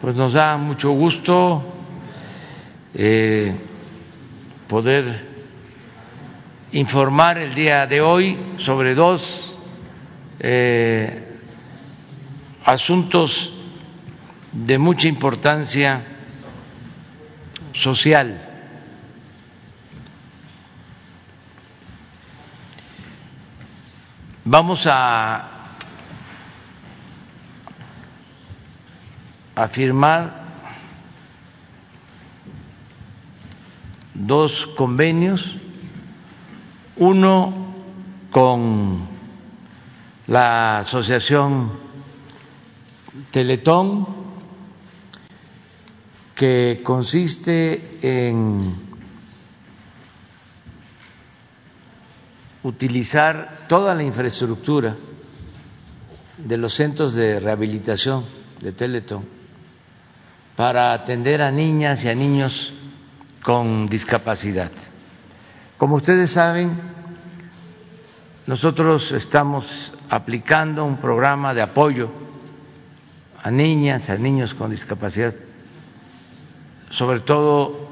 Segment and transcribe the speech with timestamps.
[0.00, 1.62] pues nos da mucho gusto
[2.94, 3.54] eh,
[4.68, 5.26] poder
[6.72, 9.56] informar el día de hoy sobre dos
[10.38, 11.40] eh,
[12.64, 13.52] asuntos
[14.52, 16.02] de mucha importancia
[17.72, 18.44] social.
[24.44, 25.57] Vamos a
[29.58, 30.44] a firmar
[34.14, 35.52] dos convenios,
[36.96, 37.74] uno
[38.30, 39.08] con
[40.28, 41.72] la Asociación
[43.32, 44.06] Teletón,
[46.36, 48.76] que consiste en
[52.62, 54.96] utilizar toda la infraestructura
[56.36, 58.24] de los centros de rehabilitación
[58.60, 59.37] de Teletón
[60.58, 62.74] para atender a niñas y a niños
[63.44, 64.72] con discapacidad.
[65.76, 66.76] Como ustedes saben,
[68.44, 72.10] nosotros estamos aplicando un programa de apoyo
[73.40, 75.32] a niñas, a niños con discapacidad,
[76.90, 77.90] sobre todo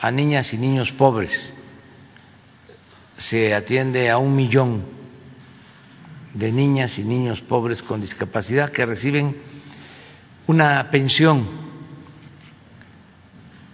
[0.00, 1.54] a niñas y niños pobres.
[3.18, 4.82] Se atiende a un millón
[6.34, 9.49] de niñas y niños pobres con discapacidad que reciben
[10.50, 11.46] una pensión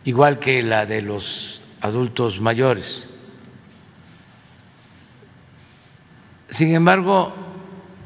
[0.04, 3.08] igual que la de los adultos mayores.
[6.50, 7.32] Sin embargo,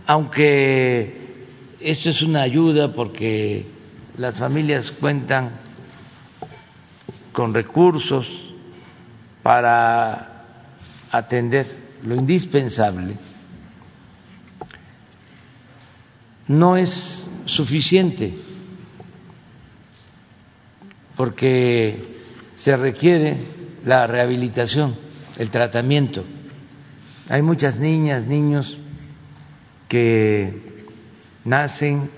[0.07, 1.47] aunque
[1.81, 3.67] esto es una ayuda porque
[4.17, 5.51] las familias cuentan
[7.33, 8.55] con recursos
[9.43, 10.45] para
[11.11, 11.67] atender
[12.05, 13.17] lo indispensable,
[16.47, 18.50] no es suficiente
[21.21, 22.17] porque
[22.55, 23.37] se requiere
[23.85, 24.97] la rehabilitación,
[25.37, 26.25] el tratamiento.
[27.29, 28.79] Hay muchas niñas, niños
[29.87, 30.87] que
[31.45, 32.11] nacen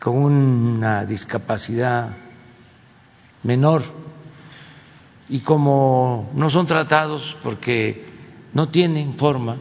[0.00, 2.16] con una discapacidad
[3.42, 3.82] menor
[5.28, 8.06] y como no son tratados porque
[8.52, 9.56] no tienen forma,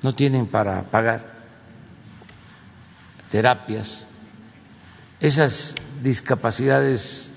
[0.00, 1.26] no tienen para pagar
[3.28, 4.08] terapias,
[5.20, 7.32] esas discapacidades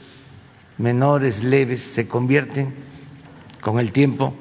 [0.78, 2.74] menores, leves, se convierten
[3.62, 4.34] con el tiempo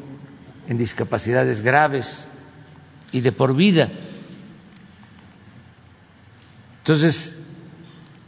[0.68, 2.26] en discapacidades graves
[3.12, 3.90] y de por vida.
[6.78, 7.34] Entonces,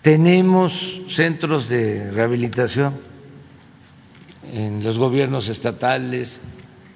[0.02, 0.72] tenemos
[1.08, 2.98] centros de rehabilitación
[4.52, 6.40] en los gobiernos estatales,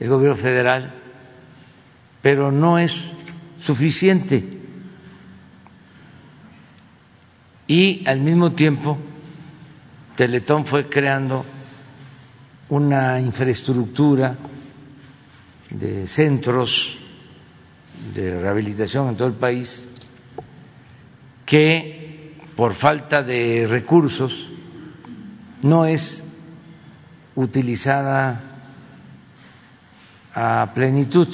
[0.00, 0.94] el gobierno federal,
[2.22, 2.92] pero no es
[3.58, 4.53] suficiente
[7.66, 8.98] y al mismo tiempo
[10.16, 11.44] Teletón fue creando
[12.68, 14.36] una infraestructura
[15.70, 16.98] de centros
[18.14, 19.88] de rehabilitación en todo el país
[21.46, 24.48] que por falta de recursos
[25.62, 26.22] no es
[27.34, 28.54] utilizada
[30.32, 31.28] a plenitud.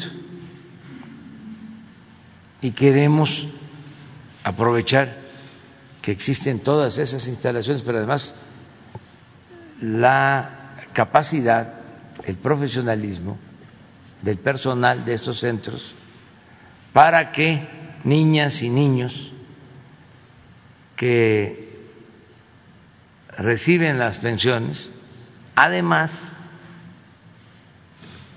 [2.62, 3.46] Y queremos
[4.44, 5.19] aprovechar
[6.10, 8.34] existen todas esas instalaciones, pero además
[9.80, 11.74] la capacidad,
[12.24, 13.38] el profesionalismo
[14.22, 15.94] del personal de estos centros
[16.92, 17.66] para que
[18.04, 19.32] niñas y niños
[20.96, 21.70] que
[23.36, 24.92] reciben las pensiones,
[25.54, 26.22] además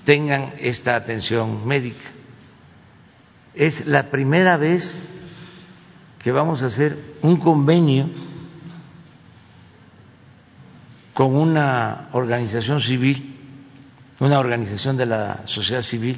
[0.06, 2.12] tengan esta atención médica.
[3.54, 5.02] Es la primera vez
[6.24, 8.08] que vamos a hacer un convenio
[11.14, 13.36] con una organización civil,
[14.20, 16.18] una organización de la sociedad civil,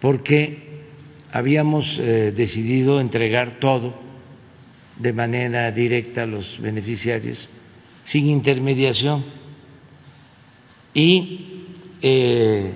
[0.00, 0.82] porque
[1.30, 3.94] habíamos eh, decidido entregar todo
[4.96, 7.48] de manera directa a los beneficiarios,
[8.02, 9.24] sin intermediación,
[10.92, 11.64] y
[12.02, 12.74] eh,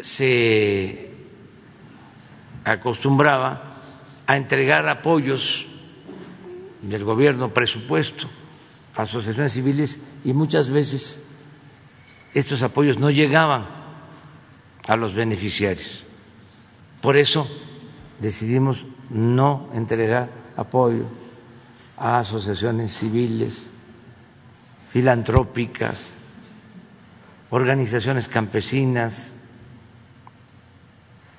[0.00, 1.10] se
[2.64, 3.73] acostumbraba
[4.26, 5.66] a entregar apoyos
[6.82, 8.28] del gobierno, presupuesto,
[8.94, 11.22] a asociaciones civiles y muchas veces
[12.32, 13.66] estos apoyos no llegaban
[14.86, 16.02] a los beneficiarios.
[17.00, 17.46] Por eso
[18.20, 21.06] decidimos no entregar apoyo
[21.96, 23.68] a asociaciones civiles,
[24.90, 26.06] filantrópicas,
[27.50, 29.34] organizaciones campesinas,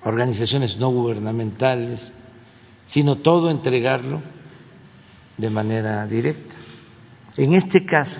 [0.04, 2.12] organizaciones no gubernamentales,
[2.88, 4.22] sino todo entregarlo
[5.38, 6.56] de manera directa.
[7.38, 8.20] En este caso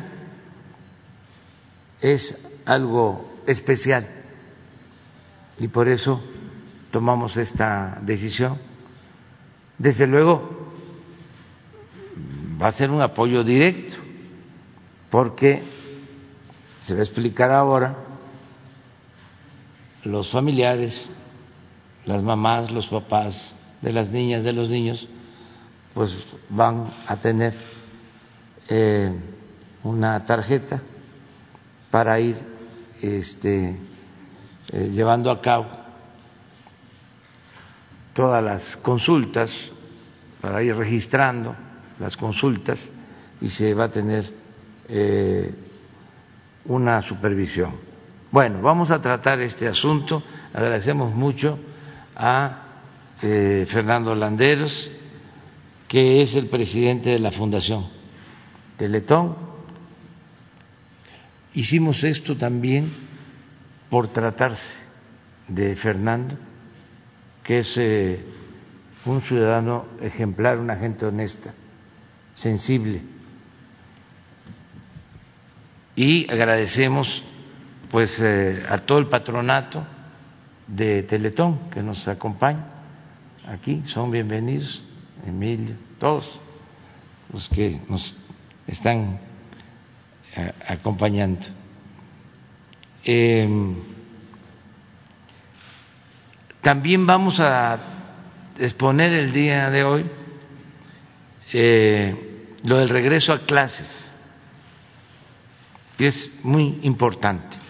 [2.02, 4.08] es algo especial
[5.58, 6.22] y por eso
[6.92, 8.58] tomamos esta decisión.
[9.78, 10.74] Desde luego
[12.62, 13.96] va a ser un apoyo directo
[15.10, 15.64] porque
[16.80, 17.96] se va a explicar ahora
[20.04, 21.10] los familiares,
[22.06, 25.08] las mamás, los papás de las niñas, de los niños,
[25.94, 27.54] pues van a tener
[28.70, 29.12] eh,
[29.84, 30.82] una tarjeta
[31.92, 32.36] para ir
[33.02, 33.78] este,
[34.72, 35.68] eh, llevando a cabo
[38.14, 39.52] todas las consultas,
[40.42, 41.56] para ir registrando
[42.00, 42.90] las consultas
[43.42, 44.26] y se va a tener
[44.88, 45.54] eh,
[46.66, 47.74] una supervisión.
[48.32, 50.22] Bueno, vamos a tratar este asunto.
[50.54, 51.58] Agradecemos mucho
[52.16, 52.65] a
[53.22, 54.90] eh, Fernando Landeros,
[55.88, 57.88] que es el presidente de la Fundación
[58.78, 59.36] Teletón.
[61.54, 62.92] Hicimos esto también
[63.90, 64.76] por tratarse
[65.48, 66.36] de Fernando,
[67.44, 68.26] que es eh,
[69.06, 71.54] un ciudadano ejemplar, una gente honesta,
[72.34, 73.02] sensible.
[75.96, 77.24] Y agradecemos
[77.90, 79.86] pues eh, a todo el patronato
[80.68, 82.75] de Teletón que nos acompaña
[83.48, 84.82] aquí, son bienvenidos,
[85.26, 86.40] Emilio, todos
[87.32, 88.16] los que nos
[88.68, 89.20] están
[90.36, 91.46] eh, acompañando.
[93.04, 93.76] Em,
[96.62, 97.80] también vamos a
[98.60, 100.06] exponer el día de hoy
[101.54, 104.12] eh, lo del regreso a clases,
[105.98, 107.65] que es muy importante.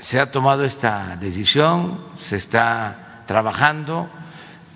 [0.00, 4.08] Se ha tomado esta decisión, se está trabajando,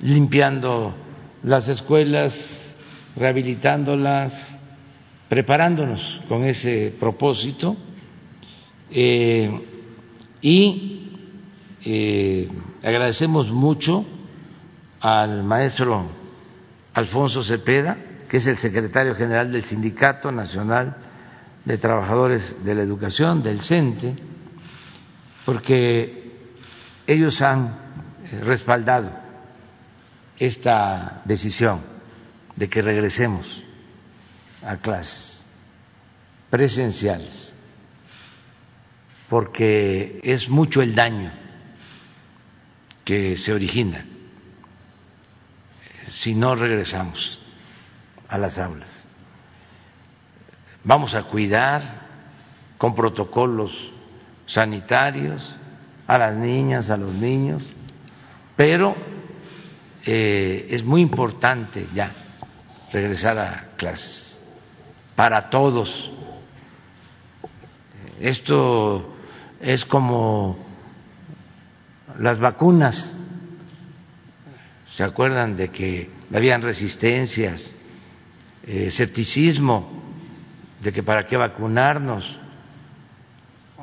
[0.00, 0.94] limpiando
[1.42, 2.76] las escuelas,
[3.16, 4.58] rehabilitándolas,
[5.28, 7.76] preparándonos con ese propósito
[8.90, 9.50] eh,
[10.42, 11.10] y
[11.84, 12.48] eh,
[12.82, 14.04] agradecemos mucho
[15.00, 16.06] al maestro
[16.92, 17.96] Alfonso Cepeda,
[18.28, 20.96] que es el secretario general del Sindicato Nacional
[21.64, 24.33] de Trabajadores de la Educación, del CENTE,
[25.44, 26.32] porque
[27.06, 27.66] ellos han
[28.24, 29.10] eh, respaldado
[30.38, 31.82] esta decisión
[32.56, 33.62] de que regresemos
[34.62, 35.46] a clases
[36.50, 37.54] presenciales,
[39.28, 41.32] porque es mucho el daño
[43.04, 44.06] que se origina
[46.06, 47.40] si no regresamos
[48.28, 49.02] a las aulas.
[50.84, 52.02] Vamos a cuidar
[52.78, 53.93] con protocolos
[54.46, 55.54] sanitarios
[56.06, 57.72] a las niñas, a los niños,
[58.56, 58.94] pero
[60.04, 62.12] eh, es muy importante ya
[62.92, 64.40] regresar a clases
[65.16, 66.12] para todos.
[68.20, 69.14] Esto
[69.60, 70.58] es como
[72.18, 73.12] las vacunas.
[74.94, 77.72] ¿Se acuerdan de que habían resistencias,
[78.66, 80.02] eh, escepticismo
[80.80, 82.38] de que para qué vacunarnos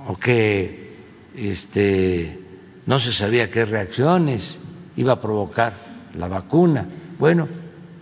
[0.08, 0.96] o que
[1.36, 2.40] este,
[2.86, 4.60] no se sabía qué reacciones
[4.96, 5.74] iba a provocar
[6.16, 6.86] la vacuna?
[7.18, 7.48] Bueno,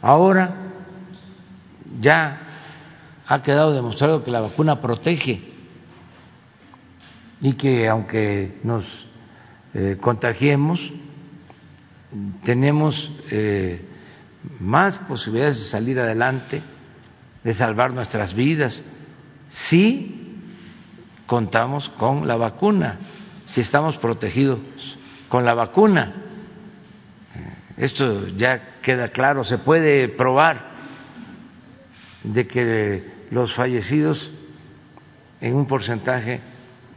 [0.02, 0.56] ahora
[2.00, 2.42] ya
[3.28, 5.42] ha quedado demostrado que la vacuna protege
[7.42, 9.08] y que aunque nos
[9.74, 10.80] eh, contagiemos,
[12.44, 13.86] tenemos eh,
[14.60, 16.62] más posibilidades de salir adelante,
[17.44, 18.84] de salvar nuestras vidas,
[19.50, 20.29] si
[21.30, 22.98] contamos con la vacuna,
[23.46, 24.60] si estamos protegidos
[25.30, 26.16] con la vacuna.
[27.78, 30.72] Esto ya queda claro, se puede probar
[32.24, 34.32] de que los fallecidos
[35.40, 36.42] en un porcentaje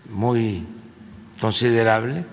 [0.09, 0.67] muy
[1.39, 2.25] considerable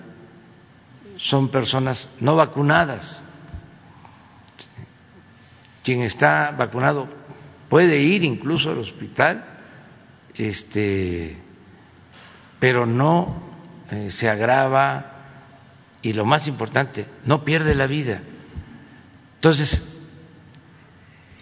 [1.18, 3.22] son personas no vacunadas.
[5.84, 7.08] Quien está vacunado
[7.68, 9.44] puede ir incluso al hospital,
[10.34, 11.49] este,
[12.60, 13.42] pero no
[13.90, 15.06] eh, se agrava
[16.02, 18.22] y lo más importante, no pierde la vida.
[19.36, 20.00] Entonces,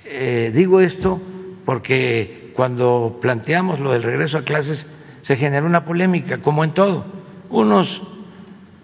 [0.04, 1.20] eh, digo esto
[1.64, 4.86] porque cuando planteamos lo del regreso a clases
[5.22, 7.04] se generó una polémica, como en todo,
[7.50, 8.02] unos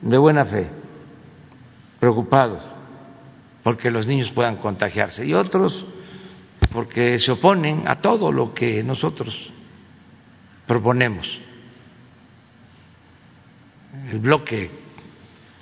[0.03, 0.69] de buena fe,
[1.99, 2.69] preocupados
[3.65, 5.87] porque los niños puedan contagiarse y otros
[6.71, 9.51] porque se oponen a todo lo que nosotros
[10.67, 11.41] proponemos.
[14.11, 14.71] El bloque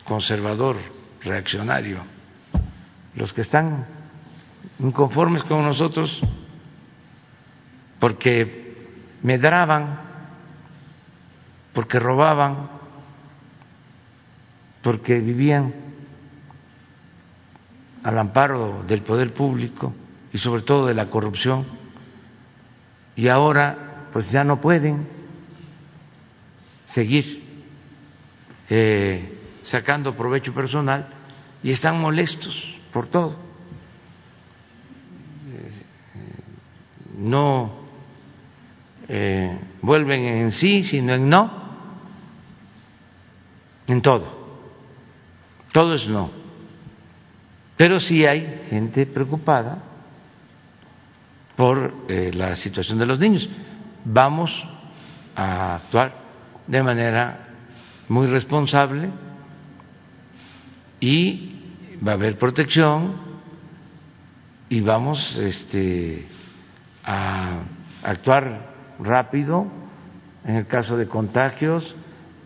[0.04, 0.76] conservador
[1.22, 1.98] reaccionario.
[3.14, 3.86] Los que están
[4.78, 6.20] inconformes con nosotros
[8.00, 8.76] porque
[9.22, 10.00] medraban,
[11.72, 12.68] porque robaban,
[14.82, 15.72] porque vivían
[18.02, 19.94] al amparo del poder público
[20.32, 21.64] y sobre todo de la corrupción
[23.14, 25.06] y ahora pues ya no pueden
[26.84, 27.41] seguir
[28.74, 31.06] eh, sacando provecho personal
[31.62, 33.36] y están molestos por todo.
[35.52, 35.84] Eh,
[37.18, 37.70] no
[39.08, 41.52] eh, vuelven en sí, sino en no,
[43.88, 44.40] en todo.
[45.70, 46.30] Todo es no.
[47.76, 49.82] Pero sí hay gente preocupada
[51.56, 53.46] por la situación de los niños.
[54.02, 54.66] Vamos
[55.36, 56.14] a actuar
[56.66, 57.51] de manera
[58.12, 59.08] muy responsable
[61.00, 61.56] y
[62.06, 63.16] va a haber protección
[64.68, 66.26] y vamos este,
[67.04, 67.60] a
[68.02, 69.66] actuar rápido
[70.44, 71.96] en el caso de contagios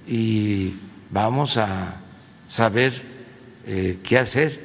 [0.07, 0.79] y
[1.11, 1.97] vamos a
[2.47, 2.93] saber
[3.67, 4.61] eh, qué hacer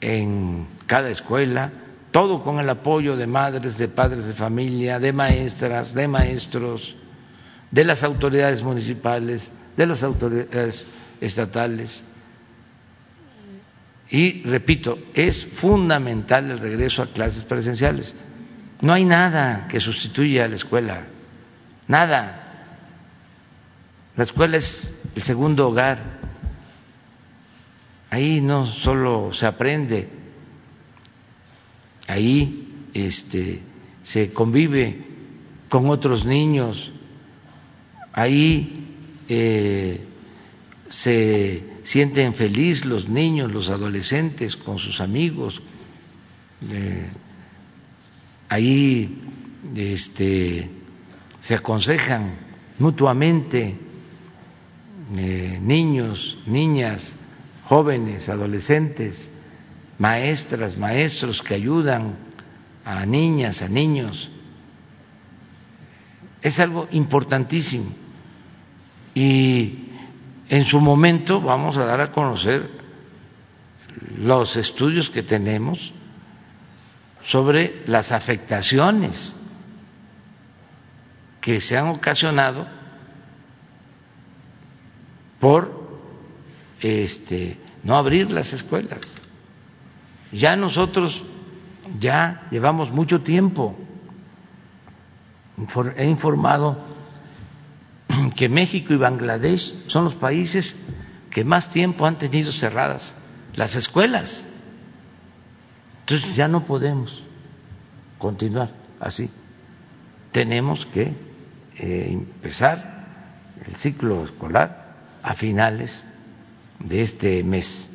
[0.00, 1.70] en cada escuela,
[2.10, 6.96] todo con el apoyo de madres, de padres de familia, de maestras, de maestros,
[7.70, 10.86] de las autoridades municipales, de las autoridades
[11.20, 12.02] estatales.
[14.10, 18.14] Y repito, es fundamental el regreso a clases presenciales.
[18.80, 21.06] No hay nada que sustituya a la escuela,
[21.86, 22.36] nada.
[24.16, 26.18] La escuela es el segundo hogar.
[28.10, 30.08] Ahí no solo se aprende,
[32.08, 33.62] ahí este,
[34.02, 35.06] se convive
[35.68, 36.90] con otros niños,
[38.12, 38.79] ahí
[39.32, 40.00] eh,
[40.88, 45.62] se sienten felices los niños, los adolescentes con sus amigos,
[46.68, 47.06] eh,
[48.48, 49.22] ahí
[49.76, 50.68] este,
[51.38, 52.34] se aconsejan
[52.80, 53.76] mutuamente
[55.16, 57.14] eh, niños, niñas,
[57.66, 59.30] jóvenes, adolescentes,
[59.96, 62.16] maestras, maestros que ayudan
[62.84, 64.28] a niñas, a niños.
[66.42, 67.99] Es algo importantísimo.
[69.14, 69.90] Y
[70.48, 72.70] en su momento vamos a dar a conocer
[74.18, 75.92] los estudios que tenemos
[77.24, 79.34] sobre las afectaciones
[81.40, 82.66] que se han ocasionado
[85.38, 85.98] por
[86.80, 89.00] este no abrir las escuelas.
[90.32, 91.22] Ya nosotros
[91.98, 93.76] ya llevamos mucho tiempo
[95.96, 96.78] he informado
[98.30, 100.74] que México y Bangladesh son los países
[101.30, 103.14] que más tiempo han tenido cerradas
[103.54, 104.44] las escuelas.
[106.00, 107.24] Entonces ya no podemos
[108.18, 109.30] continuar así.
[110.32, 111.14] Tenemos que
[111.76, 113.06] eh, empezar
[113.64, 116.04] el ciclo escolar a finales
[116.78, 117.88] de este mes.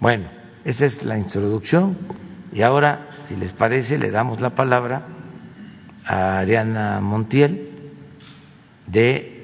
[0.00, 0.28] Bueno,
[0.64, 1.96] esa es la introducción
[2.52, 5.06] y ahora, si les parece, le damos la palabra
[6.04, 7.68] a Ariana Montiel
[8.86, 9.35] de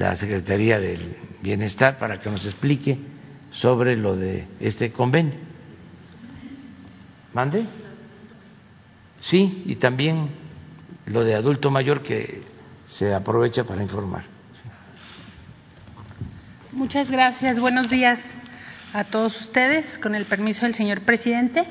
[0.00, 2.98] la Secretaría del Bienestar para que nos explique
[3.50, 5.34] sobre lo de este convenio.
[7.34, 7.66] ¿Mande?
[9.20, 10.30] Sí, y también
[11.04, 12.42] lo de adulto mayor que
[12.86, 14.22] se aprovecha para informar.
[16.72, 17.58] Muchas gracias.
[17.60, 18.18] Buenos días
[18.94, 19.98] a todos ustedes.
[19.98, 21.64] Con el permiso del señor presidente.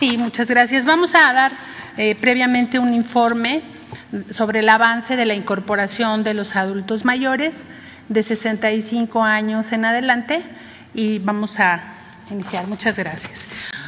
[0.00, 0.84] Sí, muchas gracias.
[0.84, 1.52] Vamos a dar
[1.96, 3.62] eh, previamente un informe
[4.30, 7.54] sobre el avance de la incorporación de los adultos mayores
[8.08, 10.42] de 65 años en adelante
[10.94, 11.82] y vamos a
[12.30, 12.66] iniciar.
[12.66, 13.38] Muchas gracias.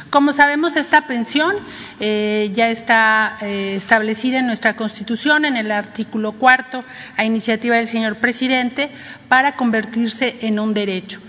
[0.09, 1.55] Como sabemos, esta pensión
[1.99, 6.83] eh, ya está eh, establecida en nuestra Constitución, en el artículo cuarto,
[7.17, 8.89] a iniciativa del señor presidente,
[9.27, 11.19] para convertirse en un derecho,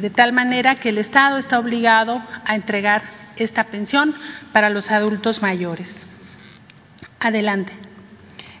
[0.00, 3.02] de tal manera que el Estado está obligado a entregar
[3.36, 4.14] esta pensión
[4.52, 6.06] para los adultos mayores.
[7.20, 7.72] Adelante.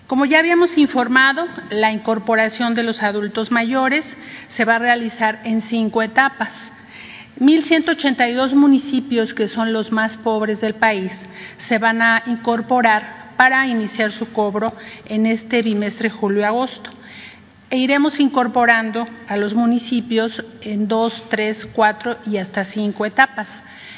[0.06, 4.04] Como ya habíamos informado, la incorporación de los adultos mayores
[4.48, 6.72] se va a realizar en cinco etapas.
[7.40, 11.12] 1.182 municipios, que son los más pobres del país,
[11.56, 14.74] se van a incorporar para iniciar su cobro
[15.06, 16.90] en este bimestre julio-agosto.
[17.70, 23.48] E iremos incorporando a los municipios en dos, tres, cuatro y hasta cinco etapas.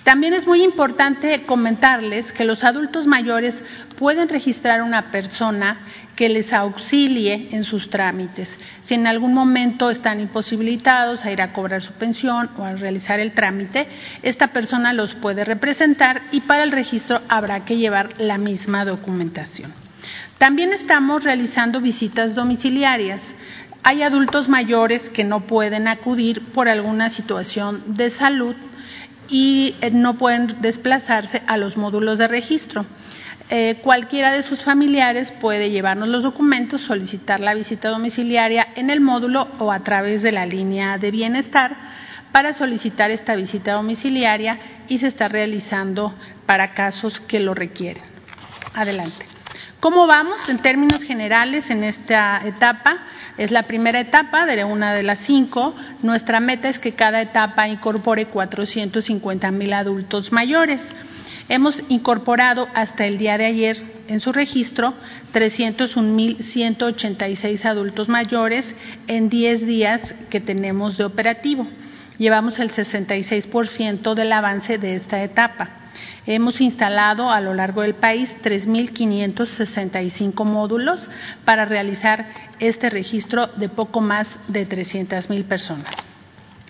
[0.03, 3.63] También es muy importante comentarles que los adultos mayores
[3.97, 5.77] pueden registrar una persona
[6.15, 8.57] que les auxilie en sus trámites.
[8.81, 13.19] Si en algún momento están imposibilitados a ir a cobrar su pensión o a realizar
[13.19, 13.87] el trámite,
[14.23, 19.71] esta persona los puede representar y para el registro habrá que llevar la misma documentación.
[20.41, 23.21] También estamos realizando visitas domiciliarias.
[23.83, 28.55] Hay adultos mayores que no pueden acudir por alguna situación de salud
[29.29, 32.87] y eh, no pueden desplazarse a los módulos de registro.
[33.51, 38.99] Eh, cualquiera de sus familiares puede llevarnos los documentos, solicitar la visita domiciliaria en el
[38.99, 41.77] módulo o a través de la línea de bienestar
[42.31, 46.15] para solicitar esta visita domiciliaria y se está realizando
[46.47, 48.01] para casos que lo requieren.
[48.73, 49.30] Adelante.
[49.79, 52.99] ¿Cómo vamos en términos generales en esta etapa?
[53.37, 55.75] Es la primera etapa de una de las cinco.
[56.03, 60.81] Nuestra meta es que cada etapa incorpore 450 mil adultos mayores.
[61.49, 64.93] Hemos incorporado hasta el día de ayer en su registro
[65.33, 68.75] 301.186 adultos mayores
[69.07, 71.67] en 10 días que tenemos de operativo.
[72.17, 75.80] Llevamos el 66% del avance de esta etapa.
[76.25, 81.09] Hemos instalado a lo largo del país 3.565 módulos
[81.45, 82.27] para realizar
[82.59, 85.93] este registro de poco más de 300.000 personas.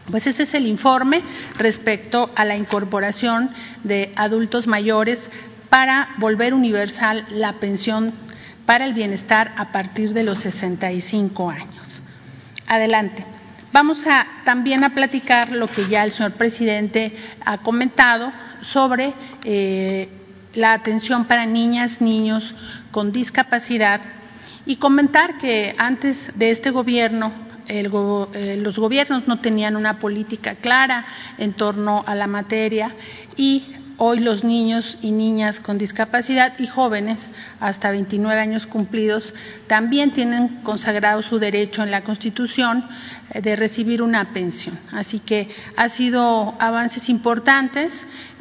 [0.10, 1.22] Pues ese es el informe
[1.58, 3.52] respecto a la incorporación
[3.84, 5.20] de adultos mayores
[5.70, 8.14] para volver universal la pensión
[8.66, 12.02] para el bienestar a partir de los 65 años.
[12.68, 13.26] Adelante.
[13.74, 14.04] Vamos
[14.44, 17.16] también a platicar lo que ya el señor presidente
[17.46, 20.10] ha comentado sobre eh,
[20.54, 22.54] la atención para niñas, niños
[22.92, 24.02] con discapacidad
[24.66, 27.32] y comentar que antes de este gobierno
[27.68, 31.06] eh, los gobiernos no tenían una política clara
[31.38, 32.94] en torno a la materia
[33.38, 33.64] y
[34.04, 39.32] hoy los niños y niñas con discapacidad y jóvenes hasta 29 años cumplidos
[39.68, 42.84] también tienen consagrado su derecho en la Constitución
[43.30, 44.80] eh, de recibir una pensión.
[44.92, 47.94] Así que ha sido avances importantes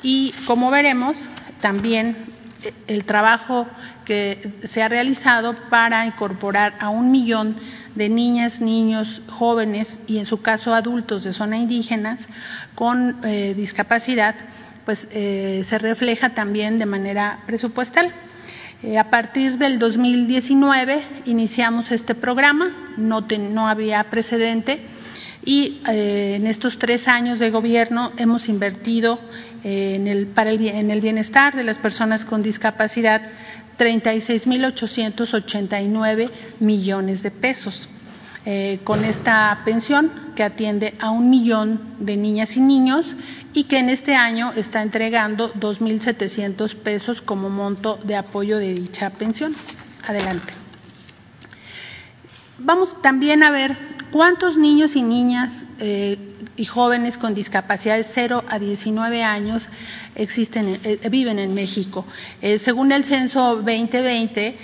[0.02, 1.14] y como veremos,
[1.60, 2.16] también
[2.62, 3.66] eh, el trabajo
[4.06, 7.56] que se ha realizado para incorporar a un millón
[7.94, 12.26] de niñas, niños, jóvenes y en su caso adultos de zona indígenas
[12.74, 14.34] con eh, discapacidad,
[14.90, 18.12] pues eh, se refleja también de manera presupuestal.
[18.98, 24.80] a partir del 2019 iniciamos este programa, no, no había precedente
[25.44, 29.20] y en estos tres años de gobierno hemos invertido
[29.62, 33.22] en el, para el, en el bienestar de las personas con discapacidad
[33.78, 37.88] 36.889 millones de pesos.
[38.46, 43.14] Eh, con esta pensión que atiende a un millón de niñas y niños
[43.52, 49.10] y que en este año está entregando 2.700 pesos como monto de apoyo de dicha
[49.10, 49.56] pensión.
[50.06, 50.52] Adelante.
[52.58, 53.76] Vamos también a ver
[54.10, 56.16] cuántos niños y niñas eh,
[56.56, 59.68] y jóvenes con discapacidad de 0 a 19 años
[60.14, 62.04] existen, eh, viven en México.
[62.42, 64.58] Eh, según el censo 2020,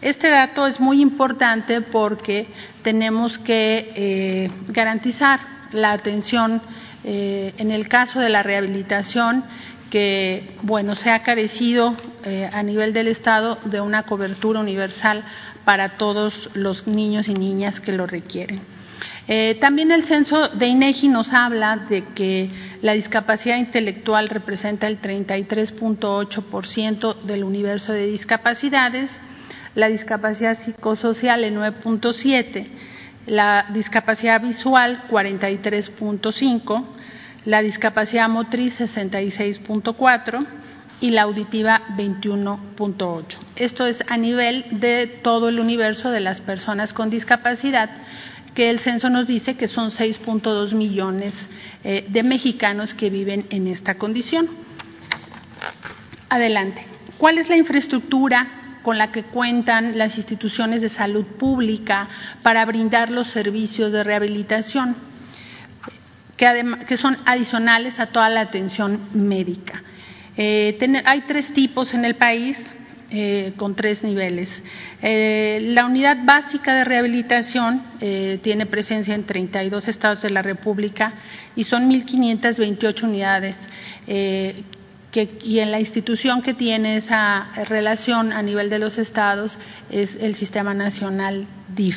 [0.00, 2.46] Este dato es muy importante porque
[2.82, 5.40] tenemos que garantizar
[5.72, 6.60] la atención
[7.04, 9.44] eh, en el caso de la rehabilitación
[9.90, 15.22] que bueno se ha carecido eh, a nivel del estado de una cobertura universal
[15.64, 18.60] para todos los niños y niñas que lo requieren.
[19.28, 22.48] Eh, también el censo de INEGI nos habla de que
[22.82, 29.10] la discapacidad intelectual representa el 33.8% del universo de discapacidades,
[29.76, 32.66] la discapacidad psicosocial el 9.7%,
[33.26, 36.84] la discapacidad visual 43.5%,
[37.44, 40.46] la discapacidad motriz 66.4%
[41.00, 43.24] y la auditiva 21.8.
[43.56, 47.90] Esto es a nivel de todo el universo de las personas con discapacidad,
[48.54, 51.34] que el censo nos dice que son 6.2 millones
[51.84, 54.48] eh, de mexicanos que viven en esta condición.
[56.30, 56.82] Adelante.
[57.18, 62.08] ¿Cuál es la infraestructura con la que cuentan las instituciones de salud pública
[62.44, 64.94] para brindar los servicios de rehabilitación,
[66.36, 69.82] que, son adicionales a toda la atención médica?
[70.36, 72.56] Eh, hay tres tipos en el país
[73.10, 74.62] eh, con tres niveles.
[75.02, 81.12] Eh, la unidad básica de rehabilitación tiene presencia en 32 estados de la República
[81.56, 83.56] y son 1.528 unidades.
[85.16, 90.14] Que, y en la institución que tiene esa relación a nivel de los estados es
[90.16, 91.96] el Sistema Nacional DIF.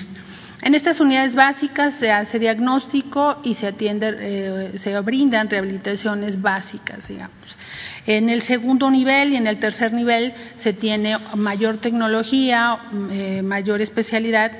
[0.62, 7.58] En estas unidades básicas se hace diagnóstico y se atiende, se brindan rehabilitaciones básicas, digamos.
[8.08, 12.79] En el segundo nivel y en el tercer nivel se tiene mayor tecnología,
[13.12, 14.53] eh, mayor especialidad,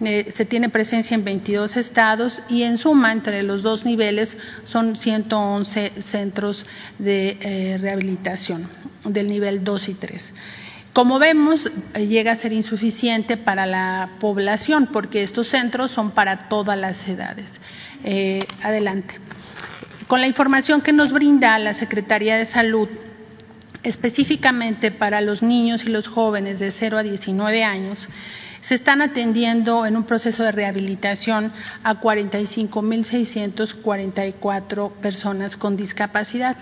[0.00, 4.96] eh, se tiene presencia en 22 estados y en suma entre los dos niveles son
[4.96, 6.66] 111 centros
[6.98, 8.68] de eh, rehabilitación
[9.04, 10.34] del nivel 2 y 3.
[10.92, 16.78] Como vemos, llega a ser insuficiente para la población porque estos centros son para todas
[16.78, 17.50] las edades.
[18.62, 19.18] adelante.
[20.06, 22.88] Con la información que nos brinda la Secretaría de Salud,
[23.82, 28.08] específicamente para los niños y los jóvenes de 0 a 19 años,
[28.66, 31.52] se están atendiendo en un proceso de rehabilitación
[31.84, 36.56] a 45.644 personas con discapacidad,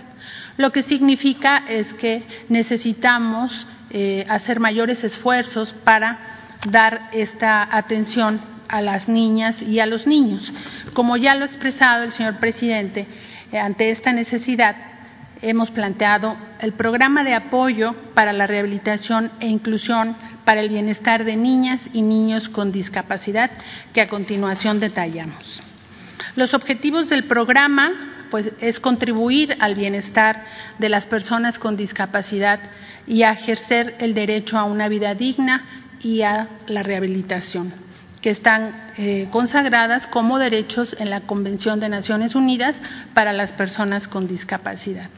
[0.57, 6.19] lo que significa es que necesitamos eh, hacer mayores esfuerzos para
[6.69, 10.53] dar esta atención a las niñas y a los niños.
[10.93, 13.07] Como ya lo ha expresado el señor presidente,
[13.51, 14.75] eh, ante esta necesidad,
[15.41, 21.35] hemos planteado el programa de apoyo para la rehabilitación e inclusión para el bienestar de
[21.35, 23.51] niñas y niños con discapacidad,
[23.93, 25.61] que a continuación detallamos.
[26.35, 27.91] Los objetivos del programa
[28.29, 30.45] pues, es contribuir al bienestar
[30.79, 32.59] de las personas con discapacidad
[33.07, 35.65] y a ejercer el derecho a una vida digna
[36.01, 37.85] y a la rehabilitación
[38.25, 42.81] que están eh, consagradas como derechos en la Convención de Naciones Unidas
[43.13, 45.11] para las personas con discapacidad.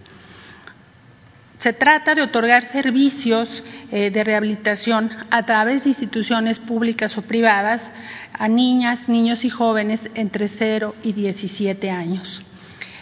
[1.60, 7.90] Se trata de otorgar servicios eh, de rehabilitación a través de instituciones públicas o privadas
[8.34, 12.44] a niñas, niños y jóvenes entre 0 y 17 años.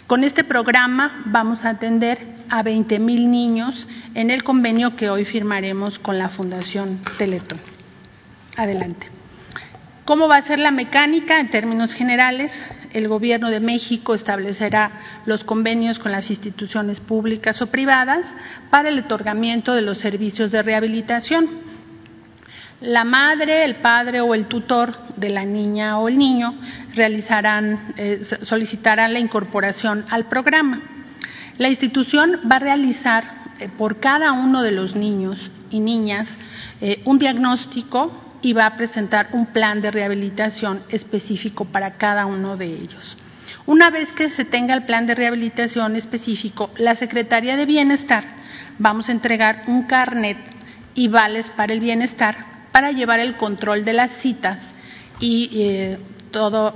[0.06, 5.24] Con este programa vamos a atender a 20 mil niños en el convenio que hoy
[5.24, 7.60] firmaremos con la Fundación Teletón.
[8.56, 9.10] Adelante.
[10.06, 12.64] ¿Cómo va a ser la mecánica en términos generales?
[12.96, 14.90] El Gobierno de México establecerá
[15.26, 18.24] los convenios con las instituciones públicas o privadas
[18.70, 21.46] para el otorgamiento de los servicios de rehabilitación.
[22.80, 26.54] La madre, el padre o el tutor de la niña o el niño
[26.94, 30.80] realizarán, eh, solicitarán la incorporación al programa.
[31.58, 33.24] La institución va a realizar
[33.60, 36.34] eh, por cada uno de los niños y niñas
[36.80, 42.56] eh, un diagnóstico y va a presentar un plan de rehabilitación específico para cada uno
[42.56, 43.16] de ellos.
[43.66, 48.24] Una vez que se tenga el plan de rehabilitación específico, la Secretaría de Bienestar
[48.78, 50.38] vamos a entregar un carnet
[50.94, 52.36] y vales para el bienestar
[52.72, 54.58] para llevar el control de las citas
[55.18, 55.98] y eh,
[56.30, 56.74] todo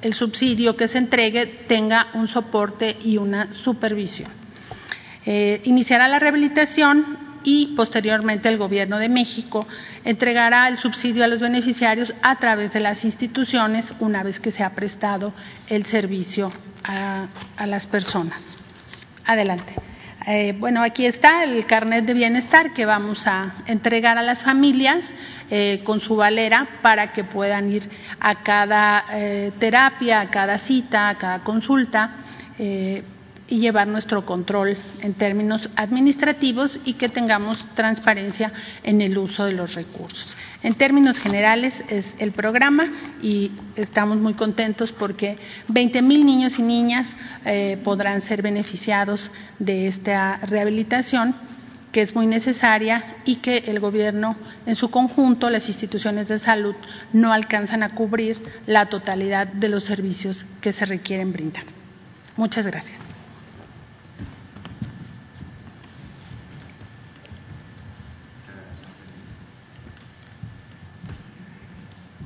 [0.00, 4.30] el subsidio que se entregue tenga un soporte y una supervisión.
[5.26, 9.66] Eh, iniciará la rehabilitación y posteriormente el Gobierno de México
[10.04, 14.62] entregará el subsidio a los beneficiarios a través de las instituciones una vez que se
[14.62, 15.32] ha prestado
[15.68, 16.52] el servicio
[16.84, 17.26] a,
[17.66, 18.42] las personas.
[19.26, 19.74] Adelante.
[20.26, 25.04] Eh, bueno, aquí está el carnet de bienestar que vamos a entregar a las familias
[25.50, 27.88] eh, con su valera para que puedan ir
[28.20, 32.16] a cada eh, terapia, a cada cita, a cada consulta
[33.50, 39.52] y llevar nuestro control en términos administrativos y que tengamos transparencia en el uso de
[39.52, 40.34] los recursos.
[40.62, 42.90] En términos generales es el programa
[43.22, 45.36] y estamos muy contentos porque
[45.68, 51.34] 20 mil niños y niñas eh, podrán ser beneficiados de esta rehabilitación
[51.92, 56.76] que es muy necesaria y que el gobierno en su conjunto, las instituciones de salud,
[57.12, 61.64] no alcanzan a cubrir la totalidad de los servicios que se requieren brindar.
[62.36, 63.00] Muchas gracias.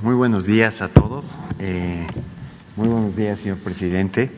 [0.05, 1.25] Muy buenos días a todos.
[1.59, 2.07] Eh,
[2.77, 4.31] muy buenos días, señor presidente.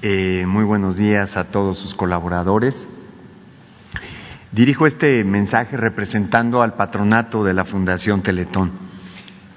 [0.00, 2.86] Eh, muy buenos días a todos sus colaboradores.
[4.52, 8.70] Dirijo este mensaje representando al patronato de la Fundación Teletón.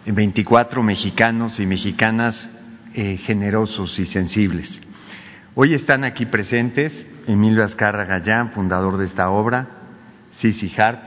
[0.07, 2.49] 24 mexicanos y mexicanas
[2.95, 4.81] eh, generosos y sensibles.
[5.53, 9.67] Hoy están aquí presentes Emilio Azcarra Gallán, fundador de esta obra,
[10.31, 10.99] Sisi Harp,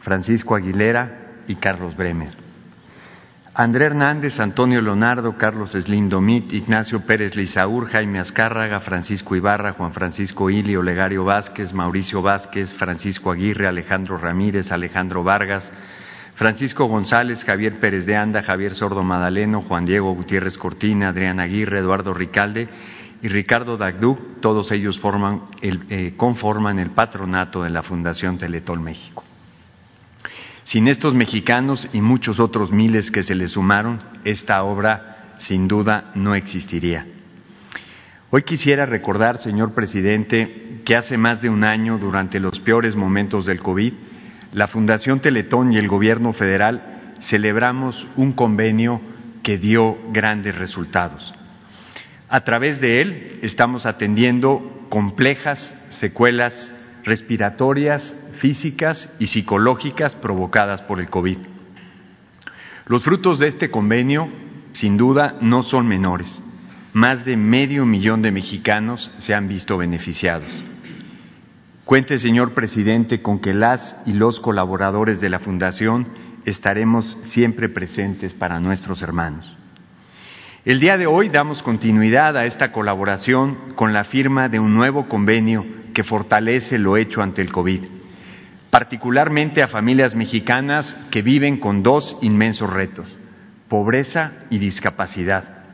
[0.00, 2.47] Francisco Aguilera y Carlos Bremer.
[3.58, 10.48] André Hernández, Antonio Leonardo, Carlos Slindomit, Ignacio Pérez Lizaur, Jaime Azcárraga, Francisco Ibarra, Juan Francisco
[10.48, 15.72] Ili, Olegario Vázquez, Mauricio Vázquez, Francisco Aguirre, Alejandro Ramírez, Alejandro Vargas,
[16.36, 21.80] Francisco González, Javier Pérez de Anda, Javier Sordo Madaleno, Juan Diego Gutiérrez Cortina, Adrián Aguirre,
[21.80, 22.68] Eduardo Ricalde
[23.22, 28.78] y Ricardo Dagduc, todos ellos forman el, eh, conforman el patronato de la Fundación Teletol
[28.78, 29.24] México.
[30.68, 36.10] Sin estos mexicanos y muchos otros miles que se le sumaron, esta obra sin duda
[36.14, 37.06] no existiría.
[38.28, 43.46] Hoy quisiera recordar, señor presidente, que hace más de un año, durante los peores momentos
[43.46, 43.94] del COVID,
[44.52, 49.00] la Fundación Teletón y el Gobierno federal celebramos un convenio
[49.42, 51.34] que dio grandes resultados.
[52.28, 61.10] A través de él estamos atendiendo complejas secuelas respiratorias físicas y psicológicas provocadas por el
[61.10, 61.38] COVID.
[62.86, 64.28] Los frutos de este convenio,
[64.72, 66.42] sin duda, no son menores.
[66.94, 70.48] Más de medio millón de mexicanos se han visto beneficiados.
[71.84, 76.08] Cuente, señor presidente, con que las y los colaboradores de la Fundación
[76.44, 79.54] estaremos siempre presentes para nuestros hermanos.
[80.64, 85.08] El día de hoy damos continuidad a esta colaboración con la firma de un nuevo
[85.08, 87.97] convenio que fortalece lo hecho ante el COVID
[88.70, 93.18] particularmente a familias mexicanas que viven con dos inmensos retos,
[93.68, 95.64] pobreza y discapacidad.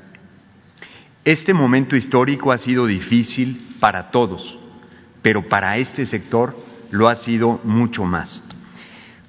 [1.24, 4.58] Este momento histórico ha sido difícil para todos,
[5.22, 6.56] pero para este sector
[6.90, 8.42] lo ha sido mucho más.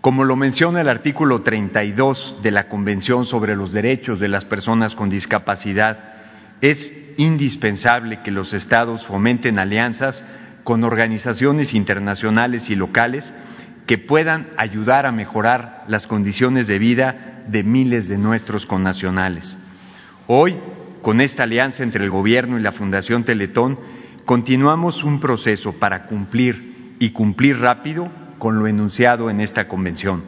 [0.02, 4.94] Como lo menciona el artículo 32 de la Convención sobre los Derechos de las Personas
[4.94, 6.14] con Discapacidad,
[6.62, 10.24] es indispensable que los Estados fomenten alianzas
[10.64, 13.32] con organizaciones internacionales y locales
[13.86, 19.58] que puedan ayudar a mejorar las condiciones de vida de miles de nuestros connacionales.
[20.28, 20.56] Hoy,
[21.02, 23.80] con esta alianza entre el Gobierno y la Fundación Teletón,
[24.26, 30.24] continuamos un proceso para cumplir y cumplir rápido con lo enunciado en esta convención.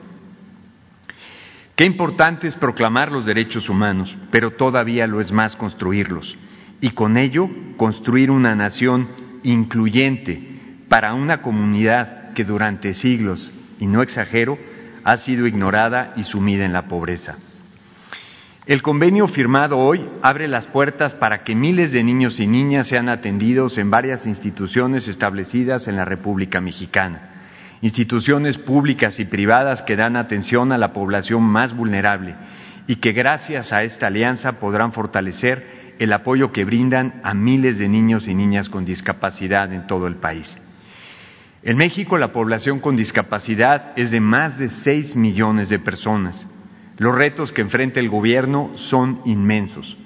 [1.75, 6.37] Qué importante es proclamar los derechos humanos, pero todavía lo es más construirlos
[6.81, 9.07] y con ello construir una nación
[9.43, 14.59] incluyente para una comunidad que durante siglos, y no exagero,
[15.03, 17.37] ha sido ignorada y sumida en la pobreza.
[18.67, 23.09] El convenio firmado hoy abre las puertas para que miles de niños y niñas sean
[23.09, 27.47] atendidos en varias instituciones establecidas en la República Mexicana,
[27.81, 32.35] instituciones públicas y privadas que dan atención a la población más vulnerable
[32.85, 37.89] y que gracias a esta alianza podrán fortalecer el apoyo que brindan a miles de
[37.89, 40.55] niños y niñas con discapacidad en todo el país.
[41.63, 46.45] En México la población con discapacidad es de más de 6 millones de personas.
[46.97, 49.97] Los retos que enfrenta el gobierno son inmensos.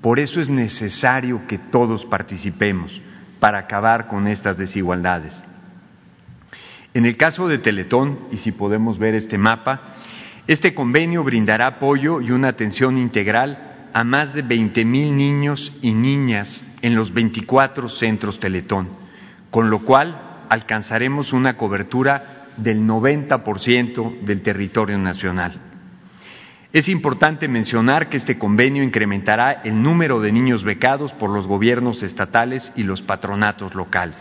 [0.00, 3.00] Por eso es necesario que todos participemos
[3.40, 5.42] para acabar con estas desigualdades.
[6.94, 9.94] En el caso de Teletón, y si podemos ver este mapa,
[10.46, 15.92] este convenio brindará apoyo y una atención integral a más de 20 mil niños y
[15.92, 18.88] niñas en los 24 centros Teletón,
[19.50, 25.60] con lo cual alcanzaremos una cobertura del 90% del territorio nacional.
[26.72, 32.02] Es importante mencionar que este convenio incrementará el número de niños becados por los gobiernos
[32.02, 34.16] estatales y los patronatos locales.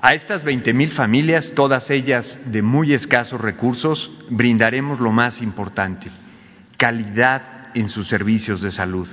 [0.00, 6.10] A estas 20.000 familias, todas ellas de muy escasos recursos, brindaremos lo más importante,
[6.76, 9.08] calidad en sus servicios de salud,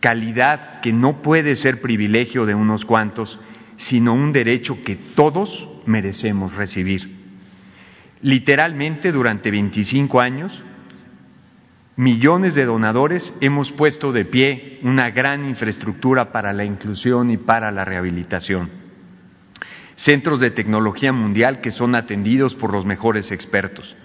[0.00, 3.38] calidad que no puede ser privilegio de unos cuantos,
[3.76, 7.16] sino un derecho que todos merecemos recibir.
[8.22, 10.62] Literalmente, durante 25 años,
[11.96, 17.70] millones de donadores hemos puesto de pie una gran infraestructura para la inclusión y para
[17.70, 18.70] la rehabilitación.
[19.96, 23.96] Centros de tecnología mundial que son atendidos por los mejores expertos.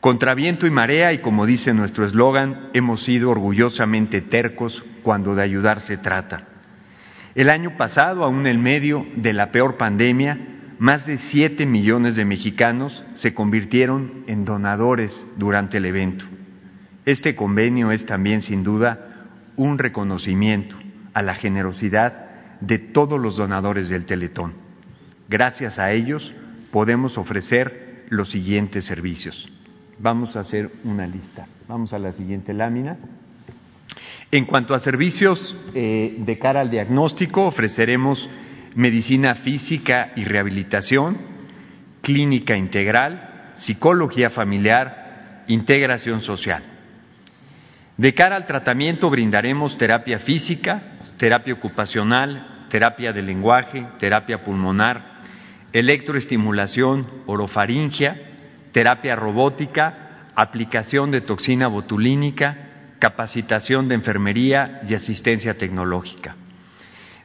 [0.00, 5.42] Contra viento y marea, y como dice nuestro eslogan, hemos sido orgullosamente tercos cuando de
[5.42, 6.51] ayudar se trata.
[7.34, 10.38] El año pasado, aún en medio de la peor pandemia,
[10.78, 16.24] más de siete millones de mexicanos se convirtieron en donadores durante el evento.
[17.06, 20.76] Este convenio es también, sin duda, un reconocimiento
[21.14, 24.54] a la generosidad de todos los donadores del Teletón.
[25.28, 26.34] Gracias a ellos
[26.70, 29.50] podemos ofrecer los siguientes servicios.
[29.98, 31.46] Vamos a hacer una lista.
[31.68, 32.96] Vamos a la siguiente lámina.
[34.34, 38.30] En cuanto a servicios eh, de cara al diagnóstico, ofreceremos
[38.74, 41.18] medicina física y rehabilitación,
[42.00, 46.62] clínica integral, psicología familiar, integración social.
[47.98, 50.80] De cara al tratamiento brindaremos terapia física,
[51.18, 55.20] terapia ocupacional, terapia de lenguaje, terapia pulmonar,
[55.74, 58.16] electroestimulación, orofaringia,
[58.72, 62.71] terapia robótica, aplicación de toxina botulínica,
[63.02, 66.36] capacitación de enfermería y asistencia tecnológica.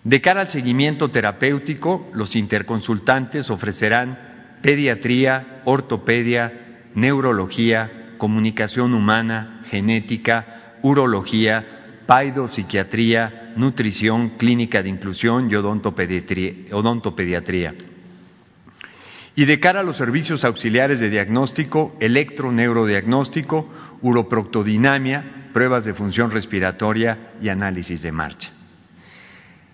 [0.04, 12.00] De cara al seguimiento terapéutico, los interconsultantes ofrecerán pediatría, ortopedia, neurología, comunicación humana, genética, urología,
[12.08, 17.76] paidopsiquiatría, nutrición, clínica de inclusión y odontopediatría.
[19.36, 23.70] Y de cara a los servicios auxiliares de diagnóstico, electroneurodiagnóstico,
[24.02, 28.52] uroproctodinamia, pruebas de función respiratoria y análisis de marcha.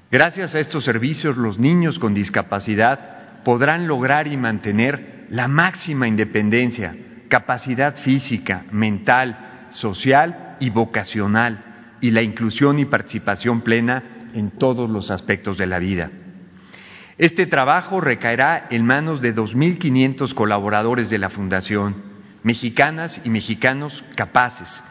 [0.09, 6.95] Gracias a estos servicios, los niños con discapacidad podrán lograr y mantener la máxima independencia,
[7.27, 15.11] capacidad física, mental, social y vocacional, y la inclusión y participación plena en todos los
[15.11, 16.11] aspectos de la vida.
[17.17, 22.03] Este trabajo recaerá en manos de 2.500 colaboradores de la Fundación,
[22.41, 24.81] mexicanas y mexicanos capaces,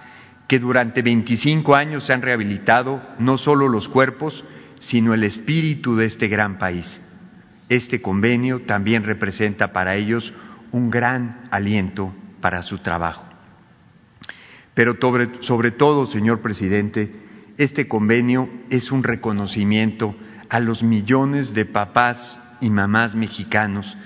[0.53, 4.45] que durante 25 años se han rehabilitado no solo los cuerpos,
[4.81, 7.01] sino el espíritu de este gran país.
[7.71, 10.31] Este convenio también representa para ellos
[10.71, 13.25] un gran aliento para su trabajo.
[14.75, 14.99] Pero
[15.41, 17.11] sobre, todo, señor presidente,
[17.57, 20.15] este convenio es un reconocimiento
[20.51, 23.97] a los millones de papás y mamás mexicanos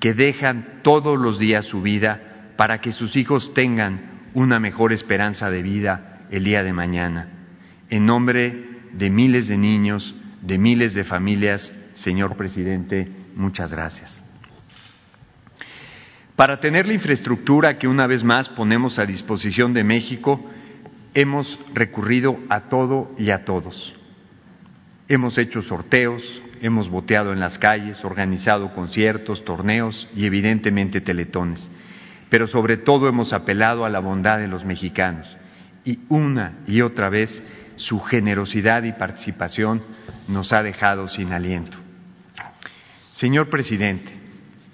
[0.00, 5.50] que dejan todos los días su vida para que sus hijos tengan una mejor esperanza
[5.50, 7.28] de vida el día de mañana.
[7.88, 14.22] En nombre de miles de niños, de miles de familias, señor presidente, muchas gracias.
[16.36, 20.44] Para tener la infraestructura que una vez más ponemos a disposición de México,
[21.14, 23.94] hemos recurrido a todo y a todos.
[25.06, 31.70] Hemos hecho sorteos, hemos boteado en las calles, organizado conciertos, torneos y evidentemente teletones
[32.34, 35.28] pero sobre todo hemos apelado a la bondad de los mexicanos
[35.84, 37.40] y una y otra vez
[37.76, 39.80] su generosidad y participación
[40.26, 41.76] nos ha dejado sin aliento.
[43.12, 44.10] Señor presidente,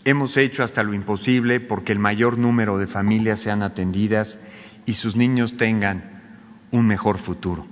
[0.07, 4.41] hemos hecho hasta lo imposible porque el mayor número de familias sean atendidas
[4.87, 6.23] y sus niños tengan
[6.71, 7.67] un mejor futuro.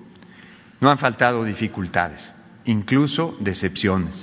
[0.83, 2.31] No han faltado dificultades,
[2.66, 4.22] incluso decepciones.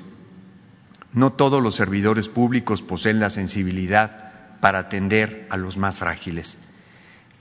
[1.12, 4.25] No todos los servidores públicos poseen la sensibilidad
[4.60, 6.58] para atender a los más frágiles.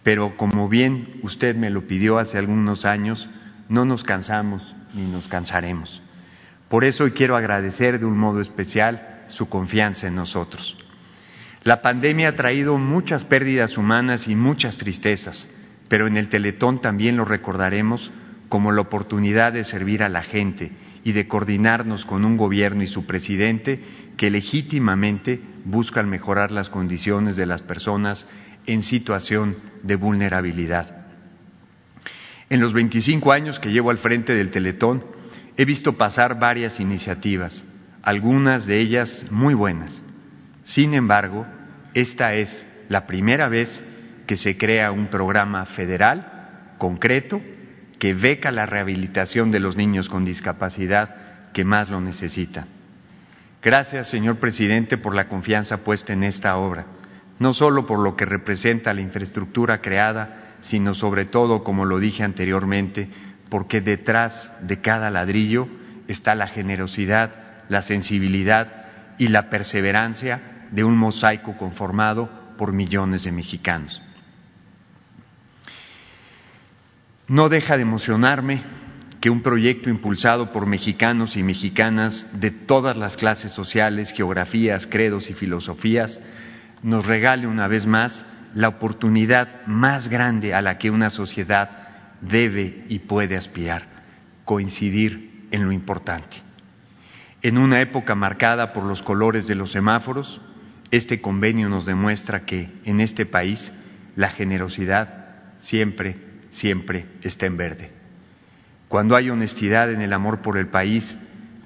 [0.02, 3.28] Pero como bien usted me lo pidió hace algunos años,
[3.68, 6.02] no nos cansamos ni nos cansaremos.
[6.68, 10.76] Por eso hoy quiero agradecer de un modo especial su confianza en nosotros.
[11.62, 15.48] La pandemia ha traído muchas pérdidas humanas y muchas tristezas,
[15.88, 18.12] pero en el Teletón también lo recordaremos
[18.48, 20.72] como la oportunidad de servir a la gente
[21.04, 23.80] y de coordinarnos con un gobierno y su presidente
[24.16, 28.26] que legítimamente buscan mejorar las condiciones de las personas
[28.66, 31.04] en situación de vulnerabilidad.
[32.48, 35.04] En los 25 años que llevo al frente del Teletón,
[35.56, 37.64] he visto pasar varias iniciativas,
[38.02, 40.00] algunas de ellas muy buenas.
[40.64, 41.46] Sin embargo,
[41.92, 43.82] esta es la primera vez
[44.26, 47.40] que se crea un programa federal concreto
[48.04, 52.66] que beca la rehabilitación de los niños con discapacidad que más lo necesitan.
[53.62, 56.84] Gracias, señor presidente, por la confianza puesta en esta obra,
[57.38, 62.24] no solo por lo que representa la infraestructura creada, sino sobre todo, como lo dije
[62.24, 63.08] anteriormente,
[63.48, 65.66] porque detrás de cada ladrillo
[66.06, 67.30] está la generosidad
[67.70, 68.84] la sensibilidad
[69.16, 72.28] y la perseverancia de un mosaico conformado
[72.58, 74.02] por millones de mexicanos.
[77.26, 78.62] No deja de emocionarme
[79.20, 85.30] que un proyecto impulsado por mexicanos y mexicanas de todas las clases sociales, geografías, credos
[85.30, 86.20] y filosofías
[86.82, 91.70] nos regale una vez más la oportunidad más grande a la que una sociedad
[92.20, 93.86] debe y puede aspirar,
[94.44, 96.36] coincidir en lo importante.
[97.40, 100.42] En una época marcada por los colores de los semáforos,
[100.90, 103.72] este convenio nos demuestra que en este país
[104.14, 105.24] la generosidad
[105.58, 107.90] siempre, siempre está en verde.
[108.88, 111.16] Cuando hay honestidad en el amor por el país,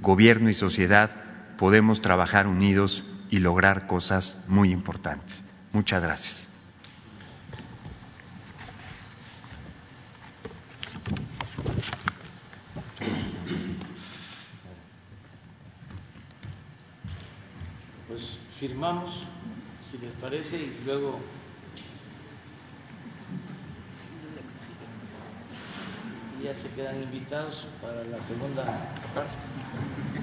[0.00, 1.10] gobierno y sociedad,
[1.58, 5.42] podemos trabajar unidos y lograr cosas muy importantes.
[5.72, 6.48] Muchas gracias.
[18.08, 19.26] Pues firmamos,
[19.90, 21.20] si les parece, y luego
[26.42, 28.64] ya se quedan invitados para la segunda
[29.14, 30.17] parte.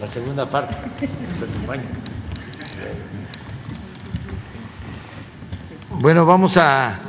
[0.00, 0.74] La segunda parte.
[5.90, 7.00] Bueno, vamos a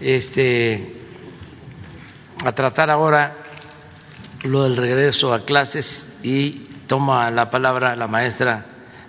[0.00, 0.94] este
[2.44, 3.36] a tratar ahora
[4.44, 8.66] lo del regreso a clases y toma la palabra la maestra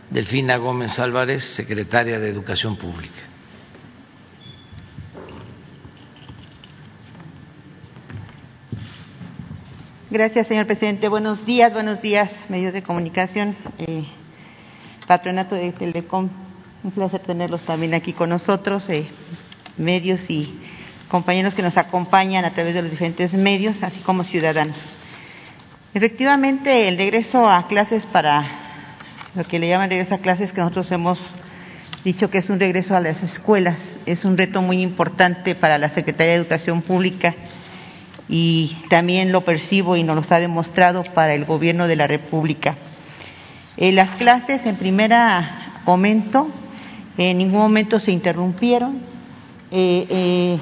[0.09, 3.26] Delfina Gómez Álvarez, secretaria de Educación Pública.
[10.17, 11.09] Gracias, señor presidente.
[11.09, 14.03] Buenos días, buenos días, medios de comunicación, eh,
[15.05, 16.27] patronato de Telecom
[16.83, 19.05] Un placer tenerlos también aquí con nosotros, eh,
[19.77, 20.57] medios y
[21.07, 24.79] compañeros que nos acompañan a través de los diferentes medios, así como ciudadanos.
[25.93, 28.43] Efectivamente, el regreso a clases para
[29.35, 31.31] lo que le llaman regreso a clases, que nosotros hemos
[32.03, 35.91] dicho que es un regreso a las escuelas, es un reto muy importante para la
[35.91, 37.35] Secretaría de Educación Pública
[38.29, 42.75] y también lo percibo y nos lo ha demostrado para el Gobierno de la República.
[43.77, 46.47] Eh, las clases, en primera momento,
[47.17, 48.97] en ningún momento se interrumpieron
[49.71, 50.59] eh, eh,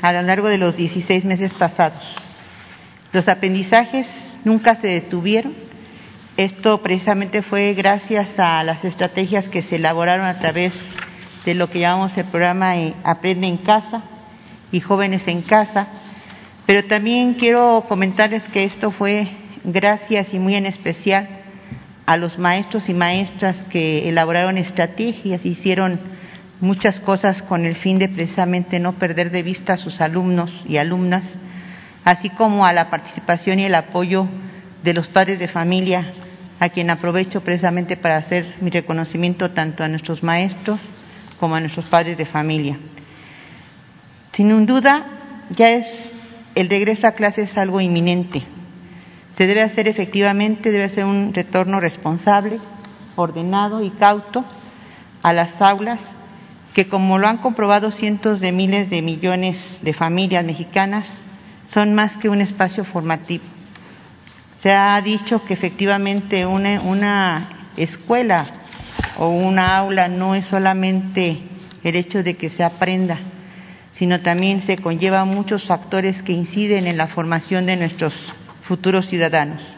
[0.00, 2.16] a lo largo de los 16 meses pasados.
[3.12, 4.06] Los aprendizajes
[4.44, 5.54] nunca se detuvieron.
[6.36, 10.72] Esto precisamente fue gracias a las estrategias que se elaboraron a través
[11.44, 14.02] de lo que llamamos el programa Aprende en Casa
[14.70, 15.88] y Jóvenes en Casa,
[16.68, 19.26] pero también quiero comentarles que esto fue
[19.64, 21.26] gracias y muy en especial
[22.04, 25.98] a los maestros y maestras que elaboraron estrategias, hicieron
[26.60, 30.76] muchas cosas con el fin de precisamente no perder de vista a sus alumnos y
[30.76, 31.36] alumnas,
[32.04, 34.28] así como a la participación y el apoyo
[34.84, 36.12] de los padres de familia,
[36.60, 40.86] a quien aprovecho precisamente para hacer mi reconocimiento tanto a nuestros maestros
[41.40, 42.78] como a nuestros padres de familia.
[44.32, 45.06] Sin duda,
[45.48, 46.12] ya es
[46.58, 48.42] el regreso a clase es algo inminente.
[49.36, 52.58] Se debe hacer efectivamente, debe ser un retorno responsable,
[53.14, 54.44] ordenado y cauto
[55.22, 56.00] a las aulas,
[56.74, 61.16] que como lo han comprobado cientos de miles de millones de familias mexicanas,
[61.68, 63.44] son más que un espacio formativo.
[64.60, 68.46] Se ha dicho que efectivamente una, una escuela
[69.16, 71.38] o una aula no es solamente
[71.84, 73.16] el hecho de que se aprenda,
[73.98, 78.32] sino también se conlleva muchos factores que inciden en la formación de nuestros
[78.62, 79.74] futuros ciudadanos.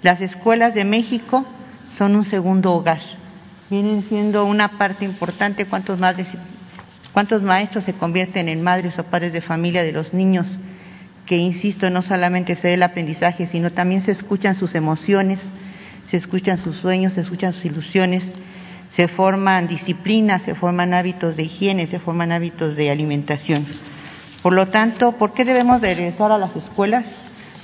[0.00, 1.44] Las escuelas de México
[1.90, 3.00] son un segundo hogar,
[3.68, 5.66] vienen siendo una parte importante.
[5.66, 6.34] Cuántos, madres,
[7.12, 10.48] cuántos maestros se convierten en madres o padres de familia de los niños,
[11.26, 15.46] que insisto, no solamente se da el aprendizaje, sino también se escuchan sus emociones,
[16.06, 18.32] se escuchan sus sueños, se escuchan sus ilusiones,
[18.96, 23.66] se forman disciplinas, se forman hábitos de higiene, se forman hábitos de alimentación.
[24.42, 27.06] Por lo tanto, ¿por qué debemos de regresar a las escuelas?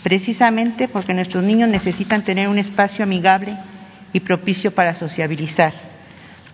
[0.02, 3.56] Precisamente porque nuestros niños necesitan tener un espacio amigable
[4.12, 5.74] y propicio para sociabilizar,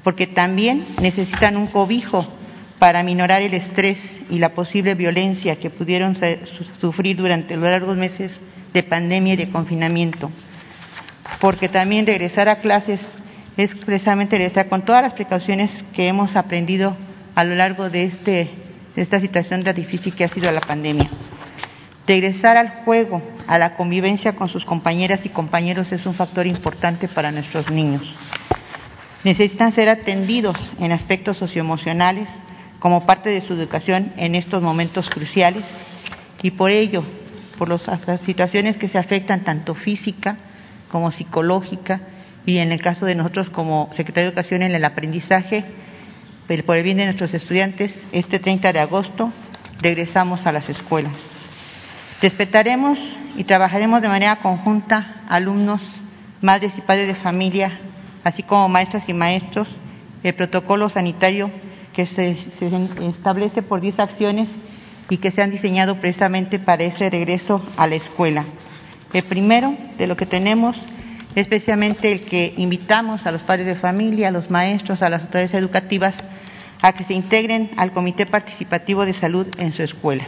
[0.03, 2.27] porque también necesitan un cobijo
[2.79, 6.17] para minorar el estrés y la posible violencia que pudieron
[6.81, 8.41] sufrir durante los largos meses
[8.73, 10.31] de pandemia y de confinamiento,
[11.41, 13.01] porque también regresar a clases
[13.57, 16.97] es precisamente esta, con todas las precauciones que hemos aprendido
[17.35, 18.51] a lo largo de, este,
[18.95, 21.09] de esta situación tan difícil que ha sido la pandemia.
[22.07, 27.09] Regresar al juego, a la convivencia con sus compañeras y compañeros es un factor importante
[27.09, 28.19] para nuestros niños.
[29.23, 32.29] Necesitan ser atendidos en aspectos socioemocionales
[32.79, 35.65] como parte de su educación en estos momentos cruciales
[36.43, 37.03] y por ello,
[37.57, 40.37] por las situaciones que se afectan tanto física
[40.91, 42.03] como psicológica,
[42.47, 45.65] y en el caso de nosotros como Secretaría de Educación en el aprendizaje,
[46.67, 49.33] por el bien de nuestros estudiantes, este 30 de agosto
[49.81, 51.13] regresamos a las escuelas.
[52.21, 52.99] Respetaremos
[53.37, 55.83] y trabajaremos de manera conjunta alumnos,
[56.43, 57.79] madres y padres de familia,
[58.23, 59.75] así como maestras y maestros,
[60.23, 61.51] el protocolo sanitario
[61.95, 64.49] que se, se establece por 10 acciones
[65.09, 68.45] y que se han diseñado precisamente para ese regreso a la escuela.
[69.13, 70.77] El primero de lo que tenemos
[71.35, 75.55] especialmente el que invitamos a los padres de familia, a los maestros, a las autoridades
[75.55, 76.17] educativas,
[76.81, 80.27] a que se integren al Comité Participativo de Salud en su escuela.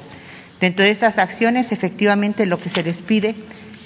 [0.61, 3.35] Dentro de estas acciones, efectivamente, lo que se les pide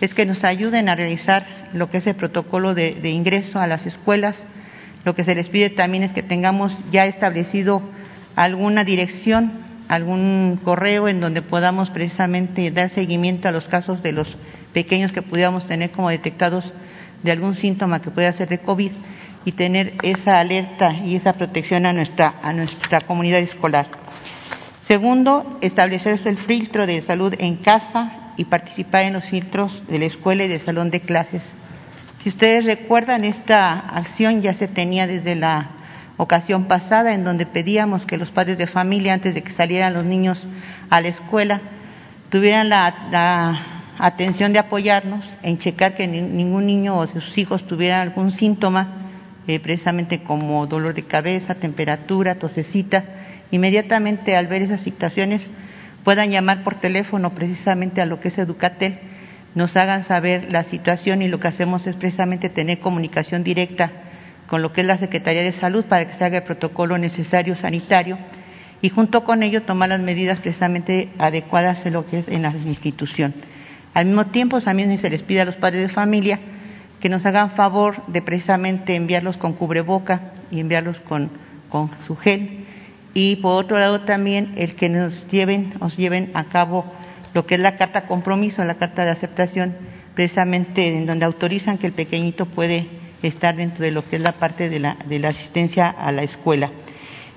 [0.00, 3.66] es que nos ayuden a realizar lo que es el protocolo de, de ingreso a
[3.66, 4.42] las escuelas.
[5.04, 7.82] Lo que se les pide también es que tengamos ya establecido
[8.36, 14.38] alguna dirección, algún correo en donde podamos precisamente dar seguimiento a los casos de los
[14.72, 16.72] pequeños que pudiéramos tener como detectados
[17.22, 18.92] de algún síntoma que pueda ser de COVID
[19.44, 23.86] y tener esa alerta y esa protección a nuestra, a nuestra comunidad escolar.
[24.86, 30.06] Segundo, establecerse el filtro de salud en casa y participar en los filtros de la
[30.06, 31.42] escuela y del salón de clases.
[32.22, 35.70] Si ustedes recuerdan, esta acción ya se tenía desde la
[36.16, 40.04] ocasión pasada, en donde pedíamos que los padres de familia, antes de que salieran los
[40.04, 40.46] niños
[40.90, 41.60] a la escuela,
[42.28, 48.30] tuvieran la atención de apoyarnos en checar que ningún niño o sus hijos tuvieran algún
[48.32, 48.88] síntoma,
[49.46, 53.04] eh, precisamente como dolor de cabeza, temperatura, tosecita,
[53.50, 55.46] inmediatamente al ver esas situaciones
[56.04, 58.98] puedan llamar por teléfono precisamente a lo que es Educatel,
[59.54, 63.90] nos hagan saber la situación y lo que hacemos es precisamente tener comunicación directa
[64.46, 67.54] con lo que es la Secretaría de Salud para que se haga el protocolo necesario
[67.56, 68.18] sanitario
[68.80, 72.50] y junto con ello tomar las medidas precisamente adecuadas en lo que es en la
[72.50, 73.34] institución.
[73.94, 76.38] Al mismo tiempo, también se les pide a los padres de familia
[77.00, 81.30] que nos hagan favor de precisamente enviarlos con cubreboca y enviarlos con,
[81.68, 82.66] con su gel.
[83.14, 86.84] Y por otro lado también el que nos lleven, nos lleven a cabo
[87.34, 89.74] lo que es la carta compromiso, la carta de aceptación,
[90.14, 92.86] precisamente en donde autorizan que el pequeñito puede
[93.22, 96.22] estar dentro de lo que es la parte de la, de la asistencia a la
[96.22, 96.70] escuela.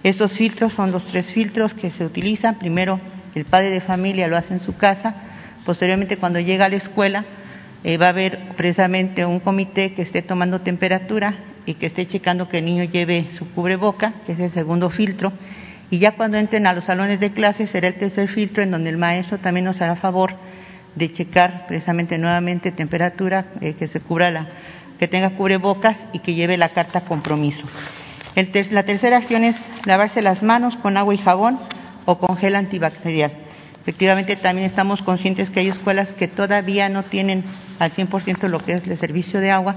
[0.03, 2.59] Estos filtros son los tres filtros que se utilizan.
[2.59, 2.99] Primero,
[3.35, 5.15] el padre de familia lo hace en su casa.
[5.65, 7.25] Posteriormente, cuando llega a la escuela,
[7.83, 11.35] eh, va a haber precisamente un comité que esté tomando temperatura
[11.65, 15.33] y que esté checando que el niño lleve su cubreboca, que es el segundo filtro.
[15.89, 18.89] Y ya cuando entren a los salones de clase será el tercer filtro en donde
[18.89, 20.35] el maestro también nos hará favor
[20.95, 24.47] de checar precisamente nuevamente temperatura, eh, que se cubra la,
[24.99, 27.67] que tenga cubrebocas y que lleve la carta compromiso
[28.71, 29.55] la tercera acción es
[29.85, 31.59] lavarse las manos con agua y jabón
[32.05, 33.31] o con gel antibacterial.
[33.83, 37.43] Efectivamente, también estamos conscientes que hay escuelas que todavía no tienen
[37.79, 39.75] al 100% lo que es el servicio de agua.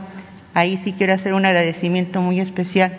[0.55, 2.99] Ahí sí quiero hacer un agradecimiento muy especial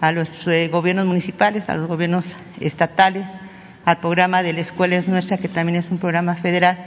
[0.00, 3.26] a los eh, gobiernos municipales, a los gobiernos estatales,
[3.84, 6.86] al programa de la Escuela es Nuestra, que también es un programa federal,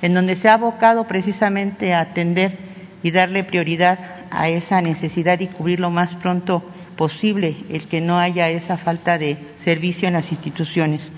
[0.00, 2.56] en donde se ha abocado precisamente a atender
[3.02, 3.98] y darle prioridad
[4.30, 6.62] a esa necesidad y cubrir lo más pronto
[6.96, 11.10] posible el que no haya esa falta de servicio en las instituciones.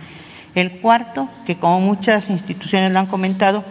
[0.54, 3.64] El cuarto, que como muchas instituciones lo han comentado,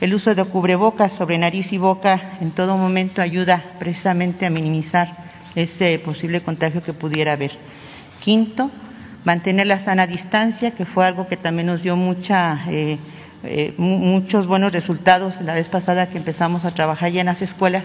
[0.00, 5.08] el uso de cubrebocas sobre nariz y boca en todo momento ayuda precisamente a minimizar
[5.54, 7.52] ese posible contagio que pudiera haber.
[8.22, 8.70] Quinto,
[9.24, 12.98] mantener la sana distancia, que fue algo que también nos dio mucha, eh,
[13.44, 17.84] eh, muchos buenos resultados la vez pasada que empezamos a trabajar ya en las escuelas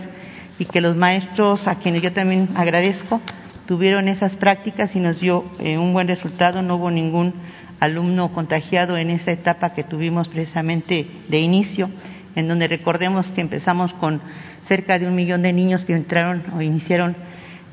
[0.57, 3.21] y que los maestros, a quienes yo también agradezco,
[3.65, 6.61] tuvieron esas prácticas y nos dio eh, un buen resultado.
[6.61, 7.33] No hubo ningún
[7.79, 11.89] alumno contagiado en esa etapa que tuvimos precisamente de inicio,
[12.35, 14.21] en donde recordemos que empezamos con
[14.65, 17.15] cerca de un millón de niños que entraron o iniciaron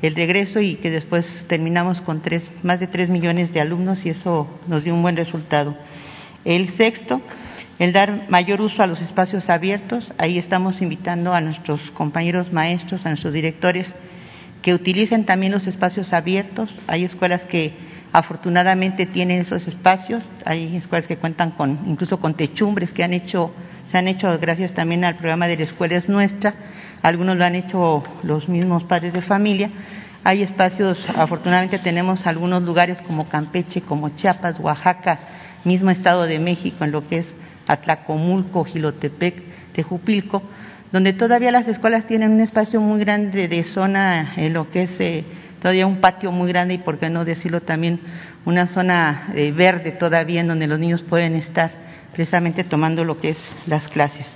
[0.01, 4.09] el regreso y que después terminamos con tres, más de tres millones de alumnos y
[4.09, 5.75] eso nos dio un buen resultado.
[6.45, 7.21] El sexto,
[7.79, 10.13] el dar mayor uso a los espacios abiertos.
[10.17, 13.93] Ahí estamos invitando a nuestros compañeros maestros, a nuestros directores,
[14.61, 16.79] que utilicen también los espacios abiertos.
[16.87, 17.73] Hay escuelas que
[18.13, 23.53] afortunadamente tienen esos espacios, hay escuelas que cuentan con incluso con techumbres que han hecho
[23.91, 26.53] se han hecho gracias también al programa de la escuela es nuestra,
[27.01, 29.69] algunos lo han hecho los mismos padres de familia.
[30.23, 35.19] Hay espacios, afortunadamente tenemos algunos lugares como Campeche, como Chiapas, Oaxaca,
[35.63, 37.33] mismo Estado de México, en lo que es
[37.65, 40.41] Atlacomulco, Gilotepec, Tejupilco,
[40.91, 44.99] donde todavía las escuelas tienen un espacio muy grande de zona, en lo que es
[44.99, 45.23] eh,
[45.61, 47.99] todavía un patio muy grande y, por qué no decirlo también,
[48.45, 51.71] una zona eh, verde todavía en donde los niños pueden estar
[52.13, 54.27] precisamente tomando lo que es las clases.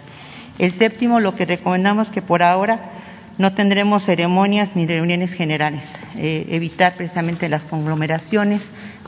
[0.60, 2.92] El séptimo, lo que recomendamos que por ahora
[3.38, 5.84] no tendremos ceremonias ni reuniones generales,
[6.16, 8.62] eh, evitar precisamente las conglomeraciones,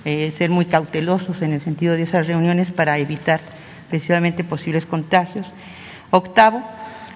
[0.04, 3.40] ser muy cautelosos en el sentido de esas reuniones para evitar
[3.90, 5.54] precisamente posibles contagios.
[6.10, 6.62] Octavo,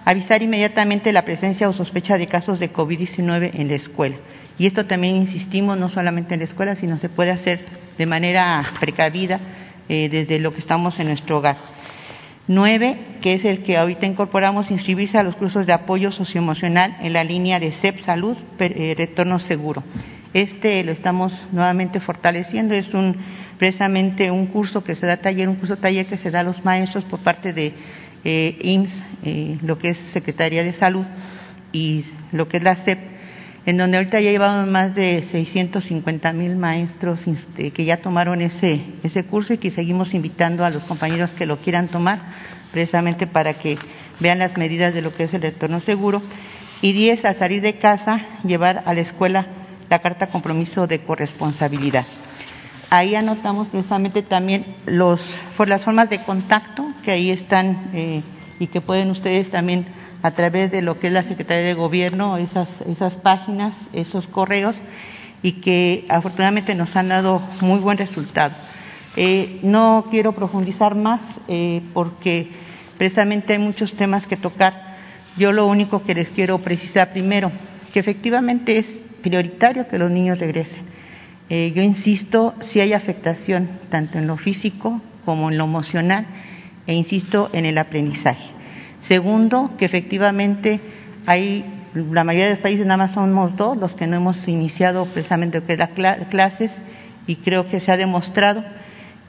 [0.05, 4.15] avisar inmediatamente la presencia o sospecha de casos de COVID-19 en la escuela.
[4.59, 7.59] Y esto también insistimos, no solamente en la escuela, sino se puede hacer
[7.97, 9.39] de manera precavida
[9.89, 11.57] eh, desde lo que estamos en nuestro hogar.
[12.49, 17.11] Nueve, que es el que ahorita incorporamos, inscribirse a los cursos de apoyo socioemocional en
[17.11, 19.83] la línea de CEP Salud, eh, Retorno Seguro.
[20.33, 23.17] Este lo estamos nuevamente fortaleciendo, es un
[23.57, 26.63] precisamente un curso que se da taller, un curso taller que se da a los
[26.63, 27.73] maestros por parte de
[28.23, 31.05] eh, IMSS, eh, lo que es Secretaría de Salud
[31.71, 32.99] y lo que es la SEP,
[33.67, 38.81] en donde ahorita ya llevamos más de 650 mil maestros este, que ya tomaron ese,
[39.03, 42.17] ese curso y que seguimos invitando a los compañeros que lo quieran tomar,
[42.71, 43.77] precisamente para que
[44.21, 46.21] vean las medidas de lo que es el retorno seguro.
[46.81, 49.45] Y 10, al salir de casa, llevar a la escuela
[49.89, 52.05] la carta compromiso de corresponsabilidad.
[52.89, 55.19] Ahí anotamos precisamente también los,
[55.57, 58.21] por las formas de contacto que ahí están eh,
[58.61, 59.87] y que pueden ustedes también
[60.27, 64.75] a través de lo que es la Secretaría de Gobierno, esas, esas páginas, esos correos,
[65.41, 68.53] y que afortunadamente nos han dado muy buen resultado.
[69.15, 72.49] Eh, no quiero profundizar más eh, porque
[72.97, 74.97] precisamente hay muchos temas que tocar.
[75.37, 77.51] Yo lo único que les quiero precisar primero,
[77.93, 78.87] que efectivamente es
[79.21, 80.97] prioritario que los niños regresen
[81.49, 86.25] eh, yo insisto, si hay afectación tanto en lo físico como en lo emocional,
[86.85, 88.56] e insisto en el aprendizaje.
[89.01, 90.79] Segundo, que efectivamente
[91.25, 95.05] hay la mayoría de los países nada más somos dos los que no hemos iniciado
[95.05, 95.89] precisamente las
[96.29, 96.71] clases
[97.25, 98.63] y creo que se ha demostrado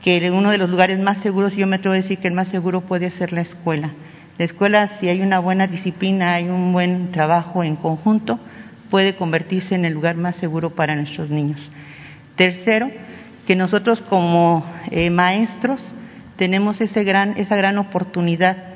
[0.03, 2.35] que uno de los lugares más seguros, y yo me atrevo a decir que el
[2.35, 3.91] más seguro puede ser la escuela.
[4.39, 8.39] La escuela, si hay una buena disciplina, hay un buen trabajo en conjunto,
[8.91, 11.69] puede convertirse en el lugar más seguro para nuestros niños.
[12.37, 12.91] Tercero,
[13.47, 15.81] que nosotros como eh, maestros
[16.37, 18.68] tenemos ese gran, esa gran oportunidad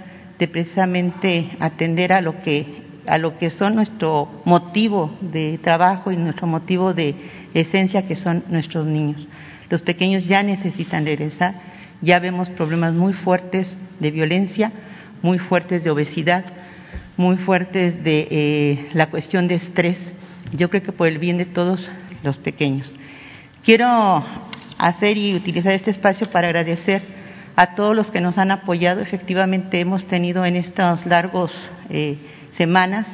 [0.42, 6.16] de precisamente atender a lo que a lo que son nuestro motivo de trabajo y
[6.16, 7.14] nuestro motivo de
[7.54, 9.28] esencia que son nuestros niños.
[9.70, 11.54] Los pequeños ya necesitan regresar,
[12.00, 14.72] ya vemos problemas muy fuertes de violencia,
[15.22, 16.44] muy fuertes de obesidad,
[17.16, 20.12] muy fuertes de eh, la cuestión de estrés.
[20.52, 21.88] Yo creo que por el bien de todos
[22.24, 22.92] los pequeños.
[23.62, 23.86] Quiero
[24.76, 27.21] hacer y utilizar este espacio para agradecer
[27.56, 29.00] a todos los que nos han apoyado.
[29.00, 31.52] Efectivamente, hemos tenido en estas largos
[31.90, 32.18] eh,
[32.52, 33.06] semanas,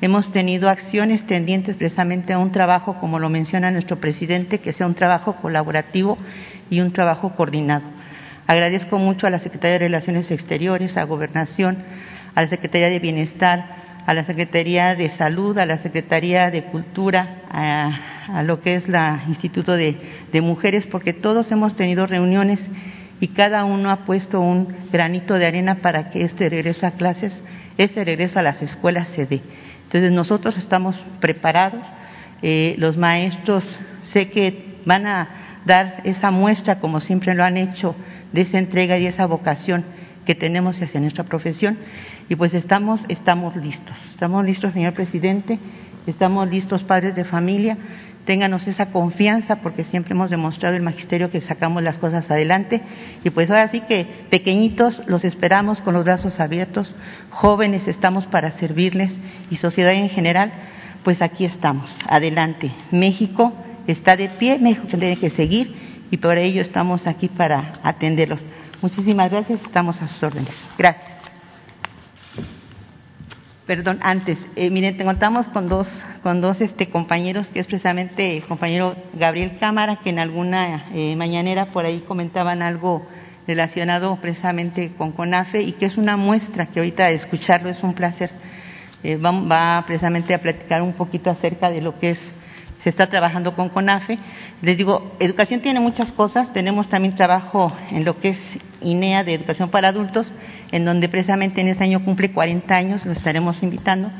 [0.00, 4.86] hemos tenido acciones tendientes precisamente a un trabajo, como lo menciona nuestro presidente, que sea
[4.86, 6.16] un trabajo colaborativo
[6.70, 7.84] y un trabajo coordinado.
[8.46, 11.78] Agradezco mucho a la Secretaría de Relaciones Exteriores, a Gobernación,
[12.34, 17.42] a la Secretaría de Bienestar, a la Secretaría de Salud, a la Secretaría de Cultura,
[17.48, 18.96] a, lo que es el
[19.28, 22.60] Instituto de Mujeres, porque todos hemos tenido reuniones
[23.20, 27.42] y cada uno ha puesto un granito de arena para que este regreso a clases,
[27.76, 29.42] este regreso a las escuelas se dé.
[29.84, 31.86] Entonces nosotros estamos preparados,
[32.42, 33.78] eh, los maestros
[34.12, 35.28] sé que van a
[35.66, 37.94] dar esa muestra, como siempre lo han hecho,
[38.32, 39.84] de esa entrega y esa vocación
[40.24, 41.78] que tenemos hacia nuestra profesión.
[42.28, 43.96] Y pues estamos, estamos listos.
[44.10, 45.58] Estamos listos, señor presidente,
[46.06, 47.76] estamos listos, padres de familia,
[48.24, 52.80] ténganos esa confianza porque siempre hemos demostrado el magisterio que sacamos las cosas adelante
[53.24, 56.94] y pues ahora sí que pequeñitos los esperamos con los brazos abiertos,
[57.30, 59.18] jóvenes estamos para servirles
[59.50, 60.52] y sociedad en general,
[61.02, 62.70] pues aquí estamos, adelante.
[62.90, 63.52] México
[63.86, 65.74] está de pie, México tiene que seguir
[66.10, 68.40] y por ello estamos aquí para atenderlos.
[68.82, 70.54] Muchísimas gracias, estamos a sus órdenes.
[70.78, 71.09] Gracias.
[73.70, 75.86] Perdón, antes, eh, miren, te contamos con dos,
[76.24, 81.14] con dos este, compañeros, que es precisamente el compañero Gabriel Cámara, que en alguna eh,
[81.14, 83.06] mañanera por ahí comentaban algo
[83.46, 88.32] relacionado precisamente con CONAFE y que es una muestra que ahorita escucharlo es un placer.
[89.04, 92.34] Eh, va, va, precisamente a platicar un poquito acerca de lo que es
[92.82, 94.18] se está trabajando con CONAFE.
[94.62, 98.38] Les digo, educación tiene muchas cosas, tenemos también trabajo en lo que es
[98.80, 100.32] INEA de educación para adultos,
[100.72, 104.10] en donde precisamente en este año cumple 40 años, lo estaremos invitando.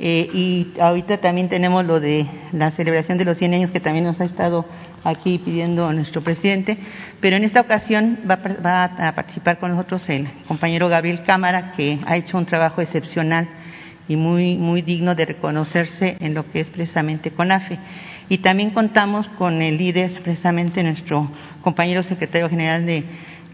[0.00, 4.04] Eh, y ahorita también tenemos lo de la celebración de los 100 años que también
[4.04, 4.66] nos ha estado
[5.04, 6.78] aquí pidiendo nuestro presidente,
[7.20, 12.00] pero en esta ocasión va, va a participar con nosotros el compañero Gabriel Cámara, que
[12.06, 13.48] ha hecho un trabajo excepcional
[14.08, 17.78] y muy, muy digno de reconocerse en lo que es precisamente CONAFE.
[18.28, 21.30] Y también contamos con el líder, precisamente nuestro
[21.62, 23.04] compañero secretario general de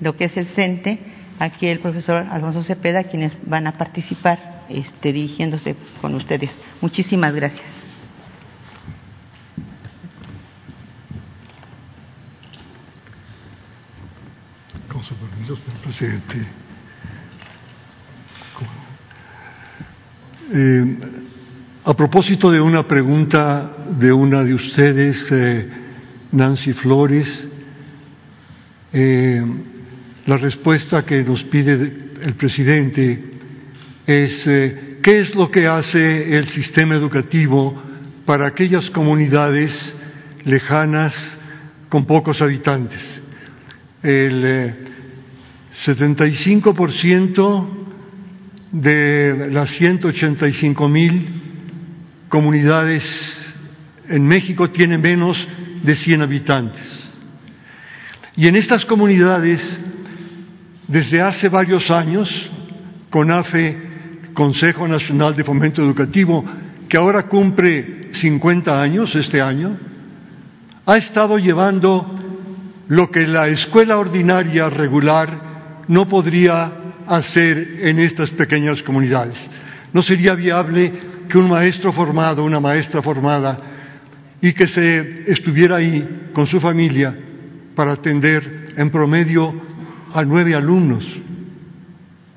[0.01, 0.99] lo que es el CENTE,
[1.39, 6.57] aquí el profesor Alfonso Cepeda, quienes van a participar este, dirigiéndose con ustedes.
[6.81, 7.67] Muchísimas gracias.
[14.89, 16.60] Con su permiso, señor presidente.
[20.53, 20.97] Eh,
[21.85, 25.65] a propósito de una pregunta de una de ustedes, eh,
[26.33, 27.47] Nancy Flores,
[28.93, 29.41] eh,
[30.27, 33.31] la respuesta que nos pide el presidente
[34.05, 37.81] es qué es lo que hace el sistema educativo
[38.27, 39.95] para aquellas comunidades
[40.45, 41.15] lejanas
[41.89, 43.01] con pocos habitantes.
[44.03, 44.75] El
[45.87, 47.90] 75%
[48.73, 51.29] de las 185 mil
[52.29, 53.55] comunidades
[54.09, 55.47] en México tienen menos
[55.83, 57.13] de 100 habitantes.
[58.37, 59.61] Y en estas comunidades,
[60.87, 62.51] desde hace varios años,
[63.11, 63.91] CONAFE,
[64.35, 66.45] Consejo Nacional de Fomento Educativo,
[66.89, 69.77] que ahora cumple 50 años este año,
[70.87, 72.17] ha estado llevando
[72.89, 76.80] lo que la escuela ordinaria regular no podría
[77.17, 79.51] hacer en estas pequeñas comunidades.
[79.93, 80.93] No sería viable
[81.29, 83.59] que un maestro formado, una maestra formada,
[84.41, 87.15] y que se estuviera ahí con su familia
[87.75, 89.53] para atender en promedio
[90.15, 91.05] a nueve alumnos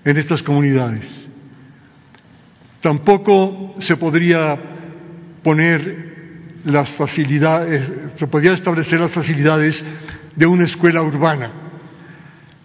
[0.03, 1.07] en estas comunidades.
[2.81, 4.57] Tampoco se podría
[5.43, 6.13] poner
[6.65, 9.83] las facilidades, se podría establecer las facilidades
[10.35, 11.49] de una escuela urbana.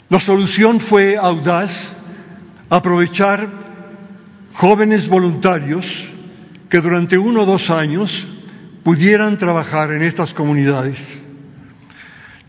[0.09, 1.98] La solución fue audaz
[2.69, 3.49] aprovechar
[4.55, 5.87] jóvenes voluntarios
[6.69, 8.27] que durante uno o dos años
[8.83, 11.25] pudieran trabajar en estas comunidades,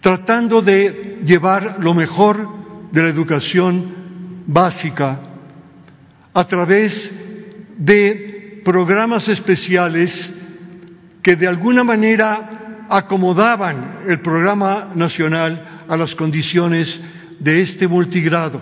[0.02, 5.20] tratando de llevar lo mejor de la educación básica
[6.34, 7.12] a través
[7.78, 10.34] de programas especiales
[11.22, 17.00] que de alguna manera acomodaban el programa nacional a las condiciones
[17.40, 18.62] de este multigrado,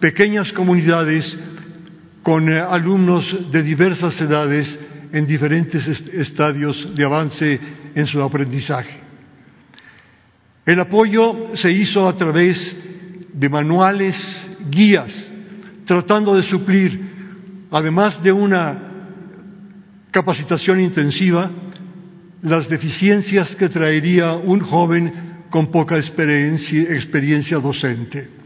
[0.00, 1.36] pequeñas comunidades
[2.22, 4.78] con eh, alumnos de diversas edades
[5.12, 7.60] en diferentes estadios de avance
[7.94, 9.00] en su aprendizaje.
[10.66, 12.76] El apoyo se hizo a través
[13.32, 15.30] de manuales, guías,
[15.86, 17.00] tratando de suplir,
[17.70, 18.82] además de una
[20.10, 21.50] capacitación intensiva,
[22.42, 28.37] las deficiencias que traería un joven con poca experiencia, experiencia docente.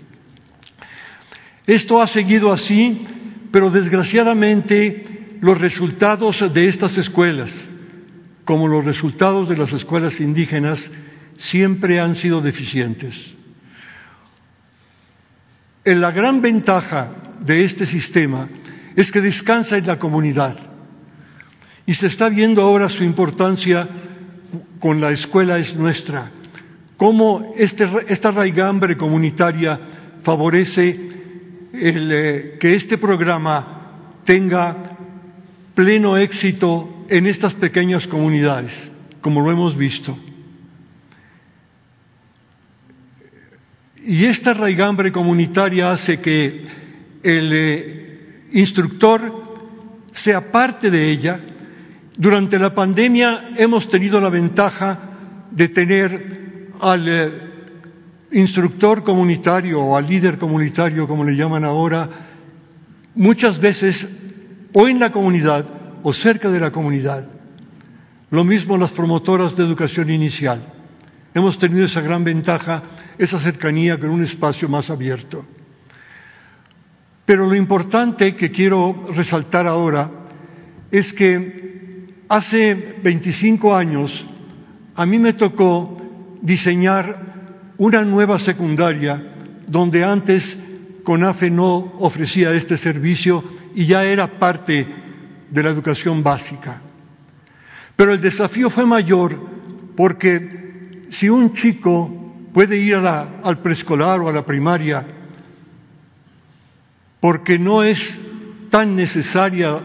[1.67, 3.07] Esto ha seguido así,
[3.51, 7.69] pero desgraciadamente los resultados de estas escuelas,
[8.45, 10.91] como los resultados de las escuelas indígenas,
[11.39, 13.35] siempre han sido deficientes.
[15.85, 17.11] La gran ventaja
[17.41, 18.49] de este sistema
[18.95, 20.57] es que descansa en la comunidad
[21.87, 23.89] y se está viendo ahora su importancia
[24.79, 26.31] con la escuela es nuestra,
[26.97, 29.79] cómo este, esta raigambre comunitaria
[30.23, 31.12] favorece
[31.73, 34.77] eh, que este programa tenga
[35.75, 40.17] pleno éxito en estas pequeñas comunidades, como lo hemos visto.
[44.05, 46.65] Y esta raigambre comunitaria hace que
[47.23, 49.53] el eh, instructor
[50.13, 51.41] sea parte de ella.
[52.17, 54.99] Durante la pandemia hemos tenido la ventaja
[55.51, 57.52] de tener al eh,
[58.33, 62.09] instructor comunitario o al líder comunitario, como le llaman ahora,
[63.15, 64.07] muchas veces
[64.73, 65.67] o en la comunidad
[66.03, 67.29] o cerca de la comunidad.
[68.31, 70.73] Lo mismo las promotoras de educación inicial.
[71.35, 72.83] Hemos tenido esa gran ventaja,
[73.19, 75.45] esa cercanía con un espacio más abierto.
[77.25, 80.11] Pero lo importante que quiero resaltar ahora
[80.91, 84.27] es que hace 25 años
[84.95, 85.97] a mí me tocó
[86.43, 87.32] diseñar
[87.83, 89.21] una nueva secundaria
[89.67, 90.57] donde antes
[91.03, 93.43] CONAFE no ofrecía este servicio
[93.75, 94.87] y ya era parte
[95.51, 96.81] de la educación básica.
[97.97, 99.37] Pero el desafío fue mayor
[99.97, 105.05] porque si un chico puede ir al preescolar o a la primaria
[107.19, 107.99] porque no es
[108.71, 109.81] tan necesaria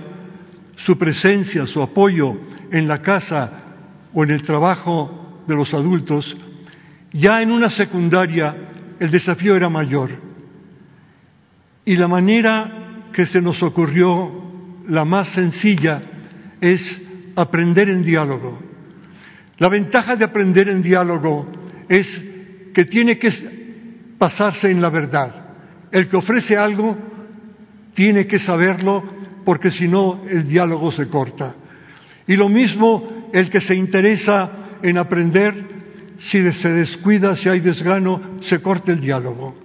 [0.76, 2.38] su presencia, su apoyo
[2.72, 3.52] en la casa
[4.14, 6.38] o en el trabajo de los adultos,
[7.12, 8.56] ya en una secundaria
[9.00, 10.10] el desafío era mayor.
[11.86, 16.02] Y la manera que se nos ocurrió, la más sencilla,
[16.60, 17.02] es
[17.36, 18.60] aprender en diálogo.
[19.58, 21.50] La ventaja de aprender en diálogo
[21.88, 22.24] es
[22.74, 23.32] que tiene que
[24.18, 25.48] pasarse en la verdad.
[25.92, 26.98] El que ofrece algo
[27.94, 29.04] tiene que saberlo
[29.46, 31.56] porque si no el diálogo se corta.
[32.28, 34.52] Y lo mismo el que se interesa
[34.82, 35.66] en aprender,
[36.20, 39.56] si se descuida, si hay desgano, se corta el diálogo.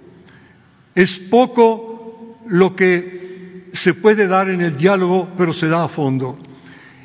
[0.95, 6.37] Es poco lo que se puede dar en el diálogo, pero se da a fondo.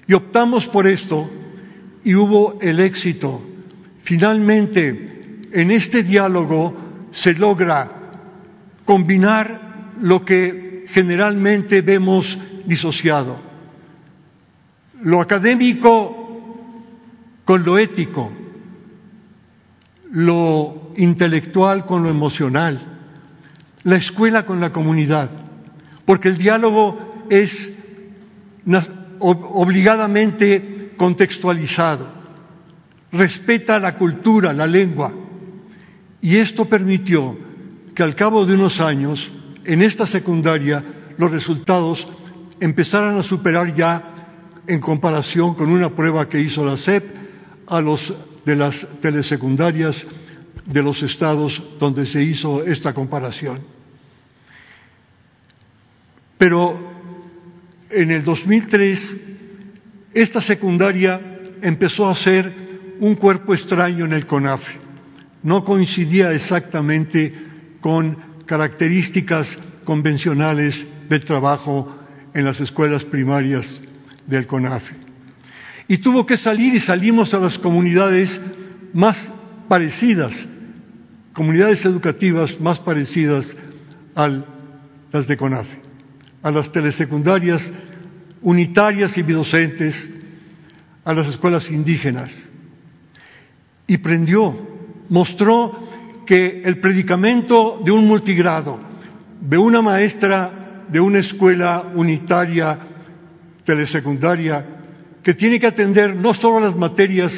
[0.06, 1.30] Y optamos por esto
[2.04, 3.42] y hubo el éxito.
[4.02, 6.74] Finalmente, en este diálogo
[7.10, 7.90] se logra
[8.84, 13.38] combinar lo que generalmente vemos disociado.
[15.02, 16.18] Lo académico
[17.44, 18.30] con lo ético,
[20.10, 22.80] lo intelectual con lo emocional,
[23.84, 25.30] la escuela con la comunidad,
[26.04, 27.74] porque el diálogo es
[29.20, 32.06] obligadamente contextualizado,
[33.12, 35.12] respeta la cultura, la lengua.
[36.20, 37.36] Y esto permitió
[37.94, 39.30] que al cabo de unos años,
[39.64, 40.82] en esta secundaria,
[41.16, 42.06] los resultados
[42.60, 44.14] empezaran a superar ya,
[44.66, 47.04] en comparación con una prueba que hizo la SEP,
[47.66, 48.12] a los
[48.44, 50.04] de las telesecundarias
[50.64, 53.60] de los estados donde se hizo esta comparación.
[56.36, 56.78] Pero
[57.90, 59.16] en el 2003
[60.14, 61.20] esta secundaria
[61.62, 62.52] empezó a ser
[63.00, 64.78] un cuerpo extraño en el CONAFE.
[65.42, 67.32] No coincidía exactamente
[67.80, 71.96] con características convencionales del trabajo
[72.34, 73.80] en las escuelas primarias
[74.26, 75.07] del CONAFE.
[75.88, 78.38] Y tuvo que salir y salimos a las comunidades
[78.92, 79.16] más
[79.68, 80.46] parecidas,
[81.32, 83.56] comunidades educativas más parecidas
[84.14, 84.28] a
[85.10, 85.78] las de CONAFE,
[86.42, 87.62] a las telesecundarias
[88.42, 90.08] unitarias y bidocentes
[91.04, 92.48] a las escuelas indígenas.
[93.86, 94.54] Y prendió,
[95.08, 95.88] mostró
[96.26, 98.78] que el predicamento de un multigrado,
[99.40, 102.78] de una maestra de una escuela unitaria
[103.64, 104.77] telesecundaria,
[105.22, 107.32] que tiene que atender no solo las materias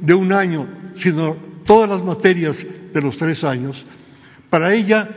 [0.00, 3.84] de un año, sino todas las materias de los tres años,
[4.50, 5.08] para ella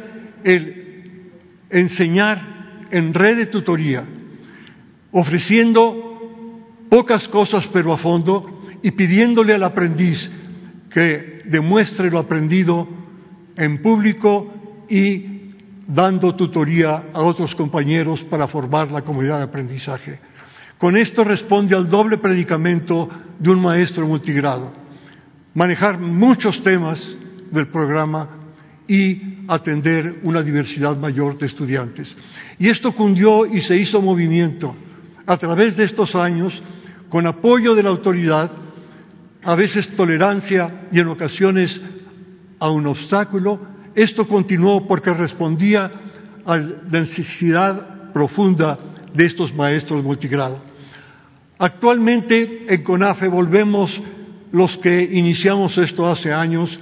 [0.43, 1.31] el
[1.69, 4.05] enseñar en red de tutoría,
[5.11, 6.05] ofreciendo
[6.89, 10.29] pocas cosas pero a fondo y pidiéndole al aprendiz
[10.89, 12.87] que demuestre lo aprendido
[13.57, 14.53] en público
[14.87, 15.51] y
[15.87, 20.19] dando tutoría a otros compañeros para formar la comunidad de aprendizaje.
[20.85, 23.09] Con esto responde al doble predicamento
[23.39, 24.71] de un maestro multigrado,
[25.55, 27.17] manejar muchos temas
[27.49, 28.29] del programa
[28.87, 32.15] y atender una diversidad mayor de estudiantes.
[32.59, 34.75] Y esto cundió y se hizo movimiento
[35.25, 36.61] a través de estos años,
[37.09, 38.51] con apoyo de la autoridad,
[39.41, 41.81] a veces tolerancia y en ocasiones
[42.59, 43.59] a un obstáculo,
[43.95, 45.91] esto continuó porque respondía
[46.45, 48.77] a la necesidad profunda
[49.15, 50.64] de estos maestros multigrado.
[51.57, 54.01] Actualmente en CONAFE volvemos
[54.51, 56.79] los que iniciamos esto hace años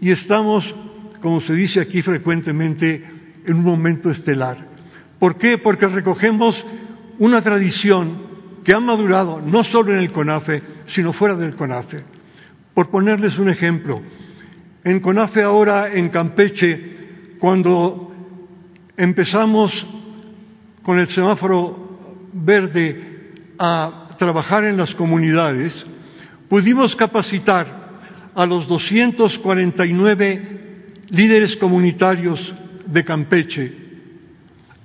[0.00, 0.74] y estamos,
[1.20, 3.04] como se dice aquí frecuentemente,
[3.44, 4.68] en un momento estelar.
[5.18, 5.58] ¿Por qué?
[5.58, 6.64] Porque recogemos
[7.18, 8.32] una tradición
[8.64, 12.04] que ha madurado no solo en el CONAFE, sino fuera del CONAFE.
[12.74, 14.00] Por ponerles un ejemplo,
[14.84, 18.12] en CONAFE ahora en Campeche, cuando
[18.96, 19.86] empezamos
[20.82, 25.84] con el semáforo verde a trabajar en las comunidades,
[26.48, 27.66] pudimos capacitar
[28.32, 32.54] a los 249 líderes comunitarios
[32.86, 33.72] de Campeche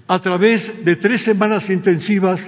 [0.08, 2.42] a través de tres semanas intensivas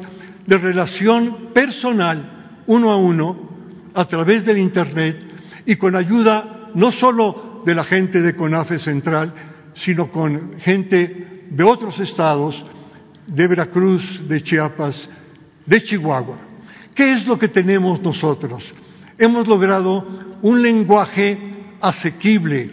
[0.47, 3.51] de relación personal, uno a uno,
[3.93, 5.23] a través del Internet
[5.67, 9.31] y con ayuda no solo de la gente de CONAFE Central,
[9.75, 12.65] sino con gente de otros estados,
[13.27, 15.07] de Veracruz, de Chiapas,
[15.67, 16.48] de Chihuahua.
[16.99, 18.69] ¿Qué es lo que tenemos nosotros?
[19.17, 20.05] Hemos logrado
[20.41, 21.37] un lenguaje
[21.79, 22.71] asequible.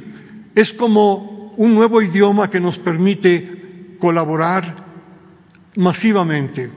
[0.52, 4.84] Es como un nuevo idioma que nos permite colaborar
[5.76, 6.68] masivamente.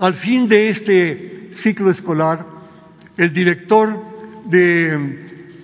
[0.00, 2.44] Al fin de este ciclo escolar,
[3.16, 3.96] el director
[4.46, 4.94] de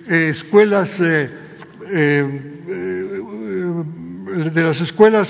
[0.07, 1.29] eh, escuelas eh,
[1.91, 2.41] eh,
[4.53, 5.27] de las escuelas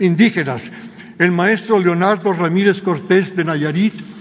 [0.00, 0.68] indígenas,
[1.16, 4.17] el maestro Leonardo Ramírez Cortés de Nayarit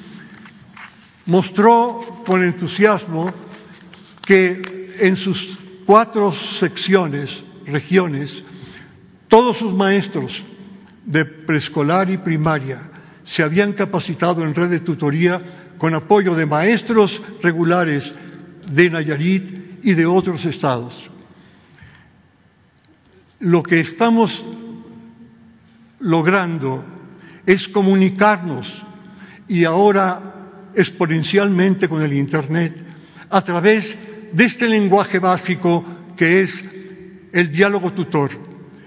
[1.28, 3.32] mostró con entusiasmo
[4.26, 8.44] que en sus cuatro secciones, regiones,
[9.28, 10.44] todos sus maestros
[11.06, 12.92] de preescolar y primaria
[13.24, 15.42] se habían capacitado en red de tutoría
[15.78, 18.14] con apoyo de maestros regulares
[18.72, 20.94] de Nayarit y de otros estados.
[23.40, 24.44] Lo que estamos
[26.00, 26.84] logrando
[27.46, 28.72] es comunicarnos
[29.48, 30.37] y ahora
[30.78, 32.72] exponencialmente con el Internet
[33.30, 33.98] a través
[34.32, 35.84] de este lenguaje básico
[36.16, 36.64] que es
[37.34, 38.30] el diálogo tutor,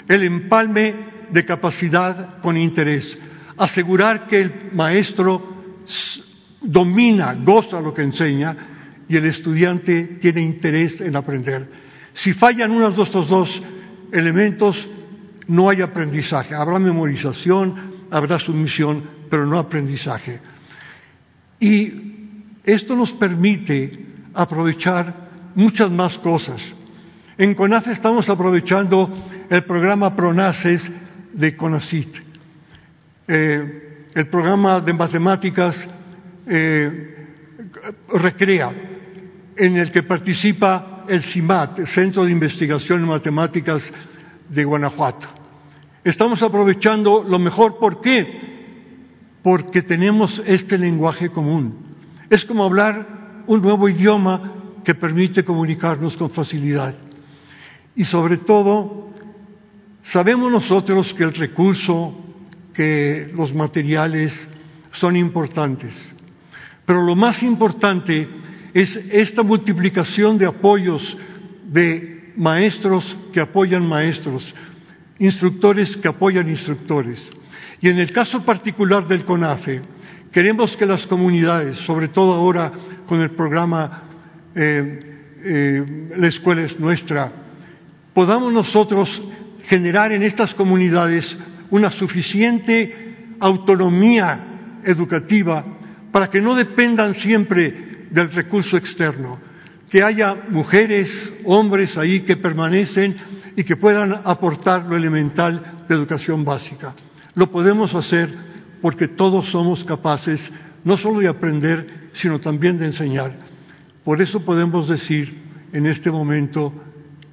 [0.06, 0.94] el empalme
[1.30, 3.18] de capacidad con interés,
[3.56, 5.74] asegurar que el maestro
[6.60, 8.56] domina, goza lo que enseña
[9.08, 11.68] y el estudiante tiene interés en aprender.
[12.14, 13.60] Si fallan unos de estos dos
[14.12, 14.88] elementos,
[15.48, 16.54] no hay aprendizaje.
[16.54, 20.40] Habrá memorización, habrá sumisión, pero no aprendizaje.
[21.60, 21.92] Y
[22.64, 23.92] esto nos permite
[24.34, 25.14] aprovechar
[25.54, 26.62] muchas más cosas.
[27.36, 29.10] En CONAFE estamos aprovechando
[29.48, 30.90] el programa PRONACES
[31.32, 32.16] de CONACIT,
[33.28, 35.88] eh, el programa de matemáticas
[36.46, 37.06] eh,
[38.08, 38.72] Recrea,
[39.56, 43.90] en el que participa el CIMAT, el Centro de Investigación en Matemáticas
[44.48, 45.28] de Guanajuato.
[46.02, 48.49] Estamos aprovechando lo mejor, ¿por qué?
[49.42, 51.74] Porque tenemos este lenguaje común.
[52.28, 56.94] Es como hablar un nuevo idioma que permite comunicarnos con facilidad.
[57.96, 59.10] Y sobre todo,
[60.02, 62.14] sabemos nosotros que el recurso,
[62.74, 64.32] que los materiales
[64.92, 65.94] son importantes,
[66.86, 68.28] pero lo más importante
[68.74, 71.16] es esta multiplicación de apoyos
[71.64, 74.54] de maestros que apoyan maestros,
[75.18, 77.28] instructores que apoyan instructores.
[77.80, 79.80] Y en el caso particular del CONAFE,
[80.30, 82.70] queremos que las comunidades, sobre todo ahora
[83.06, 84.02] con el programa
[84.54, 85.10] eh,
[85.42, 87.32] eh, La escuela es nuestra,
[88.12, 89.22] podamos nosotros
[89.64, 91.36] generar en estas comunidades
[91.70, 95.64] una suficiente autonomía educativa
[96.12, 99.38] para que no dependan siempre del recurso externo,
[99.88, 103.16] que haya mujeres, hombres ahí que permanecen
[103.56, 106.94] y que puedan aportar lo elemental de educación básica.
[107.34, 108.30] Lo podemos hacer
[108.80, 110.50] porque todos somos capaces
[110.84, 113.36] no solo de aprender, sino también de enseñar.
[114.04, 115.38] Por eso podemos decir
[115.72, 116.72] en este momento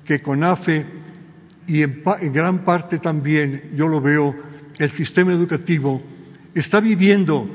[0.03, 0.85] que con AFE
[1.67, 4.35] y en, gran parte también, yo lo veo,
[4.77, 6.01] el sistema educativo
[6.53, 7.49] está viviendo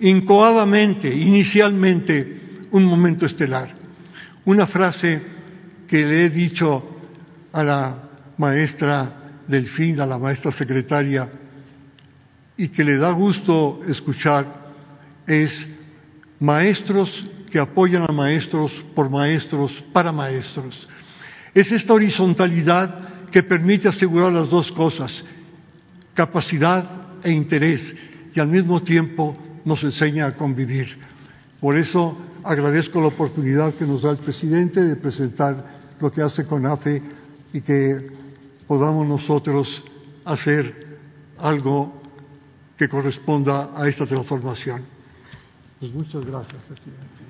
[0.00, 3.74] incoadamente, inicialmente, un momento estelar.
[4.44, 5.20] Una frase
[5.86, 6.98] que le he dicho
[7.52, 8.02] a la
[8.38, 11.30] maestra Delfín, a la maestra secretaria,
[12.62, 14.46] y que le da gusto escuchar,
[15.26, 15.66] es
[16.38, 20.88] maestros que apoyan a maestros por maestros para maestros.
[21.52, 25.24] Es esta horizontalidad que permite asegurar las dos cosas,
[26.14, 27.96] capacidad e interés,
[28.32, 30.96] y al mismo tiempo nos enseña a convivir.
[31.60, 35.66] Por eso agradezco la oportunidad que nos da el presidente de presentar
[35.98, 37.02] lo que hace CONAFE
[37.54, 38.06] y que
[38.68, 39.82] podamos nosotros
[40.24, 41.00] hacer
[41.38, 42.01] algo
[42.82, 44.84] que corresponda a esta transformación.
[45.78, 47.22] Pues muchas gracias, presidente.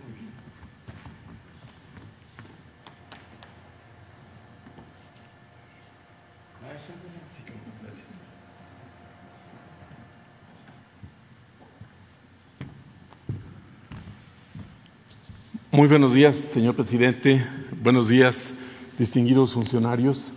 [15.70, 17.46] Muy buenos días, señor presidente.
[17.82, 18.54] Buenos días,
[18.98, 20.32] distinguidos funcionarios.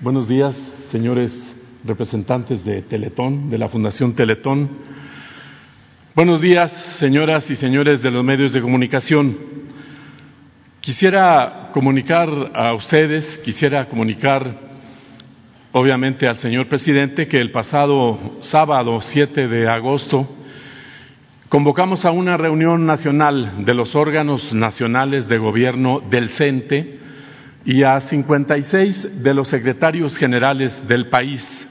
[0.00, 0.56] Buenos días,
[0.90, 4.70] señores representantes de Teletón, de la Fundación Teletón.
[6.14, 9.36] Buenos días, señoras y señores de los medios de comunicación.
[10.80, 14.72] Quisiera comunicar a ustedes, quisiera comunicar
[15.72, 20.28] obviamente al señor presidente que el pasado sábado 7 de agosto
[21.52, 26.98] Convocamos a una reunión nacional de los órganos nacionales de gobierno del CENTE
[27.66, 31.68] y a 56 de los secretarios generales del país.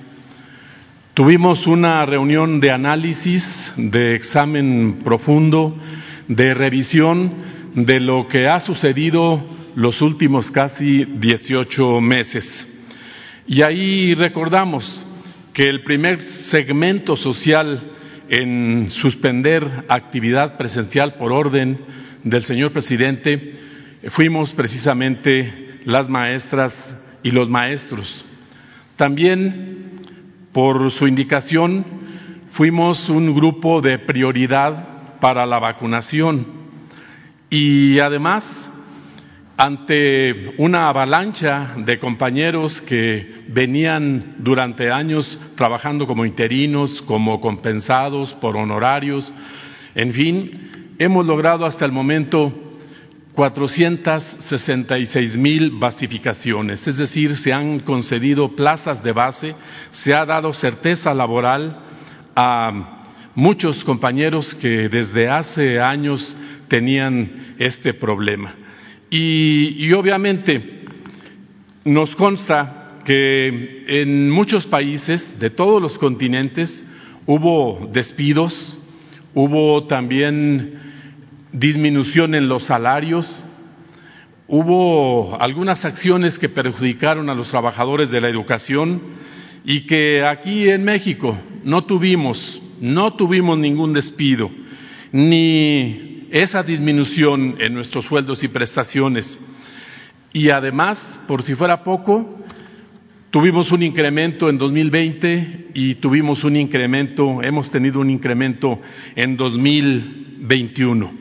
[1.13, 5.75] Tuvimos una reunión de análisis, de examen profundo,
[6.29, 7.33] de revisión
[7.75, 9.45] de lo que ha sucedido
[9.75, 12.65] los últimos casi 18 meses.
[13.45, 15.05] Y ahí recordamos
[15.53, 17.91] que el primer segmento social
[18.29, 21.77] en suspender actividad presencial por orden
[22.23, 23.51] del señor presidente
[24.11, 28.23] fuimos precisamente las maestras y los maestros.
[28.95, 29.80] También,
[30.53, 31.85] por su indicación,
[32.47, 36.45] fuimos un grupo de prioridad para la vacunación.
[37.49, 38.71] Y además
[39.57, 48.57] ante una avalancha de compañeros que venían durante años trabajando como interinos, como compensados por
[48.57, 49.31] honorarios,
[49.93, 52.51] en fin, hemos logrado hasta el momento
[53.35, 59.55] 466 mil basificaciones, es decir, se han concedido plazas de base,
[59.89, 61.79] se ha dado certeza laboral
[62.35, 63.01] a
[63.35, 66.35] muchos compañeros que desde hace años
[66.67, 68.55] tenían este problema.
[69.09, 70.79] Y, obviamente
[71.83, 76.85] nos consta que en muchos países de todos los continentes
[77.25, 78.77] hubo despidos,
[79.33, 80.80] hubo también
[81.51, 83.27] disminución en los salarios,
[84.47, 89.01] hubo algunas acciones que perjudicaron a los trabajadores de la educación
[89.63, 94.49] y que aquí en México no tuvimos, no tuvimos ningún despido,
[95.11, 99.39] ni esa disminución en nuestros sueldos y prestaciones.
[100.33, 102.39] Y además, por si fuera poco,
[103.29, 108.81] tuvimos un incremento en 2020 y tuvimos un incremento, hemos tenido un incremento
[109.15, 111.20] en 2021.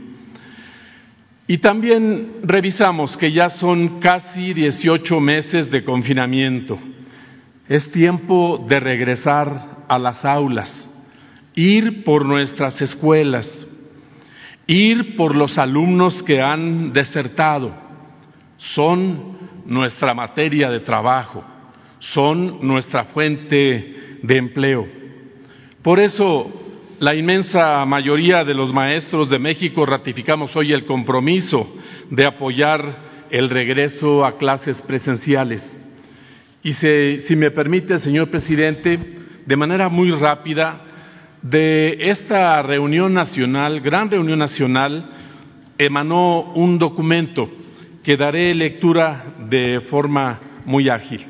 [1.51, 6.78] Y también revisamos que ya son casi 18 meses de confinamiento.
[7.68, 10.89] Es tiempo de regresar a las aulas,
[11.56, 13.66] ir por nuestras escuelas,
[14.68, 17.74] ir por los alumnos que han desertado.
[18.56, 19.36] Son
[19.66, 21.43] nuestra materia de trabajo,
[21.98, 24.86] son nuestra fuente de empleo.
[25.82, 26.60] Por eso,
[27.01, 31.66] la inmensa mayoría de los maestros de México ratificamos hoy el compromiso
[32.10, 35.81] de apoyar el regreso a clases presenciales.
[36.62, 38.98] Y si me permite, señor presidente,
[39.47, 40.85] de manera muy rápida,
[41.40, 45.10] de esta reunión nacional, gran reunión nacional,
[45.78, 47.51] emanó un documento
[48.02, 51.24] que daré lectura de forma muy ágil.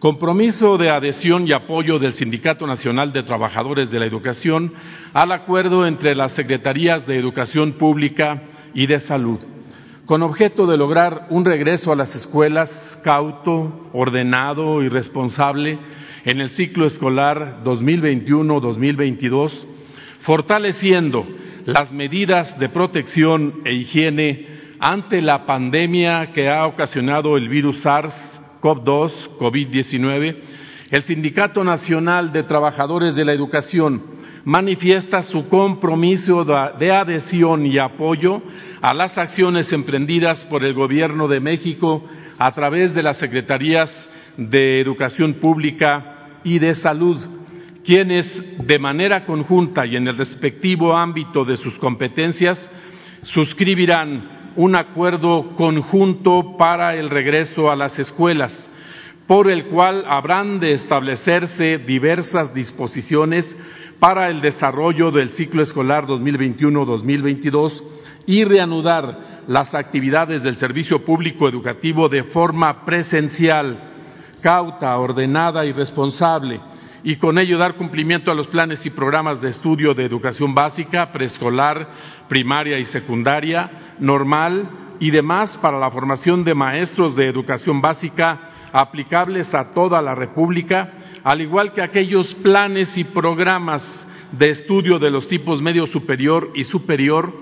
[0.00, 4.72] Compromiso de adhesión y apoyo del Sindicato Nacional de Trabajadores de la Educación
[5.12, 9.38] al acuerdo entre las Secretarías de Educación Pública y de Salud,
[10.06, 15.78] con objeto de lograr un regreso a las escuelas cauto, ordenado y responsable
[16.24, 19.52] en el ciclo escolar 2021-2022,
[20.22, 21.26] fortaleciendo
[21.66, 24.48] las medidas de protección e higiene
[24.78, 27.82] ante la pandemia que ha ocasionado el virus
[28.60, 30.36] SARS-CoV-2, COVID-19,
[30.90, 34.02] el Sindicato Nacional de Trabajadores de la Educación
[34.44, 38.42] manifiesta su compromiso de adhesión y apoyo
[38.80, 42.04] a las acciones emprendidas por el Gobierno de México
[42.38, 47.18] a través de las Secretarías de Educación Pública y de Salud,
[47.84, 48.26] quienes
[48.66, 52.58] de manera conjunta y en el respectivo ámbito de sus competencias
[53.22, 58.68] suscribirán un acuerdo conjunto para el regreso a las escuelas,
[59.26, 63.56] por el cual habrán de establecerse diversas disposiciones
[64.00, 67.82] para el desarrollo del ciclo escolar 2021-2022
[68.26, 73.92] y reanudar las actividades del servicio público educativo de forma presencial,
[74.40, 76.60] cauta, ordenada y responsable,
[77.02, 81.10] y con ello dar cumplimiento a los planes y programas de estudio de educación básica,
[81.12, 81.88] preescolar,
[82.28, 89.54] primaria y secundaria, normal y demás para la formación de maestros de educación básica aplicables
[89.54, 90.92] a toda la República,
[91.24, 96.64] al igual que aquellos planes y programas de estudio de los tipos medio superior y
[96.64, 97.32] superior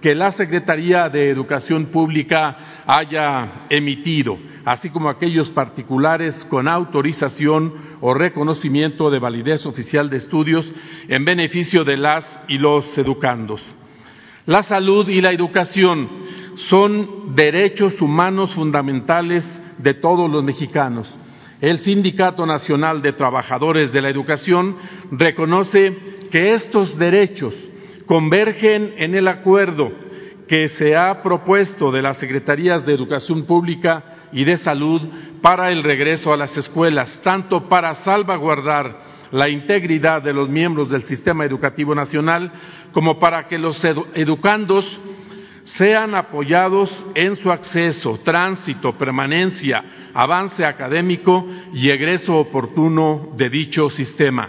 [0.00, 8.14] que la Secretaría de Educación Pública haya emitido, así como aquellos particulares con autorización o
[8.14, 10.70] reconocimiento de validez oficial de estudios
[11.08, 13.60] en beneficio de las y los educandos.
[14.46, 16.08] La salud y la educación
[16.56, 19.44] son derechos humanos fundamentales
[19.78, 21.18] de todos los mexicanos.
[21.60, 24.76] El Sindicato Nacional de Trabajadores de la Educación
[25.10, 25.96] reconoce
[26.30, 27.67] que estos derechos
[28.08, 29.92] convergen en el acuerdo
[30.48, 34.02] que se ha propuesto de las Secretarías de Educación Pública
[34.32, 35.02] y de Salud
[35.42, 38.98] para el regreso a las escuelas, tanto para salvaguardar
[39.30, 42.50] la integridad de los miembros del sistema educativo nacional
[42.92, 44.98] como para que los educandos
[45.64, 54.48] sean apoyados en su acceso, tránsito, permanencia, avance académico y egreso oportuno de dicho sistema.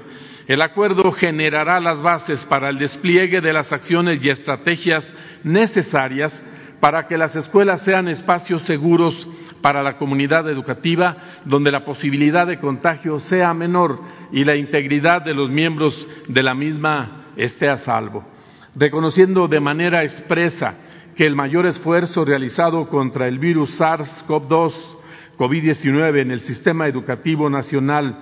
[0.50, 5.14] El acuerdo generará las bases para el despliegue de las acciones y estrategias
[5.44, 6.42] necesarias
[6.80, 9.28] para que las escuelas sean espacios seguros
[9.62, 14.02] para la comunidad educativa, donde la posibilidad de contagio sea menor
[14.32, 18.26] y la integridad de los miembros de la misma esté a salvo.
[18.76, 20.74] Reconociendo de manera expresa
[21.16, 24.74] que el mayor esfuerzo realizado contra el virus SARS-CoV-2,
[25.38, 28.18] COVID-19 en el sistema educativo nacional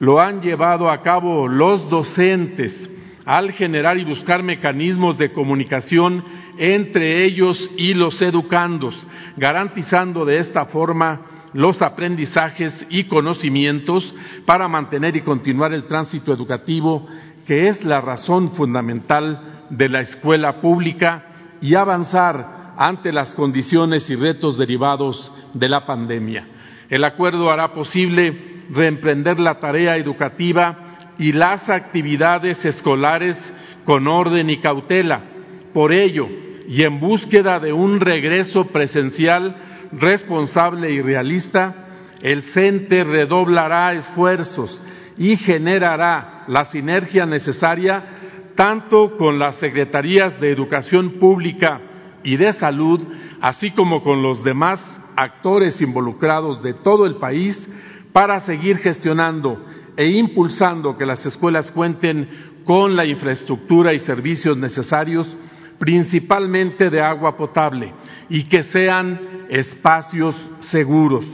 [0.00, 2.90] lo han llevado a cabo los docentes
[3.26, 6.24] al generar y buscar mecanismos de comunicación
[6.58, 9.06] entre ellos y los educandos,
[9.36, 11.20] garantizando de esta forma
[11.52, 14.14] los aprendizajes y conocimientos
[14.46, 17.06] para mantener y continuar el tránsito educativo,
[17.46, 21.26] que es la razón fundamental de la escuela pública,
[21.60, 26.48] y avanzar ante las condiciones y retos derivados de la pandemia.
[26.88, 33.52] El acuerdo hará posible reemprender la tarea educativa y las actividades escolares
[33.84, 35.22] con orden y cautela.
[35.74, 36.26] Por ello,
[36.66, 39.56] y en búsqueda de un regreso presencial
[39.92, 41.86] responsable y realista,
[42.22, 44.80] el CENTE redoblará esfuerzos
[45.18, 48.04] y generará la sinergia necesaria
[48.54, 51.80] tanto con las secretarías de Educación Pública
[52.22, 53.00] y de Salud,
[53.40, 57.68] así como con los demás actores involucrados de todo el país
[58.12, 59.64] para seguir gestionando
[59.96, 62.28] e impulsando que las escuelas cuenten
[62.64, 65.36] con la infraestructura y servicios necesarios,
[65.78, 67.92] principalmente de agua potable,
[68.28, 71.24] y que sean espacios seguros.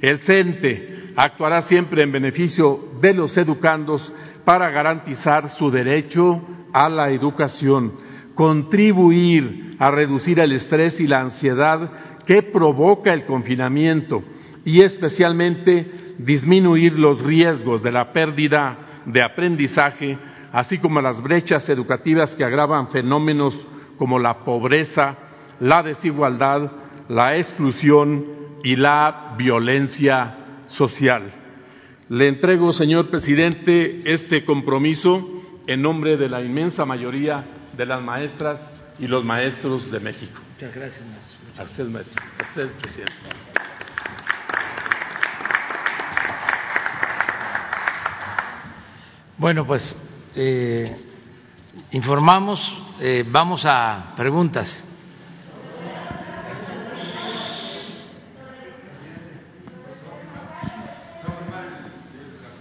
[0.00, 4.12] El CENTE actuará siempre en beneficio de los educandos
[4.44, 6.42] para garantizar su derecho
[6.72, 7.92] a la educación,
[8.34, 11.90] contribuir a reducir el estrés y la ansiedad
[12.26, 14.24] que provoca el confinamiento
[14.64, 20.18] y especialmente disminuir los riesgos de la pérdida de aprendizaje,
[20.52, 23.66] así como las brechas educativas que agravan fenómenos
[23.98, 25.16] como la pobreza,
[25.60, 26.70] la desigualdad,
[27.08, 28.24] la exclusión
[28.62, 31.30] y la violencia social.
[32.08, 37.44] Le entrego, señor presidente, este compromiso en nombre de la inmensa mayoría
[37.76, 38.60] de las maestras
[38.98, 40.40] y los maestros de México.
[40.54, 41.34] Muchas gracias, maestro.
[41.58, 42.22] A usted, maestro.
[42.38, 43.53] A usted, presidente.
[49.36, 49.96] Bueno, pues
[50.36, 50.96] eh,
[51.90, 54.84] informamos, eh, vamos a preguntas.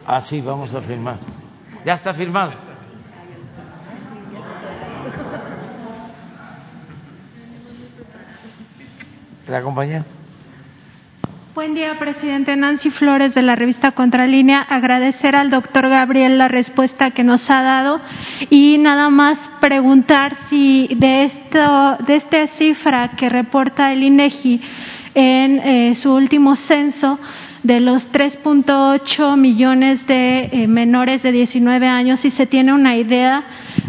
[0.05, 1.17] Ah, sí, vamos a firmar.
[1.85, 2.53] Ya está firmado.
[9.47, 10.03] ¿La compañía?
[11.55, 12.55] Buen día, presidente.
[12.55, 14.59] Nancy Flores de la revista Contralínea.
[14.59, 18.01] Agradecer al doctor Gabriel la respuesta que nos ha dado
[18.49, 24.61] y nada más preguntar si de, esto, de esta cifra que reporta el INEGI
[25.13, 27.19] en eh, su último censo
[27.61, 33.43] de los 3.8 millones de eh, menores de 19 años, si se tiene una idea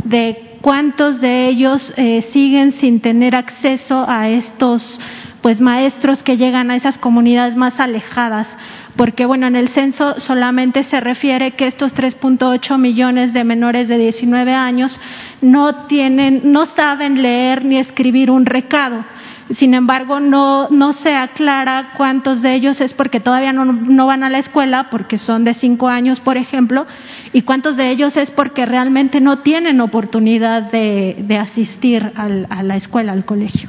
[0.05, 5.01] de cuántos de ellos eh, siguen sin tener acceso a estos
[5.45, 8.49] pues maestros que llegan a esas comunidades más alejadas,
[8.97, 13.99] porque bueno, en el censo solamente se refiere que estos 3.8 millones de menores de
[13.99, 14.99] 19 años
[15.43, 19.05] no tienen, no saben leer ni escribir un recado.
[19.51, 24.25] Sin embargo, no, no se aclara cuántos de ellos es porque todavía no, no van
[24.25, 26.87] a la escuela, porque son de cinco años, por ejemplo,
[27.35, 32.63] y cuántos de ellos es porque realmente no tienen oportunidad de, de asistir al, a
[32.63, 33.69] la escuela, al colegio.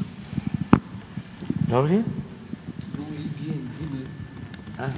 [4.77, 4.89] Ah.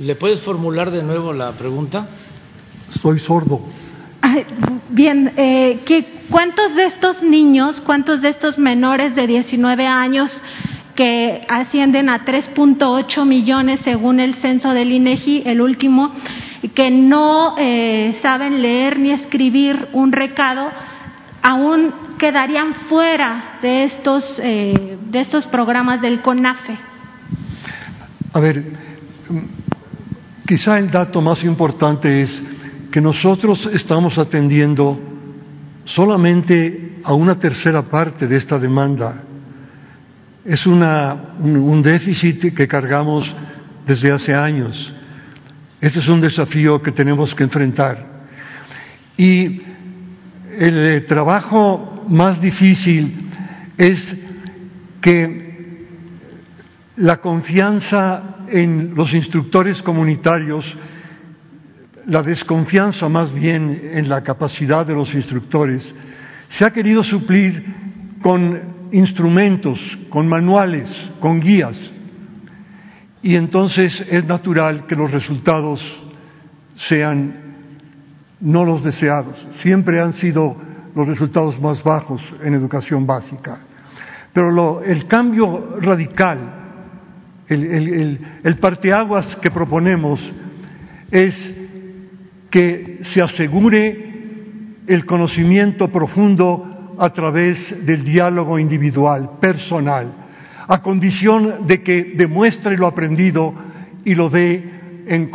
[0.00, 2.08] ¿Le puedes formular de nuevo la pregunta?
[2.88, 3.60] Soy sordo.
[4.90, 10.40] bien, eh, ¿qué, ¿cuántos de estos niños, cuántos de estos menores de 19 años
[10.94, 16.12] que ascienden a 3.8 millones según el censo del INEGI, el último,
[16.74, 20.70] que no eh, saben leer ni escribir un recado,
[21.42, 26.78] aún quedarían fuera de estos, eh, de estos programas del CONAFE?
[28.32, 28.64] A ver,
[30.46, 32.42] quizá el dato más importante es
[32.90, 34.98] que nosotros estamos atendiendo
[35.84, 39.22] solamente a una tercera parte de esta demanda.
[40.44, 43.34] Es una, un, un déficit que cargamos
[43.86, 44.92] desde hace años.
[45.80, 48.24] Este es un desafío que tenemos que enfrentar.
[49.16, 49.62] Y
[50.58, 53.30] el eh, trabajo más difícil
[53.76, 54.16] es
[55.00, 55.86] que
[56.96, 60.64] la confianza en los instructores comunitarios,
[62.06, 65.94] la desconfianza más bien en la capacidad de los instructores,
[66.48, 67.64] se ha querido suplir
[68.22, 69.78] con instrumentos,
[70.08, 70.88] con manuales,
[71.20, 71.76] con guías.
[73.22, 75.80] Y entonces es natural que los resultados
[76.76, 77.46] sean
[78.40, 79.46] no los deseados.
[79.50, 80.56] Siempre han sido
[80.96, 83.58] los resultados más bajos en educación básica.
[84.32, 86.38] Pero el cambio radical,
[87.48, 90.32] el, el, el parteaguas que proponemos
[91.10, 91.54] es
[92.50, 94.06] que se asegure
[94.86, 100.10] el conocimiento profundo a través del diálogo individual, personal,
[100.66, 103.52] a condición de que demuestre lo aprendido
[104.02, 105.30] y lo dé en,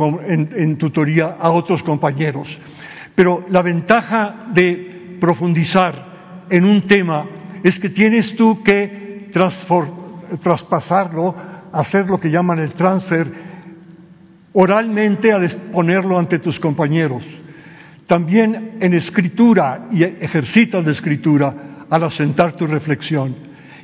[0.58, 2.48] en tutoría a otros compañeros.
[3.14, 4.91] Pero la ventaja de
[5.22, 7.26] profundizar en un tema
[7.64, 9.30] es que tienes tú que
[10.42, 11.34] traspasarlo,
[11.72, 13.32] hacer lo que llaman el transfer
[14.54, 17.24] oralmente al exponerlo ante tus compañeros.
[18.08, 23.34] También en escritura y ejercitas de escritura al asentar tu reflexión.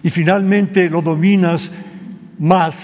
[0.04, 1.70] Y finalmente lo dominas
[2.40, 2.76] más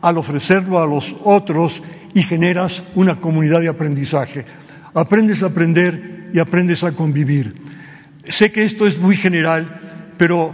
[0.00, 1.80] al ofrecerlo a los otros
[2.14, 4.44] y generas una comunidad de aprendizaje.
[4.92, 7.69] Aprendes a aprender y aprendes a convivir.
[8.24, 10.52] Sé que esto es muy general, pero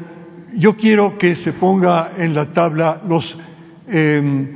[0.54, 3.02] yo quiero que se ponga en la tabla
[3.88, 4.54] eh,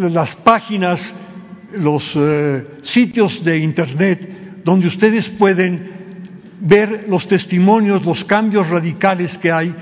[0.00, 1.14] las páginas,
[1.74, 5.92] los eh, sitios de Internet donde ustedes pueden
[6.60, 9.74] ver los testimonios, los cambios radicales que hay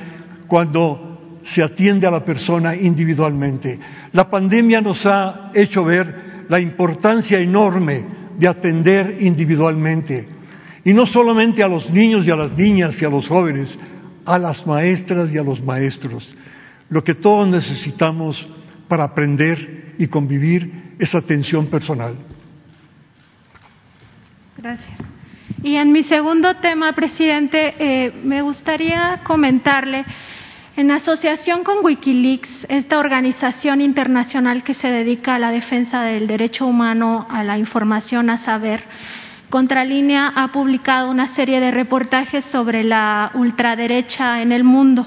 [0.48, 3.78] cuando se atiende a la persona individualmente.
[4.12, 8.04] La pandemia nos ha hecho ver la importancia enorme
[8.36, 10.41] de atender individualmente
[10.84, 13.78] y no solamente a los niños y a las niñas y a los jóvenes,
[14.24, 16.34] a las maestras y a los maestros.
[16.88, 18.46] Lo que todos necesitamos
[18.88, 22.14] para aprender y convivir es atención personal.
[24.56, 25.12] Gracias.
[25.62, 30.04] Y en mi segundo tema, presidente, eh, me gustaría comentarle,
[30.74, 36.66] en asociación con Wikileaks, esta organización internacional que se dedica a la defensa del derecho
[36.66, 38.82] humano a la información, a saber,
[39.52, 45.06] Contralínea ha publicado una serie de reportajes sobre la ultraderecha en el mundo.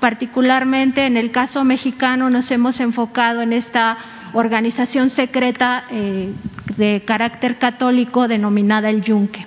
[0.00, 3.96] Particularmente en el caso mexicano nos hemos enfocado en esta
[4.32, 6.32] organización secreta eh,
[6.76, 9.46] de carácter católico denominada el Yunque.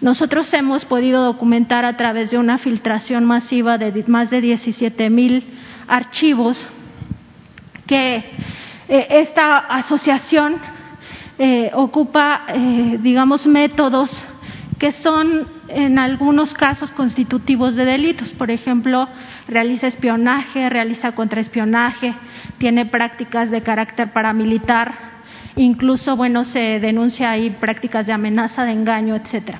[0.00, 5.44] Nosotros hemos podido documentar a través de una filtración masiva de más de 17 mil
[5.88, 6.68] archivos
[7.84, 8.18] que
[8.88, 10.54] eh, esta asociación
[11.38, 14.24] eh, ocupa, eh, digamos, métodos
[14.78, 18.32] que son en algunos casos constitutivos de delitos.
[18.32, 19.06] Por ejemplo,
[19.46, 22.14] realiza espionaje, realiza contraespionaje,
[22.56, 25.16] tiene prácticas de carácter paramilitar,
[25.58, 29.58] Incluso, bueno, se denuncia ahí prácticas de amenaza, de engaño, etcétera.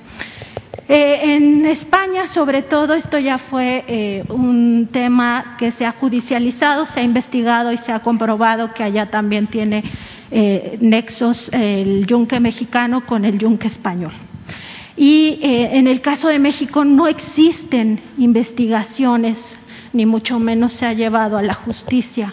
[0.87, 7.01] Eh, en España, sobre todo, esto ya fue un tema que se ha judicializado, se
[7.01, 9.85] ha investigado y se ha comprobado que allá también tiene
[10.31, 14.13] eh, nexos el yunque mexicano con el yunque español.
[14.99, 19.37] Y en el caso de México no existen investigaciones,
[19.93, 22.33] ni mucho menos se ha llevado a la justicia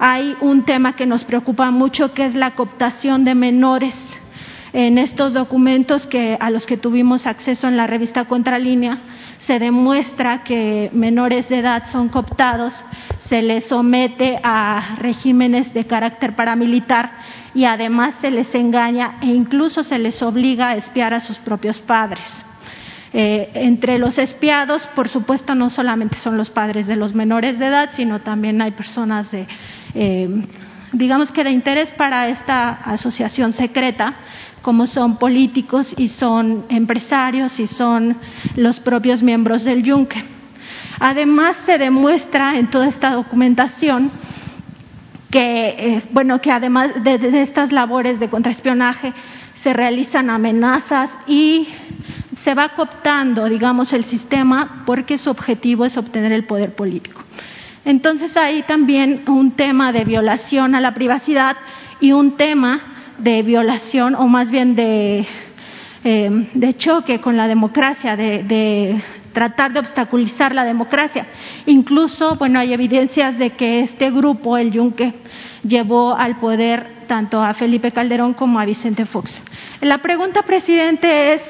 [0.00, 3.94] hay un tema que nos preocupa mucho, que es la cooptación de menores
[4.72, 8.98] en estos documentos que, a los que tuvimos acceso en la revista Contralínea.
[9.50, 12.72] Se demuestra que menores de edad son cooptados,
[13.28, 17.10] se les somete a regímenes de carácter paramilitar
[17.52, 21.80] y además se les engaña e incluso se les obliga a espiar a sus propios
[21.80, 22.44] padres.
[23.12, 27.66] Eh, entre los espiados, por supuesto, no solamente son los padres de los menores de
[27.66, 29.48] edad, sino también hay personas de
[29.94, 30.28] eh,
[30.92, 34.14] digamos que de interés para esta asociación secreta,
[34.62, 38.16] como son políticos y son empresarios y son
[38.56, 40.22] los propios miembros del Yunque.
[40.98, 44.10] Además, se demuestra en toda esta documentación
[45.30, 49.12] que, eh, bueno, que además de, de, estas labores de contraespionaje
[49.54, 51.68] se realizan amenazas y
[52.38, 57.22] se va cooptando, digamos, el sistema porque su objetivo es obtener el poder político.
[57.84, 61.56] Entonces hay también un tema de violación a la privacidad
[62.00, 65.26] y un tema de violación o más bien de,
[66.04, 69.02] eh, de choque con la democracia, de, de,
[69.32, 71.26] tratar de obstaculizar la democracia.
[71.66, 75.14] Incluso, bueno, hay evidencias de que este grupo, el Yunque,
[75.62, 79.40] llevó al poder tanto a Felipe Calderón como a Vicente Fox.
[79.80, 81.42] La pregunta, presidente, es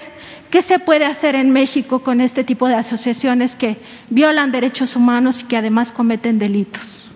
[0.50, 3.78] ¿Qué se puede hacer en México con este tipo de asociaciones que
[4.10, 7.08] violan derechos humanos y que además cometen delitos?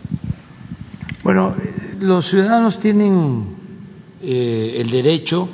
[1.25, 1.57] Bueno,
[2.01, 3.54] los ciudadanos tienen
[4.27, 5.47] eh, el derecho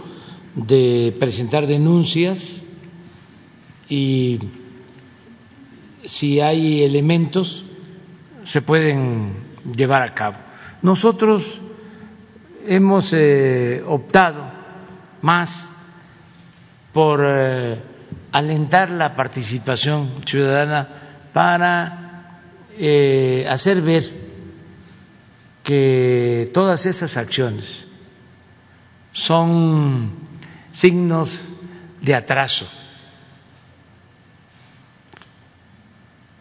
[0.55, 2.63] de presentar denuncias
[3.89, 4.39] y
[6.05, 7.65] si hay elementos
[8.53, 9.33] se pueden
[9.77, 10.37] llevar a cabo.
[10.83, 11.61] Nosotros
[12.65, 14.45] hemos eh, optado
[15.21, 15.69] más
[16.93, 17.77] por eh,
[18.31, 20.89] alentar la participación ciudadana
[21.33, 21.97] para
[23.49, 24.05] hacer ver
[25.65, 27.90] que todas esas acciones
[29.13, 30.13] son
[30.73, 31.45] signos
[32.01, 32.67] de atraso,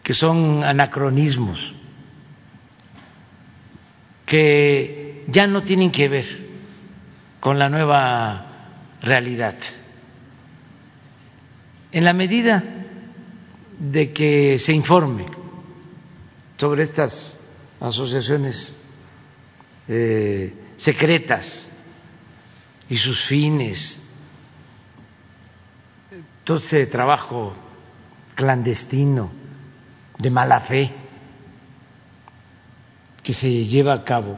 [0.02, 1.74] que son anacronismos,
[4.26, 6.50] que ya no tienen que ver
[7.40, 8.46] con la nueva
[9.02, 9.56] realidad.
[11.92, 12.62] En la medida
[13.78, 15.26] de que se informe
[16.56, 17.38] sobre estas
[17.80, 18.76] asociaciones
[19.88, 21.69] eh, secretas
[22.90, 23.98] y sus fines,
[26.42, 27.54] todo ese trabajo
[28.34, 29.30] clandestino
[30.18, 30.92] de mala fe
[33.22, 34.36] que se lleva a cabo,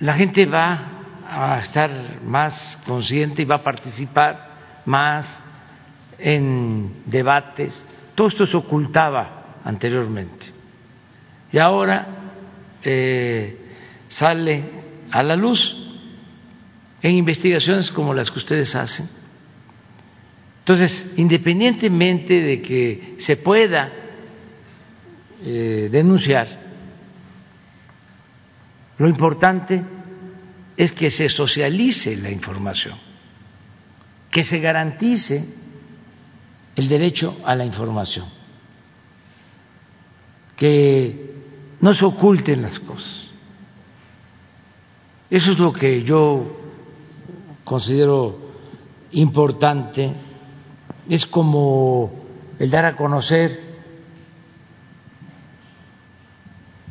[0.00, 0.80] la gente va
[1.28, 4.52] a estar más consciente y va a participar
[4.86, 5.44] más
[6.18, 7.84] en debates.
[8.14, 10.46] Todo esto se ocultaba anteriormente.
[11.52, 12.06] Y ahora
[12.82, 13.61] eh,
[14.12, 14.70] sale
[15.10, 15.74] a la luz
[17.00, 19.08] en investigaciones como las que ustedes hacen.
[20.58, 23.90] Entonces, independientemente de que se pueda
[25.40, 26.46] eh, denunciar,
[28.98, 29.82] lo importante
[30.76, 32.98] es que se socialice la información,
[34.30, 35.42] que se garantice
[36.76, 38.26] el derecho a la información,
[40.54, 41.32] que
[41.80, 43.31] no se oculten las cosas.
[45.32, 46.44] Eso es lo que yo
[47.64, 48.38] considero
[49.12, 50.12] importante,
[51.08, 52.12] es como
[52.58, 53.58] el dar a conocer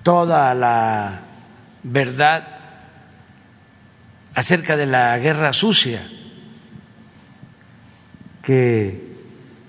[0.02, 1.22] toda la
[1.84, 2.48] verdad
[4.34, 6.02] acerca de la guerra sucia
[8.42, 9.18] que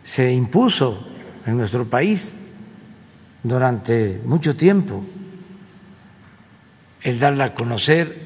[0.03, 1.07] se impuso
[1.45, 2.35] en nuestro país
[3.43, 5.05] durante mucho tiempo,
[7.03, 8.22] el darla a conocer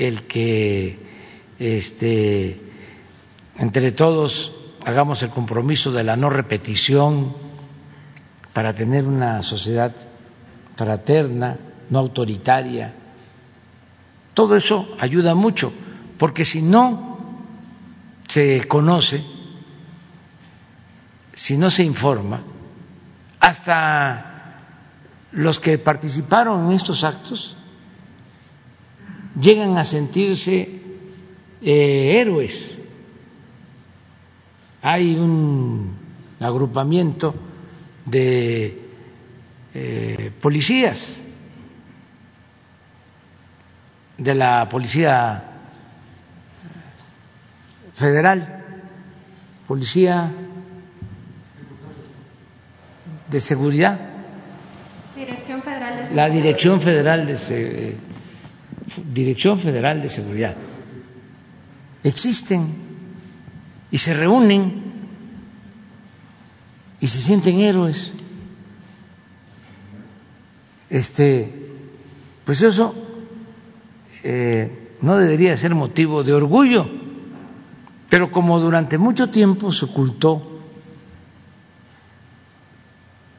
[0.00, 0.98] el que
[1.58, 2.58] este,
[3.58, 4.50] entre todos
[4.86, 7.36] hagamos el compromiso de la no repetición
[8.54, 9.94] para tener una sociedad
[10.74, 11.58] fraterna,
[11.90, 12.94] no autoritaria.
[14.32, 15.70] Todo eso ayuda mucho,
[16.16, 17.18] porque si no
[18.26, 19.22] se conoce,
[21.34, 22.40] si no se informa,
[23.38, 24.62] hasta
[25.32, 27.54] los que participaron en estos actos
[29.38, 30.68] llegan a sentirse
[31.62, 32.78] eh, héroes.
[34.82, 35.94] Hay un
[36.40, 37.34] agrupamiento
[38.06, 38.78] de
[39.74, 41.22] eh, policías
[44.16, 45.44] de la Policía
[47.94, 48.64] Federal,
[49.66, 50.30] Policía
[53.28, 53.98] de Seguridad,
[55.14, 57.96] Dirección Federal de la Dirección Federal de
[59.12, 60.56] Dirección Federal de Seguridad.
[62.02, 62.74] Existen
[63.90, 64.82] y se reúnen
[67.00, 68.12] y se sienten héroes.
[70.88, 71.52] Este,
[72.44, 72.94] pues eso
[74.22, 76.86] eh, no debería ser motivo de orgullo,
[78.08, 80.60] pero como durante mucho tiempo se ocultó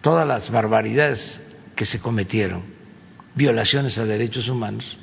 [0.02, 1.42] todas las barbaridades
[1.76, 2.64] que se cometieron,
[3.36, 4.98] violaciones a derechos humanos,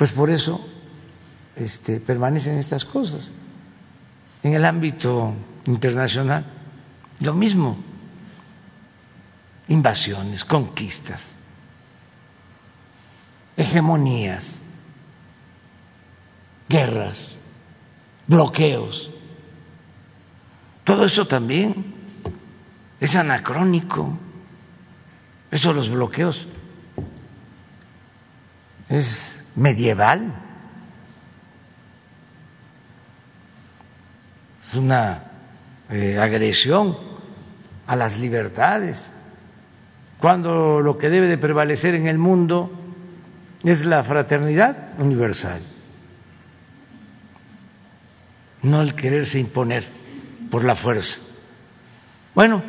[0.00, 0.58] pues por eso
[1.54, 3.30] este, permanecen estas cosas.
[4.42, 5.34] En el ámbito
[5.66, 6.42] internacional,
[7.18, 7.76] lo mismo,
[9.68, 11.36] invasiones, conquistas,
[13.54, 14.62] hegemonías,
[16.66, 17.38] guerras,
[18.26, 19.10] bloqueos.
[20.82, 21.94] Todo eso también
[22.98, 24.18] es anacrónico.
[25.50, 26.48] Eso los bloqueos
[28.88, 30.32] es medieval.
[34.62, 35.24] Es una
[35.88, 36.96] eh, agresión
[37.86, 39.10] a las libertades.
[40.18, 42.70] Cuando lo que debe de prevalecer en el mundo
[43.64, 45.60] es la fraternidad universal,
[48.62, 49.84] no el quererse imponer
[50.50, 51.18] por la fuerza.
[52.34, 52.62] Bueno,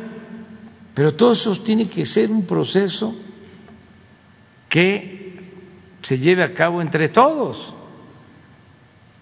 [0.94, 3.16] pero todo eso tiene que ser un proceso
[4.70, 5.21] que
[6.12, 7.74] se lleve a cabo entre todos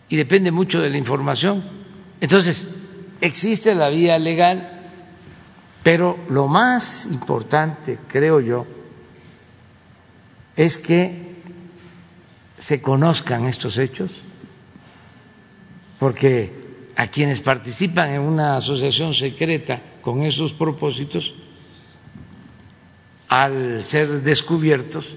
[0.08, 1.64] y depende mucho de la información.
[2.20, 2.68] Entonces,
[3.22, 4.90] existe la vía legal,
[5.84, 8.66] pero lo más importante, creo yo,
[10.56, 11.36] es que
[12.58, 14.24] se conozcan estos hechos,
[16.00, 21.36] porque a quienes participan en una asociación secreta con esos propósitos,
[23.28, 25.16] al ser descubiertos,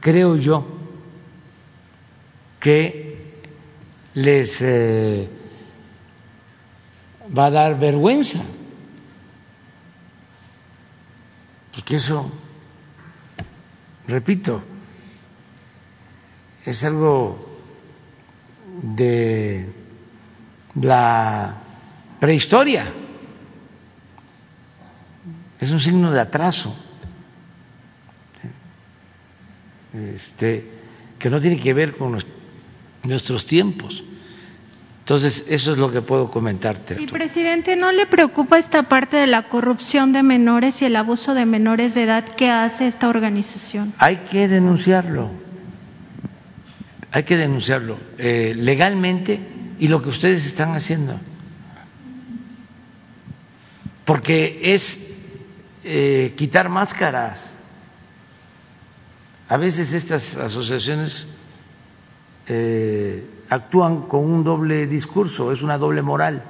[0.00, 0.76] creo yo
[2.60, 3.10] que
[4.14, 5.28] les eh,
[7.36, 8.44] va a dar vergüenza,
[11.74, 12.30] porque eso,
[14.06, 14.62] repito,
[16.64, 17.58] es algo
[18.82, 19.66] de
[20.74, 21.62] la
[22.18, 22.92] prehistoria,
[25.58, 26.76] es un signo de atraso,
[29.94, 30.80] este,
[31.18, 32.12] que no tiene que ver con
[33.02, 34.04] nuestros tiempos.
[35.00, 36.96] Entonces, eso es lo que puedo comentarte.
[37.00, 41.34] Y presidente, ¿no le preocupa esta parte de la corrupción de menores y el abuso
[41.34, 43.92] de menores de edad que hace esta organización?
[43.98, 45.30] Hay que denunciarlo
[47.12, 49.40] hay que denunciarlo eh, legalmente
[49.78, 51.18] y lo que ustedes están haciendo.
[54.04, 54.98] Porque es
[55.82, 57.54] eh, quitar máscaras.
[59.48, 61.26] A veces estas asociaciones
[62.52, 66.42] eh, actúan con un doble discurso, es una doble moral.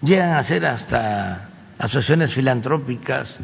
[0.00, 3.36] Llegan a ser hasta asociaciones filantrópicas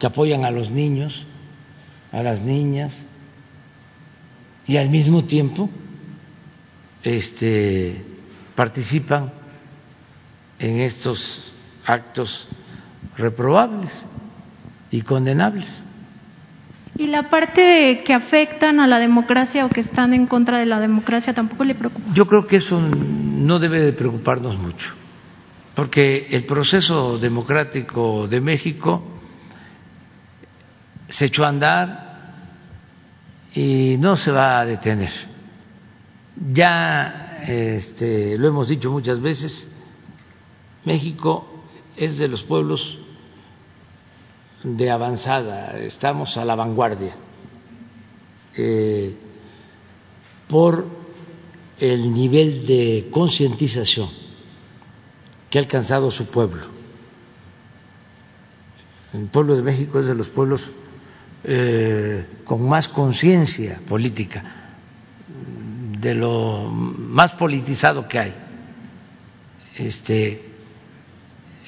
[0.00, 1.24] que apoyan a los niños,
[2.10, 3.00] a las niñas
[4.66, 5.70] y al mismo tiempo
[7.04, 8.04] este,
[8.56, 9.30] participan
[10.58, 11.52] en estos
[11.84, 12.48] actos
[13.16, 13.92] reprobables
[14.90, 15.85] y condenables.
[16.98, 20.80] ¿Y la parte que afectan a la democracia o que están en contra de la
[20.80, 22.12] democracia tampoco le preocupa?
[22.14, 24.94] Yo creo que eso no debe de preocuparnos mucho,
[25.74, 29.02] porque el proceso democrático de México
[31.08, 32.06] se echó a andar
[33.54, 35.12] y no se va a detener.
[36.50, 39.70] Ya este, lo hemos dicho muchas veces,
[40.84, 41.62] México
[41.96, 42.98] es de los pueblos
[44.66, 47.14] de avanzada, estamos a la vanguardia.
[48.56, 49.14] Eh,
[50.48, 50.84] por
[51.78, 54.08] el nivel de concientización
[55.48, 56.64] que ha alcanzado su pueblo.
[59.12, 60.68] El pueblo de México es de los pueblos
[61.44, 64.42] eh, con más conciencia política,
[66.00, 68.34] de lo más politizado que hay.
[69.76, 70.42] Este,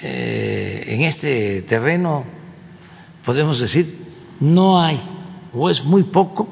[0.03, 2.38] eh, en este terreno
[3.29, 3.95] podemos decir
[4.41, 4.99] no hay
[5.53, 6.49] o es muy poco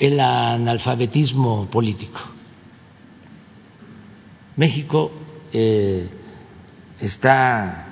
[0.00, 2.18] el analfabetismo político.
[4.56, 5.12] México
[5.52, 6.08] eh,
[6.98, 7.86] está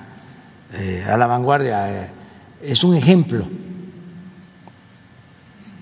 [0.73, 2.11] eh, a la vanguardia, eh,
[2.63, 3.47] es un ejemplo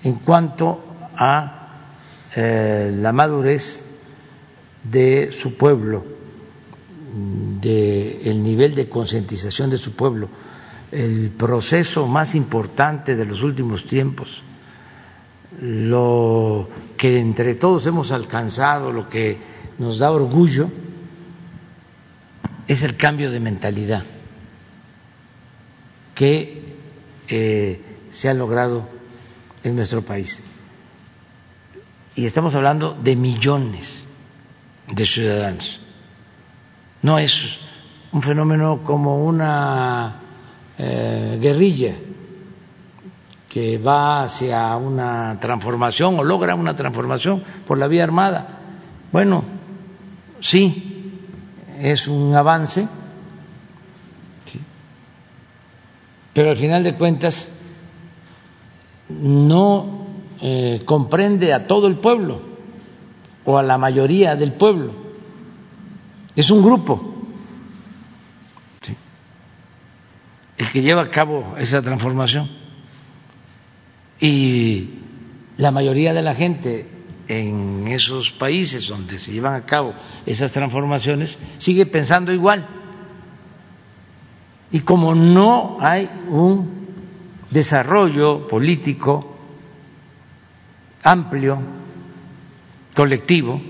[0.03, 0.79] en cuanto
[1.15, 1.53] a
[2.35, 3.83] la madurez
[4.83, 6.05] de su pueblo,
[7.59, 10.29] del el nivel de concientización de su pueblo,
[10.91, 14.43] el proceso más importante de los últimos tiempos
[15.59, 19.37] lo que entre todos hemos alcanzado, lo que
[19.77, 20.69] nos da orgullo,
[22.67, 24.03] es el cambio de mentalidad
[26.13, 26.75] que
[27.27, 28.87] eh, se ha logrado
[29.63, 30.39] en nuestro país.
[32.15, 34.05] Y estamos hablando de millones
[34.87, 35.79] de ciudadanos.
[37.03, 37.59] No es
[38.11, 40.26] un fenómeno como una
[40.77, 41.95] eh, guerrilla
[43.49, 48.59] que va hacia una transformación o logra una transformación por la vía armada.
[49.11, 49.43] Bueno,
[50.39, 51.11] sí,
[51.79, 52.87] es un avance,
[56.33, 57.49] pero al final de cuentas
[59.09, 60.05] no
[60.39, 62.41] eh, comprende a todo el pueblo
[63.43, 64.91] o a la mayoría del pueblo.
[66.35, 67.16] Es un grupo
[70.57, 72.49] el que lleva a cabo esa transformación.
[74.19, 74.89] Y
[75.57, 76.87] la mayoría de la gente
[77.27, 79.93] en esos países donde se llevan a cabo
[80.25, 82.65] esas transformaciones sigue pensando igual.
[84.71, 86.87] Y como no hay un
[87.51, 89.37] desarrollo político
[91.03, 91.59] amplio,
[92.95, 93.61] colectivo,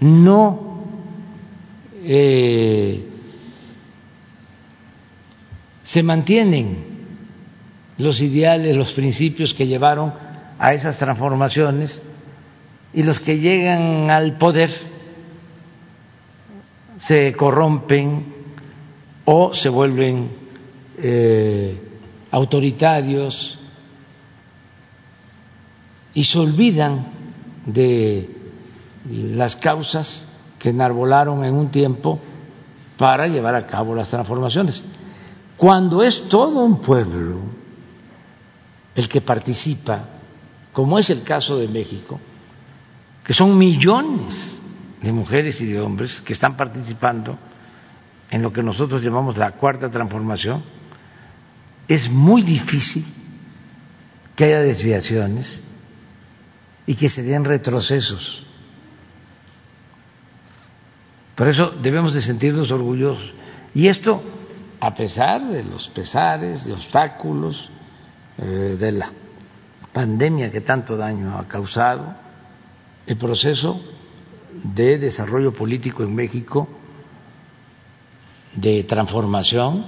[0.00, 0.84] no
[2.02, 3.11] eh,
[5.92, 6.84] se mantienen
[7.98, 10.10] los ideales, los principios que llevaron
[10.58, 12.00] a esas transformaciones
[12.94, 14.70] y los que llegan al poder
[16.96, 18.24] se corrompen
[19.26, 20.30] o se vuelven
[20.96, 21.78] eh,
[22.30, 23.58] autoritarios
[26.14, 27.04] y se olvidan
[27.66, 28.30] de
[29.10, 30.26] las causas
[30.58, 32.18] que enarbolaron en un tiempo
[32.96, 34.82] para llevar a cabo las transformaciones.
[35.62, 37.40] Cuando es todo un pueblo
[38.96, 40.08] el que participa,
[40.72, 42.18] como es el caso de México,
[43.22, 44.58] que son millones
[45.00, 47.38] de mujeres y de hombres que están participando
[48.28, 50.64] en lo que nosotros llamamos la cuarta transformación,
[51.86, 53.04] es muy difícil
[54.34, 55.60] que haya desviaciones
[56.86, 58.44] y que se den retrocesos.
[61.36, 63.32] Por eso debemos de sentirnos orgullosos.
[63.76, 64.24] Y esto,
[64.82, 67.70] a pesar de los pesares, de obstáculos,
[68.36, 69.12] eh, de la
[69.92, 72.12] pandemia que tanto daño ha causado,
[73.06, 73.80] el proceso
[74.64, 76.68] de desarrollo político en México,
[78.56, 79.86] de transformación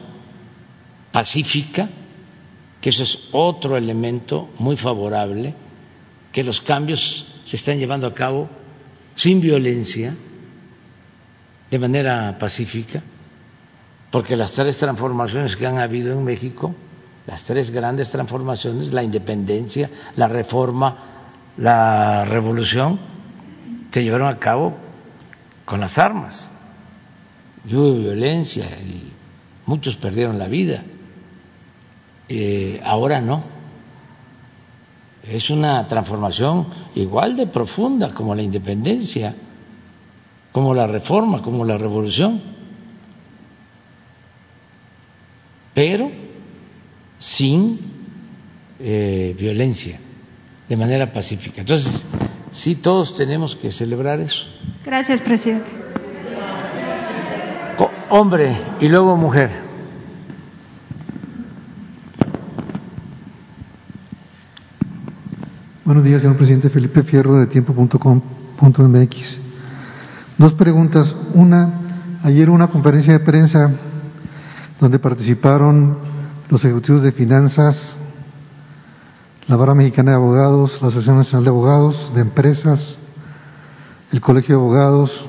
[1.11, 1.89] pacífica,
[2.81, 5.57] que eso es otro elemento muy favorable,
[6.31, 8.49] que los cambios se están llevando a cabo
[9.16, 10.15] sin violencia,
[11.69, 13.03] de manera pacífica,
[14.15, 16.73] porque las tres transformaciones que han habido en México
[17.27, 20.97] las tres grandes transformaciones, la independencia, la reforma,
[21.57, 23.01] la revolución,
[23.91, 24.73] se llevaron a cabo
[25.65, 26.49] con las armas.
[27.66, 29.11] Y hubo violencia y
[29.66, 30.85] muchos perdieron la vida.
[32.28, 33.43] Eh, ahora no.
[35.24, 39.35] Es una transformación igual de profunda como la independencia,
[40.53, 42.53] como la reforma, como la revolución.
[45.74, 46.10] Pero
[47.18, 47.80] sin
[48.78, 49.98] eh, violencia,
[50.68, 51.60] de manera pacífica.
[51.62, 52.05] Entonces,
[52.52, 54.44] sí, todos tenemos que celebrar eso.
[54.84, 55.66] Gracias, presidente.
[58.10, 59.51] hombre y luego mujer.
[65.84, 66.70] Buenos días, señor presidente.
[66.70, 69.38] Felipe Fierro de tiempo.com.mx.
[70.38, 71.14] Dos preguntas.
[71.34, 73.70] Una, ayer una conferencia de prensa
[74.80, 75.98] donde participaron
[76.48, 77.76] los ejecutivos de finanzas,
[79.46, 82.98] la Barra Mexicana de Abogados, la Asociación Nacional de Abogados, de Empresas,
[84.12, 85.24] el Colegio de Abogados,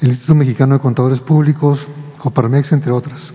[0.00, 1.78] el Instituto Mexicano de Contadores Públicos,
[2.18, 3.32] Coparmex, entre otras.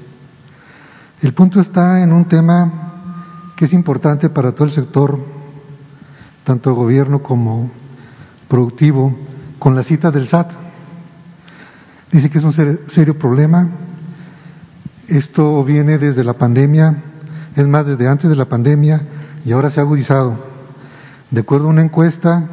[1.21, 5.19] El punto está en un tema que es importante para todo el sector,
[6.43, 7.71] tanto gobierno como
[8.47, 9.15] productivo,
[9.57, 10.51] con la cita del SAT.
[12.11, 13.67] Dice que es un serio problema.
[15.07, 17.01] Esto viene desde la pandemia,
[17.55, 19.01] es más, desde antes de la pandemia
[19.45, 20.37] y ahora se ha agudizado.
[21.31, 22.49] De acuerdo a una encuesta,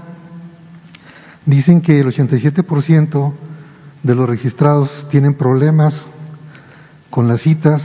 [1.45, 3.33] dicen que el 87%
[4.05, 6.01] de los registrados tienen problemas
[7.11, 7.83] con las citas,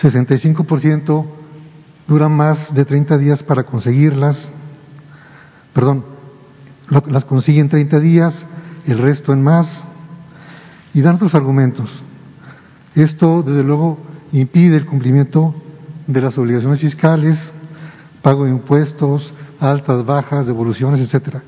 [0.00, 1.26] 65%
[2.06, 4.48] duran más de 30 días para conseguirlas,
[5.74, 6.04] perdón,
[7.08, 8.46] las consiguen 30 días,
[8.86, 9.82] el resto en más,
[10.94, 12.04] y dan otros argumentos.
[12.98, 13.96] Esto, desde luego,
[14.32, 15.54] impide el cumplimiento
[16.08, 17.38] de las obligaciones fiscales,
[18.22, 21.42] pago de impuestos, altas, bajas, devoluciones, etcétera.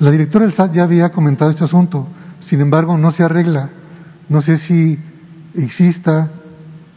[0.00, 2.08] La directora del SAT ya había comentado este asunto,
[2.40, 3.70] sin embargo no se arregla.
[4.28, 4.98] No sé si
[5.54, 6.32] exista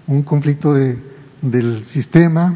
[0.07, 0.97] un conflicto de,
[1.43, 2.55] del sistema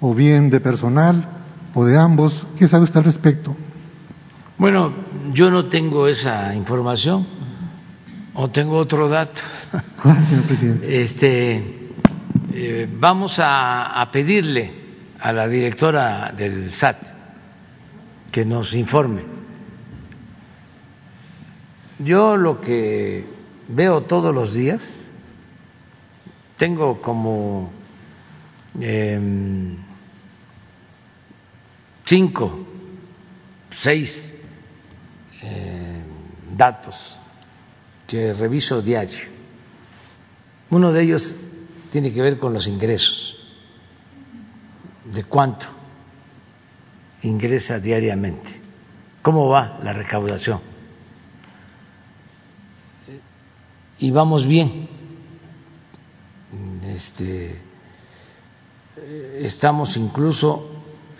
[0.00, 1.26] o bien de personal
[1.74, 2.46] o de ambos.
[2.56, 3.56] ¿Qué sabe usted al respecto?
[4.56, 4.92] Bueno,
[5.32, 7.26] yo no tengo esa información
[8.34, 9.40] o tengo otro dato.
[10.46, 11.02] presidente?
[11.02, 11.88] Este,
[12.52, 14.72] eh, vamos a, pedirle
[15.18, 16.96] a la directora del SAT
[18.30, 19.42] que nos informe
[22.04, 23.24] yo lo que
[23.68, 25.10] veo todos los días,
[26.56, 27.72] tengo como
[28.80, 29.76] eh,
[32.04, 32.66] cinco,
[33.74, 34.32] seis
[35.42, 36.02] eh,
[36.56, 37.20] datos
[38.06, 39.41] que reviso diario.
[40.72, 41.34] Uno de ellos
[41.90, 43.36] tiene que ver con los ingresos,
[45.04, 45.66] de cuánto
[47.22, 48.60] ingresa diariamente,
[49.22, 50.72] cómo va la recaudación
[54.02, 54.88] y vamos bien.
[56.84, 57.56] Este,
[59.38, 60.70] estamos incluso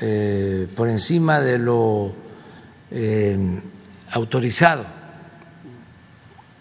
[0.00, 2.12] eh, por encima de lo
[2.90, 3.38] eh,
[4.10, 4.84] autorizado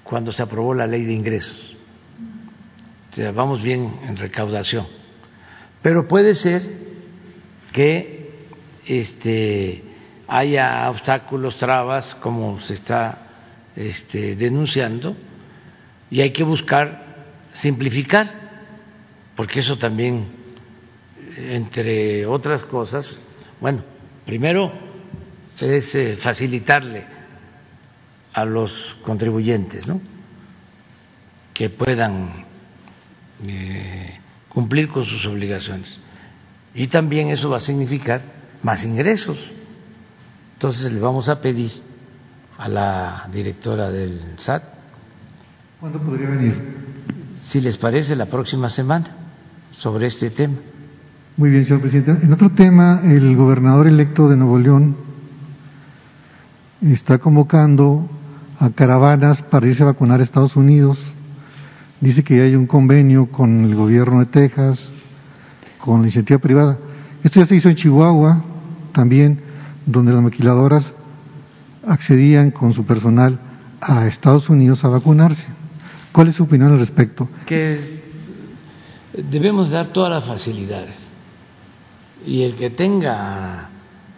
[0.03, 1.70] cuando se aprobó la ley de ingresos.
[3.33, 4.87] Vamos bien en recaudación.
[5.81, 6.61] Pero puede ser
[7.73, 8.47] que
[8.85, 9.83] este,
[10.27, 13.27] haya obstáculos, trabas, como se está
[13.75, 15.15] este, denunciando,
[16.09, 18.29] y hay que buscar simplificar,
[19.35, 20.27] porque eso también,
[21.37, 23.17] entre otras cosas,
[23.59, 23.83] bueno,
[24.25, 24.71] primero
[25.59, 27.05] es eh, facilitarle
[28.33, 29.99] a los contribuyentes, ¿no?
[31.53, 32.50] Que puedan
[33.47, 34.19] eh,
[34.49, 35.97] cumplir con sus obligaciones.
[36.73, 38.21] Y también eso va a significar
[38.63, 39.51] más ingresos.
[40.53, 41.71] Entonces le vamos a pedir
[42.57, 44.81] a la directora del SAT
[45.81, 46.53] ¿Cuándo podría venir?
[47.41, 49.07] Si les parece, la próxima semana,
[49.71, 50.53] sobre este tema.
[51.35, 52.23] Muy bien, señor presidente.
[52.23, 54.95] En otro tema, el gobernador electo de Nuevo León
[56.81, 58.07] está convocando
[58.59, 60.99] a caravanas para irse a vacunar a Estados Unidos.
[62.01, 64.89] Dice que hay un convenio con el gobierno de Texas,
[65.77, 66.79] con la iniciativa privada.
[67.23, 68.43] Esto ya se hizo en Chihuahua
[68.91, 69.39] también,
[69.85, 70.93] donde las maquiladoras
[71.85, 73.39] accedían con su personal
[73.79, 75.45] a Estados Unidos a vacunarse.
[76.11, 77.29] ¿Cuál es su opinión al respecto?
[77.45, 78.01] Que
[79.13, 80.95] debemos dar todas las facilidades
[82.25, 83.69] y el que tenga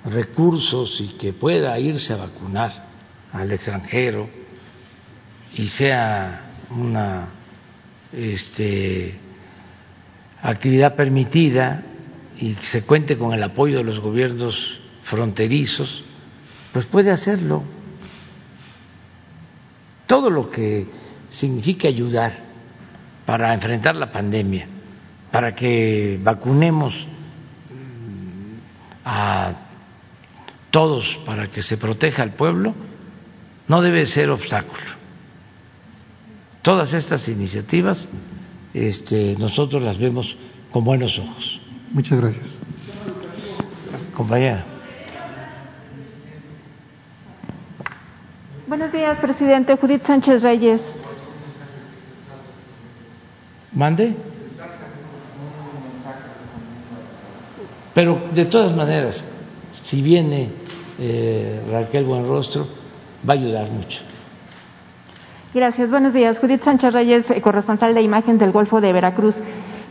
[0.05, 2.71] recursos y que pueda irse a vacunar
[3.33, 4.29] al extranjero
[5.53, 7.27] y sea una
[8.15, 9.15] este,
[10.41, 11.83] actividad permitida
[12.39, 16.03] y se cuente con el apoyo de los gobiernos fronterizos,
[16.71, 17.63] pues puede hacerlo.
[20.07, 20.85] Todo lo que
[21.29, 22.33] significa ayudar
[23.25, 24.67] para enfrentar la pandemia,
[25.31, 27.07] para que vacunemos
[29.05, 29.53] a
[30.71, 32.73] todos, para que se proteja al pueblo,
[33.67, 34.92] no debe ser obstáculo.
[36.63, 38.07] Todas estas iniciativas
[38.73, 40.37] este, nosotros las vemos
[40.71, 41.59] con buenos ojos.
[41.91, 42.45] Muchas gracias.
[44.15, 44.63] Compañera.
[48.65, 49.75] Buenos días, presidente.
[49.75, 50.81] Judith Sánchez Reyes.
[53.73, 54.15] ¿Mande?
[57.93, 59.23] Pero de todas maneras,
[59.83, 60.49] si viene
[60.97, 62.65] eh, Raquel Buenrostro,
[63.27, 64.12] va a ayudar mucho.
[65.53, 66.39] Gracias, buenos días.
[66.39, 69.35] Judith Sánchez Reyes, eh, corresponsal de imagen del Golfo de Veracruz.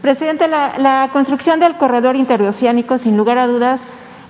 [0.00, 3.80] Presidente, la, construcción del corredor interoceánico, sin lugar a dudas,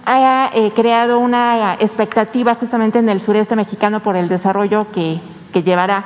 [0.05, 5.21] ha eh, creado una expectativa justamente en el sureste mexicano por el desarrollo que,
[5.63, 6.05] llevará.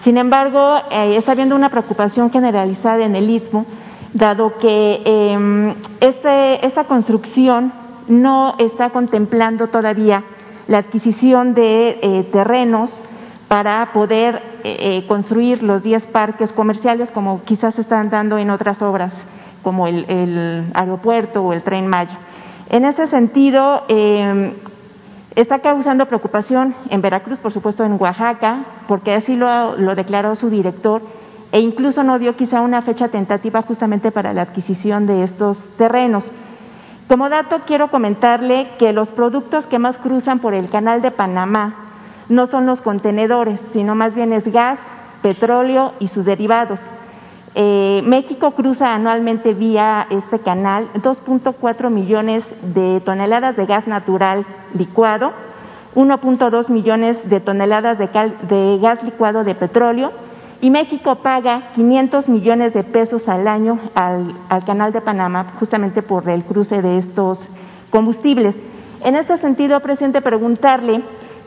[0.00, 3.66] Sin embargo, eh, está habiendo una preocupación generalizada en el istmo,
[4.12, 7.72] dado que eh, este, esta construcción
[8.08, 10.24] no está contemplando todavía
[10.66, 12.90] la adquisición de eh, terrenos
[13.48, 18.80] para poder eh construir los 10 parques comerciales como quizás se están dando en otras
[18.80, 19.12] obras,
[19.62, 22.18] como el, aeropuerto o el tren Maya.
[22.70, 24.54] En ese sentido, eh,
[25.34, 31.02] está causando preocupación en Veracruz, por supuesto en Oaxaca, porque así lo declaró su director,
[31.52, 36.24] e incluso no dio quizá una fecha tentativa justamente para la adquisición de estos terrenos.
[37.06, 41.83] Como dato, quiero comentarle que los productos que más cruzan por el canal de Panamá
[42.28, 44.78] no son los contenedores, sino más bien es gas,
[45.22, 46.80] petróleo y sus derivados.
[47.56, 52.44] Eh, México cruza anualmente vía este canal 2.4 millones
[52.74, 54.44] de toneladas de gas natural
[54.74, 55.32] licuado,
[55.94, 60.10] 1.2 millones de toneladas de, gas licuado de petróleo
[60.60, 66.02] y México paga 500 millones de pesos al año al, al, canal de Panamá justamente
[66.02, 67.38] por el cruce de estos
[67.90, 68.56] combustibles.
[69.04, 71.02] En este sentido, presidente, preguntarle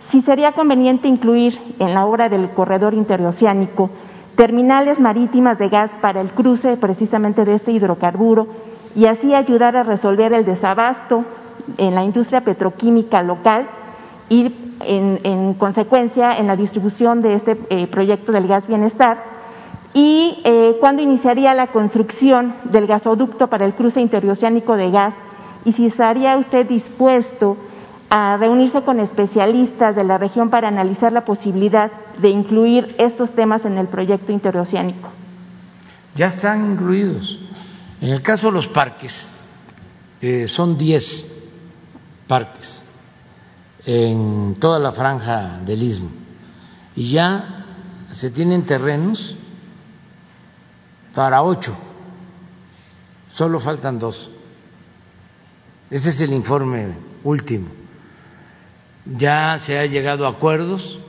[0.09, 3.89] si sería conveniente incluir en la obra del corredor interoceánico
[4.35, 8.47] terminales marítimas de gas para el cruce precisamente de este hidrocarburo
[8.95, 11.25] y así ayudar a resolver el desabasto
[11.77, 13.67] en la industria petroquímica local
[14.29, 19.23] y en, en consecuencia en la distribución de este eh, proyecto del gas bienestar
[19.93, 25.15] y eh, cuándo iniciaría la construcción del gasoducto para el cruce interoceánico de gas
[25.65, 27.57] y si estaría usted dispuesto
[28.09, 33.65] a reunirse con especialistas de la región para analizar la posibilidad de incluir estos temas
[33.65, 35.09] en el proyecto interoceánico.
[36.15, 37.39] Ya están incluidos.
[37.99, 39.27] En el caso de los parques,
[40.21, 41.33] eh, son 10
[42.27, 42.83] parques
[43.85, 46.09] en toda la franja del istmo
[46.95, 47.65] y ya
[48.09, 49.35] se tienen terrenos
[51.13, 51.75] para ocho,
[53.29, 54.29] solo faltan dos.
[55.89, 57.67] Ese es el informe último
[59.15, 60.99] ya se ha llegado a acuerdos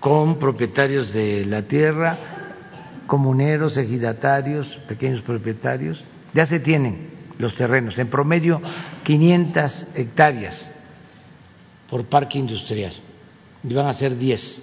[0.00, 2.16] con propietarios de la tierra,
[3.06, 8.60] comuneros, ejidatarios, pequeños propietarios, ya se tienen los terrenos, en promedio
[9.04, 10.68] 500 hectáreas
[11.88, 12.92] por parque industrial,
[13.62, 14.62] y van a ser 10,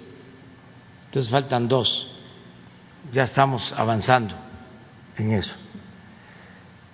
[1.06, 2.10] entonces faltan dos,
[3.12, 4.34] ya estamos avanzando
[5.16, 5.54] en eso.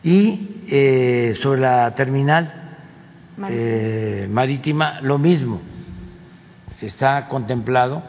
[0.03, 2.70] Y eh, sobre la terminal
[3.49, 5.61] eh, marítima, lo mismo.
[6.81, 8.03] Está contemplado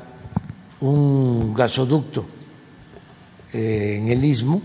[0.80, 2.26] un gasoducto
[3.54, 4.62] eh, en el istmo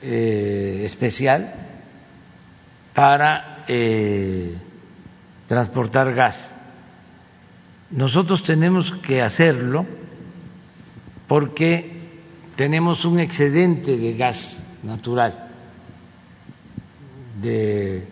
[0.00, 1.54] eh, especial
[2.94, 3.64] para
[5.46, 6.52] transportar gas.
[7.90, 9.86] Nosotros tenemos que hacerlo
[11.28, 12.02] porque
[12.56, 15.48] tenemos un excedente de gas natural
[17.40, 18.11] de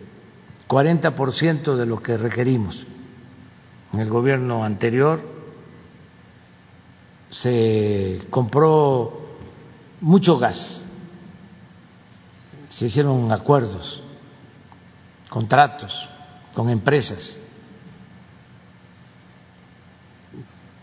[0.71, 2.87] 40% de lo que requerimos.
[3.91, 5.19] En el gobierno anterior
[7.29, 9.27] se compró
[9.99, 10.87] mucho gas,
[12.69, 14.01] se hicieron acuerdos,
[15.29, 16.09] contratos
[16.53, 17.37] con empresas,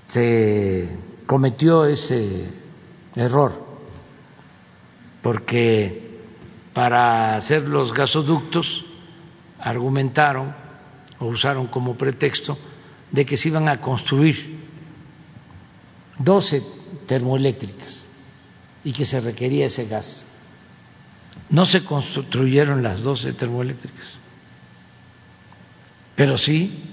[0.08, 2.46] se cometió ese
[3.14, 3.66] error
[5.22, 6.20] porque
[6.74, 8.84] para hacer los gasoductos
[9.60, 10.54] argumentaron
[11.18, 12.56] o usaron como pretexto
[13.10, 14.58] de que se iban a construir
[16.18, 16.62] 12
[17.06, 18.06] termoeléctricas
[18.84, 20.26] y que se requería ese gas.
[21.50, 24.16] No se construyeron las 12 termoeléctricas,
[26.14, 26.84] pero sí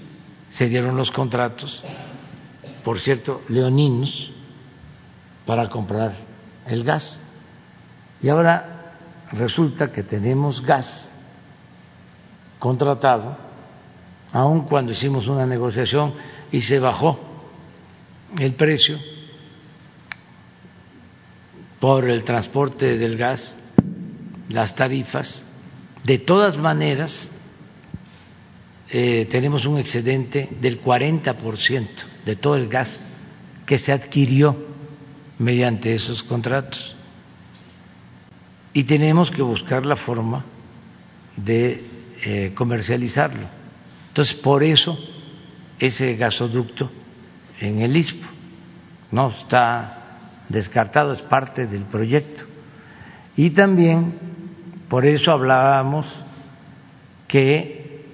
[0.50, 1.82] se dieron los contratos,
[2.84, 4.32] por cierto, leoninos,
[5.44, 6.14] para comprar
[6.66, 7.20] el gas.
[8.22, 8.94] Y ahora
[9.32, 11.12] resulta que tenemos gas
[12.58, 13.36] contratado,
[14.32, 16.14] aun cuando hicimos una negociación
[16.50, 17.18] y se bajó
[18.38, 18.98] el precio
[21.80, 23.54] por el transporte del gas,
[24.48, 25.44] las tarifas,
[26.04, 27.30] de todas maneras
[28.88, 31.88] eh, tenemos un excedente del 40%
[32.24, 33.00] de todo el gas
[33.66, 34.56] que se adquirió
[35.38, 36.94] mediante esos contratos.
[38.72, 40.44] Y tenemos que buscar la forma
[41.36, 43.46] de eh, comercializarlo.
[44.08, 44.98] Entonces, por eso
[45.78, 46.90] ese gasoducto
[47.60, 48.26] en el ISPO
[49.12, 50.18] no está
[50.48, 52.44] descartado, es parte del proyecto.
[53.36, 54.26] Y también
[54.88, 56.06] Por eso hablábamos
[57.26, 58.04] que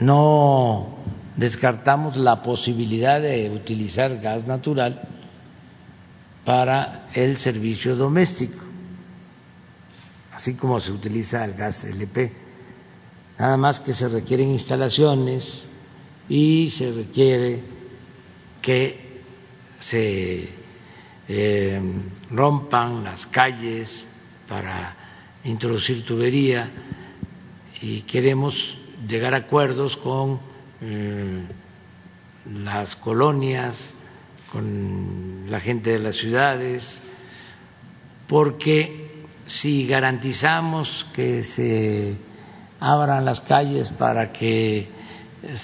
[0.00, 0.98] no
[1.36, 5.02] descartamos la posibilidad de utilizar gas natural
[6.44, 8.58] para el servicio doméstico,
[10.32, 12.43] así como se utiliza el gas LP.
[13.38, 15.64] Nada más que se requieren instalaciones
[16.28, 17.62] y se requiere
[18.62, 19.22] que
[19.80, 20.48] se
[21.28, 21.80] eh,
[22.30, 24.06] rompan las calles
[24.48, 24.94] para
[25.42, 26.70] introducir tubería
[27.80, 30.40] y queremos llegar a acuerdos con
[30.80, 31.42] eh,
[32.54, 33.94] las colonias,
[34.52, 37.00] con la gente de las ciudades,
[38.28, 42.16] porque si garantizamos que se
[42.84, 44.90] abran las calles para que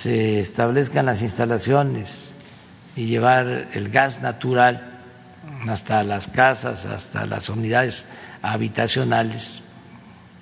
[0.02, 2.08] se establezcan las instalaciones
[2.96, 5.02] y llevar el gas natural
[5.68, 8.06] hasta las casas, hasta las unidades
[8.40, 9.62] habitacionales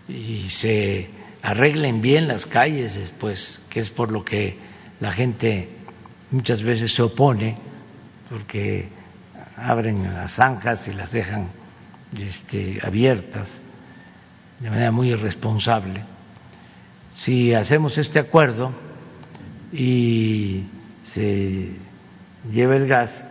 [0.06, 1.10] y se
[1.42, 4.56] arreglen bien las calles después, que es por lo que
[5.00, 5.68] la gente
[6.30, 7.59] muchas veces se opone,
[8.30, 8.88] porque
[9.56, 11.48] abren las zanjas y las dejan
[12.16, 13.60] este, abiertas
[14.60, 16.18] de manera muy irresponsable.
[17.19, 18.73] Si hacemos este acuerdo
[19.73, 20.62] y
[21.03, 21.73] se
[22.51, 23.24] lleva el gas,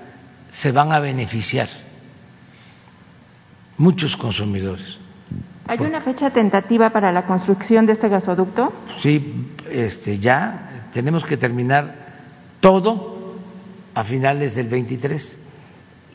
[0.51, 1.69] se van a beneficiar
[3.77, 4.97] muchos consumidores.
[5.67, 8.73] ¿Hay una fecha tentativa para la construcción de este gasoducto?
[9.01, 12.07] Sí, este, ya tenemos que terminar
[12.59, 13.35] todo
[13.93, 15.45] a finales del 23.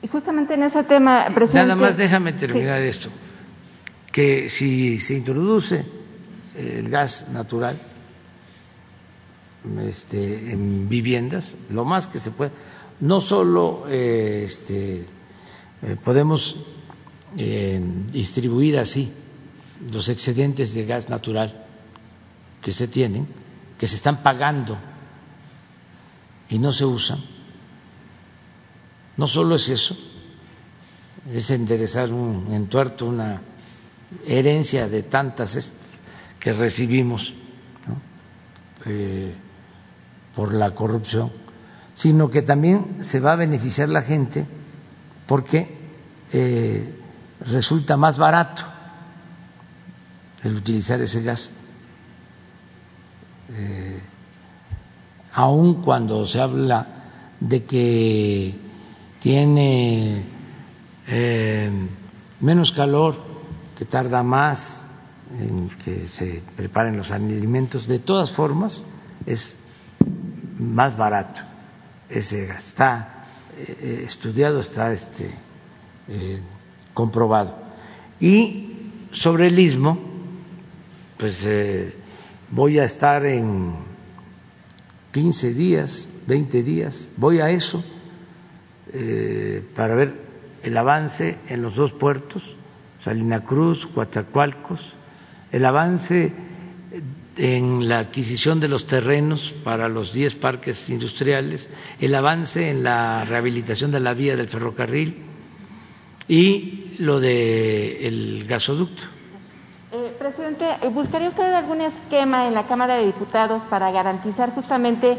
[0.02, 1.68] Y justamente en ese tema, presidente.
[1.68, 3.08] Nada más déjame terminar esto.
[4.10, 6.01] Que si se introduce
[6.54, 7.80] el gas natural
[9.80, 12.52] este, en viviendas, lo más que se puede,
[13.00, 15.06] no solo eh, este,
[15.82, 16.56] eh, podemos
[17.36, 17.80] eh,
[18.10, 19.12] distribuir así
[19.92, 21.64] los excedentes de gas natural
[22.60, 23.26] que se tienen,
[23.78, 24.78] que se están pagando
[26.48, 27.20] y no se usan.
[29.16, 29.96] No solo es eso,
[31.30, 33.42] es enderezar un entuerto, una
[34.24, 35.56] herencia de tantas
[36.42, 37.32] que recibimos
[38.84, 39.32] eh,
[40.34, 41.30] por la corrupción,
[41.94, 44.44] sino que también se va a beneficiar la gente
[45.28, 45.78] porque
[46.32, 46.98] eh,
[47.46, 48.64] resulta más barato
[50.42, 51.52] el utilizar ese gas,
[53.50, 54.00] eh,
[55.34, 56.88] aun cuando se habla
[57.38, 58.58] de que
[59.20, 60.24] tiene
[61.06, 61.70] eh,
[62.40, 63.16] menos calor,
[63.78, 64.88] que tarda más
[65.38, 68.82] en que se preparen los alimentos, de todas formas
[69.26, 69.56] es
[70.58, 71.40] más barato
[72.08, 72.68] ese gas.
[72.68, 73.26] Está
[73.56, 75.30] eh, estudiado, está este,
[76.94, 77.54] comprobado.
[78.20, 78.72] Y
[79.12, 79.98] sobre el istmo,
[81.18, 81.94] pues eh,
[82.50, 83.74] voy a estar en
[85.12, 87.82] 15 días, 20 días, voy a eso
[88.92, 90.14] eh, para ver
[90.62, 92.56] el avance en los dos puertos,
[93.00, 94.94] Salina Cruz, Coatzacoalcos,
[95.52, 96.32] el avance
[97.36, 101.68] en la adquisición de los terrenos para los 10 parques industriales,
[101.98, 105.16] el avance en la rehabilitación de la vía del ferrocarril
[106.28, 109.02] y lo del gasoducto.
[109.92, 115.18] Eh, presidente, ¿buscaría usted algún esquema en la Cámara de Diputados para garantizar justamente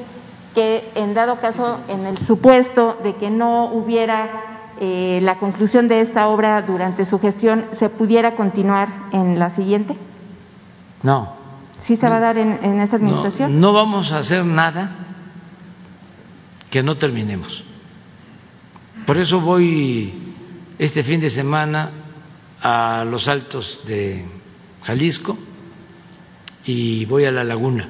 [0.55, 6.01] que, en dado caso, en el supuesto de que no hubiera eh, la conclusión de
[6.01, 9.95] esta obra durante su gestión, se pudiera continuar en la siguiente?
[11.03, 11.35] No.
[11.85, 13.59] ¿Sí se va a dar en, en esta administración?
[13.59, 15.03] no vamos a hacer nada
[16.69, 17.63] que no terminemos.
[19.05, 20.13] Por eso voy
[20.79, 21.91] este fin de semana
[22.61, 24.25] a los altos de
[24.81, 25.37] Jalisco
[26.65, 27.87] y voy a la laguna,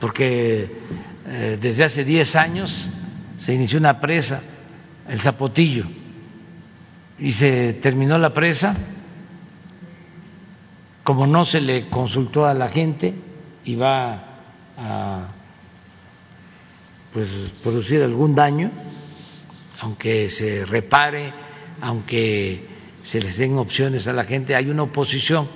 [0.00, 0.78] porque
[1.26, 2.88] eh, desde hace 10 años
[3.38, 4.42] se inició una presa,
[5.06, 5.84] el Zapotillo,
[7.18, 8.74] y se terminó la presa,
[11.04, 13.14] como no se le consultó a la gente
[13.64, 14.24] y va
[14.76, 15.28] a
[17.12, 17.28] pues,
[17.62, 18.72] producir algún daño,
[19.80, 21.44] aunque se repare
[21.80, 22.66] aunque
[23.02, 25.48] se les den opciones a la gente, hay una oposición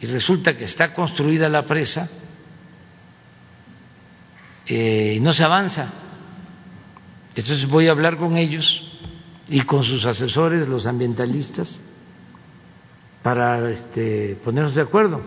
[0.00, 2.08] y resulta que está construida la presa
[4.66, 5.92] eh, y no se avanza.
[7.34, 8.82] Entonces voy a hablar con ellos
[9.48, 11.80] y con sus asesores, los ambientalistas,
[13.26, 15.20] para este, ponernos de acuerdo,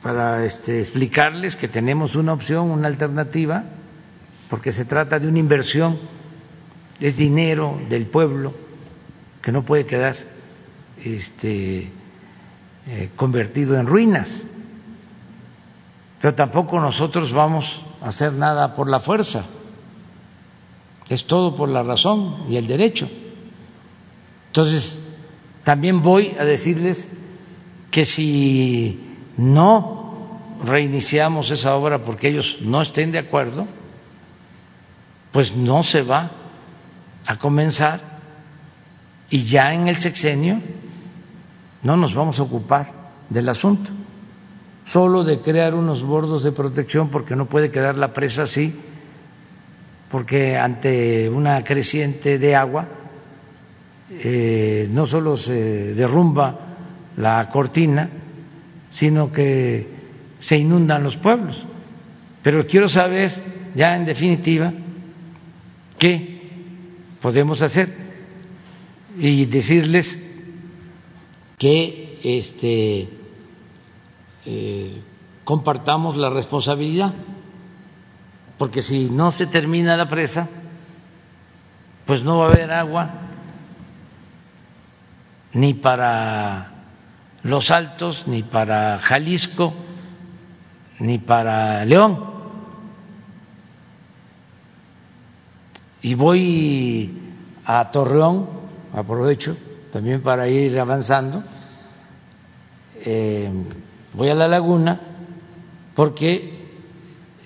[0.00, 3.64] para este, explicarles que tenemos una opción, una alternativa
[4.48, 5.98] porque se trata de una inversión,
[7.00, 8.54] es dinero del pueblo
[9.42, 10.16] que no puede quedar
[11.04, 11.92] este,
[12.86, 14.46] eh, convertido en ruinas.
[16.18, 19.44] Pero tampoco nosotros vamos a hacer nada por la fuerza.
[21.10, 23.06] Es todo por la razón y el derecho.
[24.56, 24.98] Entonces,
[25.64, 27.10] también voy a decirles
[27.90, 33.66] que si no reiniciamos esa obra porque ellos no estén de acuerdo,
[35.30, 36.30] pues no se va
[37.26, 38.00] a comenzar
[39.28, 40.58] y ya en el sexenio
[41.82, 42.90] no nos vamos a ocupar
[43.28, 43.90] del asunto,
[44.84, 48.74] solo de crear unos bordos de protección porque no puede quedar la presa así,
[50.10, 52.88] porque ante una creciente de agua
[54.08, 56.58] eh, no solo se derrumba
[57.16, 58.08] la cortina,
[58.90, 59.86] sino que
[60.38, 61.64] se inundan los pueblos.
[62.42, 64.72] Pero quiero saber, ya en definitiva,
[65.98, 66.36] qué
[67.20, 67.92] podemos hacer
[69.18, 70.22] y decirles
[71.58, 73.08] que este,
[74.44, 75.00] eh,
[75.42, 77.12] compartamos la responsabilidad,
[78.58, 80.48] porque si no se termina la presa,
[82.04, 83.25] pues no va a haber agua
[85.52, 86.72] ni para
[87.42, 89.72] los Altos, ni para Jalisco,
[91.00, 92.36] ni para León.
[96.02, 97.20] Y voy
[97.64, 98.48] a Torreón,
[98.92, 99.56] aprovecho
[99.92, 101.42] también para ir avanzando,
[102.96, 103.50] eh,
[104.12, 105.00] voy a la laguna
[105.94, 106.68] porque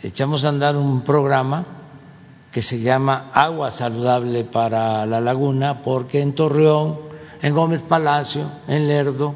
[0.02, 1.64] echamos a andar un programa
[2.50, 6.98] que se llama Agua Saludable para la Laguna, porque en Torreón,
[7.42, 9.34] en Gómez Palacio, en Lerdo,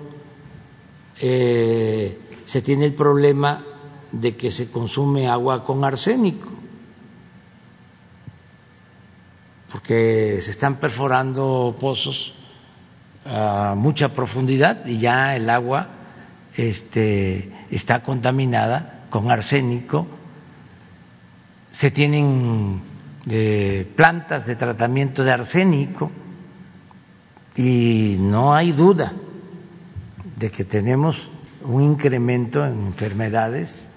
[1.20, 3.62] eh, se tiene el problema
[4.12, 6.48] de que se consume agua con arsénico,
[9.72, 12.32] porque se están perforando pozos
[13.24, 15.88] a mucha profundidad y ya el agua
[16.54, 20.06] este, está contaminada con arsénico.
[21.72, 22.82] Se tienen
[23.28, 26.10] eh, plantas de tratamiento de arsénico
[27.56, 29.12] y no hay duda
[30.36, 31.30] de que tenemos
[31.62, 33.88] un incremento en enfermedades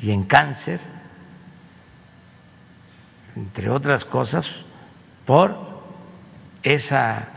[0.00, 0.80] y en cáncer,
[3.34, 4.48] entre otras cosas,
[5.26, 5.56] por
[6.62, 7.28] esa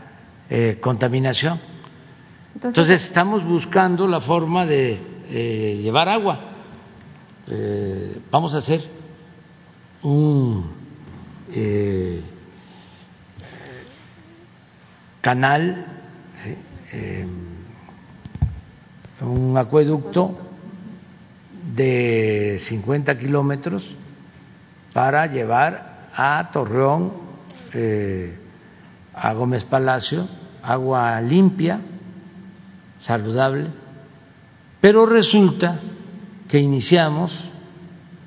[0.48, 1.58] eh, contaminación.
[2.54, 4.98] Entonces, estamos buscando la forma de
[5.28, 6.40] eh, llevar agua.
[7.48, 8.80] Eh, vamos a hacer
[10.02, 10.74] un
[15.26, 15.84] canal,
[19.22, 20.38] un acueducto
[21.74, 23.96] de 50 kilómetros
[24.92, 27.12] para llevar a Torreón,
[27.72, 28.38] eh,
[29.12, 30.28] a Gómez Palacio,
[30.62, 31.80] agua limpia,
[33.00, 33.66] saludable,
[34.80, 35.80] pero resulta
[36.48, 37.50] que iniciamos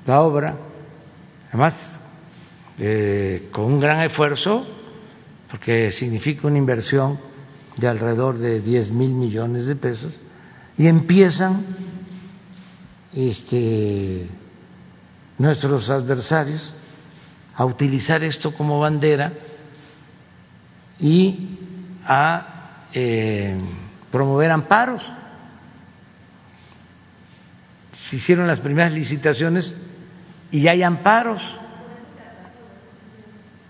[0.04, 0.54] la obra,
[1.48, 1.98] además
[2.78, 4.79] eh, con un gran esfuerzo,
[5.50, 7.18] porque significa una inversión
[7.76, 10.20] de alrededor de 10 mil millones de pesos,
[10.76, 11.64] y empiezan
[13.12, 14.28] este,
[15.38, 16.72] nuestros adversarios
[17.54, 19.32] a utilizar esto como bandera
[20.98, 21.58] y
[22.06, 23.58] a eh,
[24.10, 25.10] promover amparos.
[27.92, 29.74] Se hicieron las primeras licitaciones
[30.50, 31.42] y hay amparos.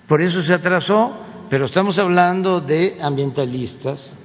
[0.06, 4.16] Por eso se atrasó, pero estamos hablando de ambientalistas,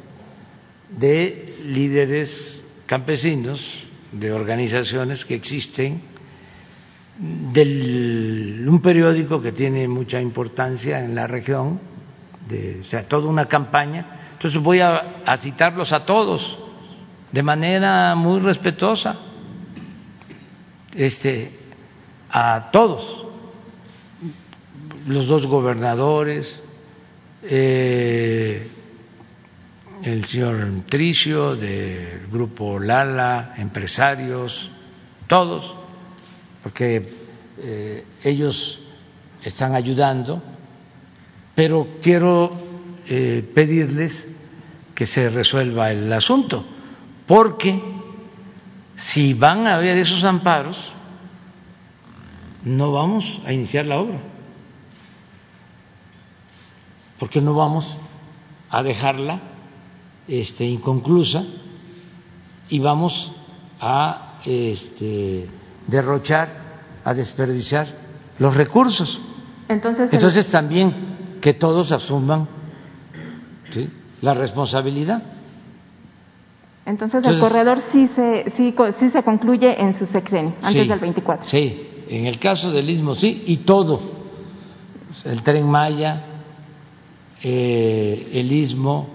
[0.87, 6.03] de líderes campesinos, de organizaciones que existen,
[7.17, 11.79] de un periódico que tiene mucha importancia en la región,
[12.47, 14.33] de, o sea, toda una campaña.
[14.33, 16.59] Entonces voy a, a citarlos a todos
[17.31, 19.15] de manera muy respetuosa,
[20.93, 21.51] este,
[22.29, 23.25] a todos,
[25.07, 26.61] los dos gobernadores,
[27.43, 28.67] eh,
[30.03, 34.69] el señor Tricio del grupo Lala, empresarios,
[35.27, 35.75] todos,
[36.61, 37.09] porque
[37.57, 38.79] eh, ellos
[39.43, 40.41] están ayudando,
[41.53, 42.51] pero quiero
[43.07, 44.27] eh, pedirles
[44.93, 46.65] que se resuelva el asunto,
[47.27, 47.79] porque
[48.97, 50.93] si van a haber esos amparos,
[52.63, 54.19] no vamos a iniciar la obra,
[57.19, 57.97] porque no vamos
[58.69, 59.39] a dejarla
[60.27, 61.43] este, inconclusa
[62.69, 63.31] y vamos
[63.79, 65.47] a este,
[65.87, 66.49] derrochar,
[67.03, 67.87] a desperdiciar
[68.39, 69.21] los recursos.
[69.69, 72.47] Entonces, Entonces también que todos asuman
[74.21, 75.23] la responsabilidad.
[76.85, 81.47] Entonces, el corredor sí se, sí, sí se concluye en su sexenio, antes del 24.
[81.47, 83.99] Sí, en el caso del Istmo sí, y todo.
[85.23, 86.34] El tren Maya,
[87.41, 89.07] eh, el Istmo,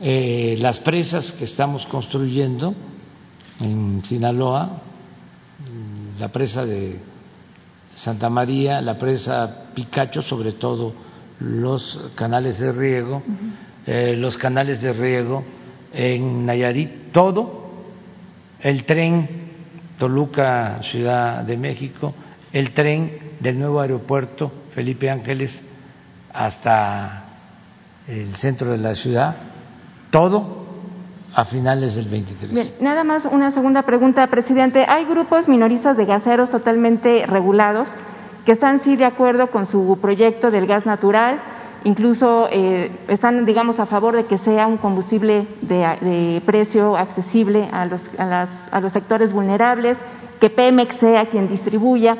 [0.00, 2.74] eh, las presas que estamos construyendo
[3.60, 4.82] en Sinaloa,
[6.18, 6.98] la presa de
[7.94, 10.94] Santa María, la presa Picacho, sobre todo
[11.40, 13.22] los canales de riego,
[13.86, 15.44] eh, los canales de riego
[15.92, 17.70] en Nayarit, todo,
[18.60, 19.48] el tren
[19.98, 22.14] Toluca, Ciudad de México,
[22.52, 25.62] el tren del nuevo aeropuerto Felipe Ángeles
[26.32, 27.24] hasta
[28.06, 29.36] el centro de la ciudad,
[30.10, 30.66] todo
[31.34, 32.50] a finales del 23.
[32.50, 34.84] Bien, nada más una segunda pregunta, presidente.
[34.88, 37.88] Hay grupos minoristas de gaseros totalmente regulados
[38.44, 41.38] que están sí de acuerdo con su proyecto del gas natural,
[41.84, 47.84] incluso eh, están, digamos, a favor de que sea un combustible de, precio accesible a
[47.84, 49.98] los, a los sectores vulnerables,
[50.40, 52.16] que Pemex sea quien distribuya,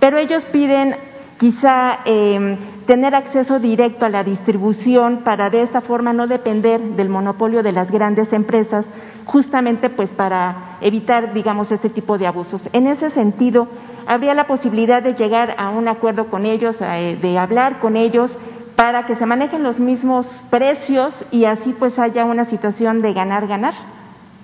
[0.00, 0.96] pero ellos piden
[1.38, 7.10] quizá eh, tener acceso directo a la distribución para de esta forma no depender del
[7.10, 8.86] monopolio de las grandes empresas,
[9.26, 12.62] justamente pues para evitar, digamos, este tipo de abusos.
[12.72, 13.68] En ese sentido,
[14.06, 18.30] habría la posibilidad de llegar a un acuerdo con ellos, eh, de hablar con ellos
[18.74, 23.74] para que se manejen los mismos precios y así pues haya una situación de ganar-ganar.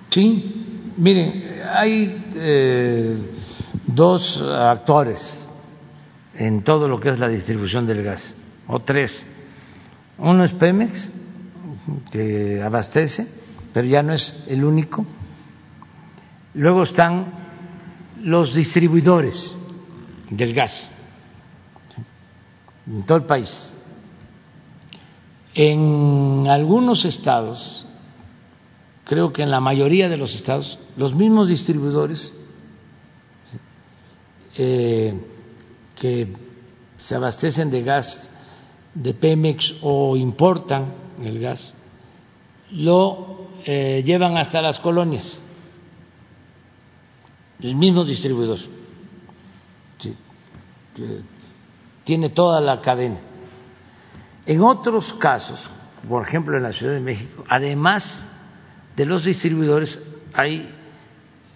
[0.09, 3.15] Sí, miren, hay eh,
[3.87, 5.44] dos actores
[6.37, 8.21] en todo lo que es la distribución del gas,
[8.67, 9.25] o tres.
[10.17, 11.11] Uno es Pemex,
[12.11, 13.27] que abastece,
[13.73, 15.05] pero ya no es el único.
[16.53, 17.33] Luego están
[18.21, 19.57] los distribuidores
[20.29, 20.91] del gas
[22.87, 23.75] en todo el país.
[25.53, 27.85] En algunos estados,
[29.05, 32.33] creo que en la mayoría de los estados, los mismos distribuidores
[34.57, 35.13] eh,
[36.97, 38.29] se abastecen de gas
[38.93, 41.73] de Pemex o importan el gas,
[42.71, 45.39] lo eh, llevan hasta las colonias,
[47.61, 48.59] el mismo distribuidor.
[52.03, 53.19] tiene toda la cadena.
[54.45, 55.69] En otros casos,
[56.07, 58.23] por ejemplo en la Ciudad de México, además
[58.95, 59.97] de los distribuidores,
[60.33, 60.73] hay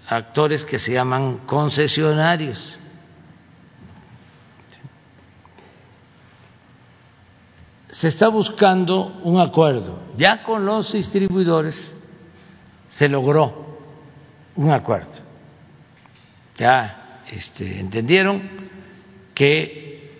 [0.08, 2.79] actores que se llaman concesionarios
[8.00, 10.00] se está buscando un acuerdo.
[10.18, 11.94] Ya con los distribuidores
[12.90, 13.78] se logró
[14.56, 15.20] un acuerdo.
[16.58, 18.42] Ya este, entendieron
[19.36, 20.14] que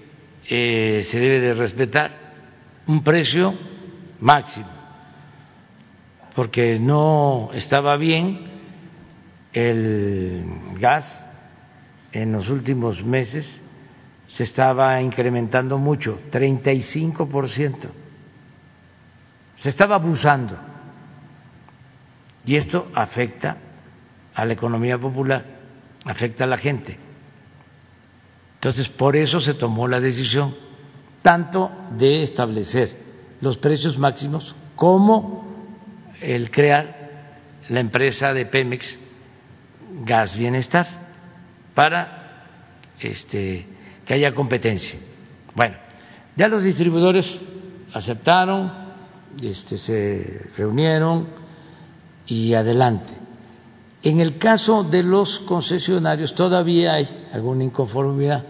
[0.46, 2.12] eh, se debe de respetar
[2.86, 3.54] un precio
[4.20, 4.68] máximo,
[6.36, 8.42] porque no estaba bien
[9.54, 10.44] el
[10.78, 11.26] gas
[12.12, 13.62] en los últimos meses
[14.30, 17.90] se estaba incrementando mucho, 35%.
[19.58, 20.56] Se estaba abusando.
[22.46, 23.58] Y esto afecta
[24.34, 25.44] a la economía popular,
[26.06, 26.98] afecta a la gente.
[28.56, 30.56] Entonces, por eso se tomó la decisión
[31.22, 32.90] tanto de establecer
[33.42, 35.48] los precios máximos como
[36.22, 37.00] el crear
[37.70, 38.98] la empresa de Pemex
[40.06, 40.88] Gas Bienestar
[41.74, 42.46] para
[43.00, 43.79] este
[44.10, 44.98] que haya competencia.
[45.54, 45.76] Bueno,
[46.36, 47.40] ya los distribuidores
[47.94, 48.72] aceptaron,
[49.40, 51.28] este, se reunieron
[52.26, 53.14] y adelante.
[54.02, 58.46] En el caso de los concesionarios todavía hay alguna inconformidad.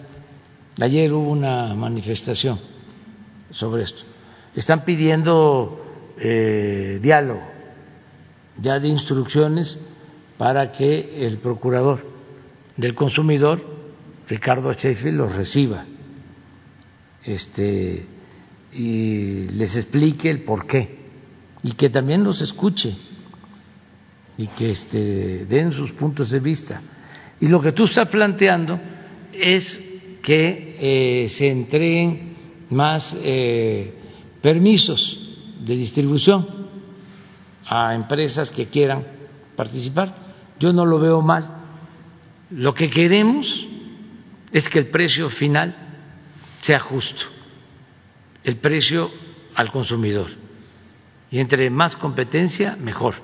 [0.80, 2.58] Ayer hubo una manifestación
[3.52, 4.04] sobre esto.
[4.56, 7.44] Están pidiendo eh, diálogo,
[8.62, 9.78] ya de instrucciones
[10.38, 12.06] para que el procurador
[12.78, 13.79] del consumidor
[14.30, 15.84] Ricardo Sheffield los reciba
[17.24, 18.06] este,
[18.72, 21.00] y les explique el por qué
[21.64, 22.96] y que también los escuche
[24.38, 26.82] y que este, den sus puntos de vista.
[27.42, 28.80] Y lo que tú estás planteando
[29.34, 29.82] es
[30.22, 32.36] que eh, se entreguen
[32.70, 33.94] más eh,
[34.42, 36.48] permisos de distribución
[37.66, 39.06] a empresas que quieran
[39.56, 40.16] participar.
[40.60, 41.58] Yo no lo veo mal.
[42.52, 43.68] Lo que queremos
[44.52, 45.76] es que el precio final
[46.62, 47.24] sea justo,
[48.44, 49.12] el precio
[49.56, 50.30] al consumidor.
[51.32, 53.16] Y entre más competencia, mejor.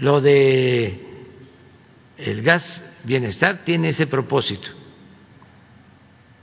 [0.00, 1.08] Lo de
[2.16, 4.70] el gas bienestar tiene ese propósito,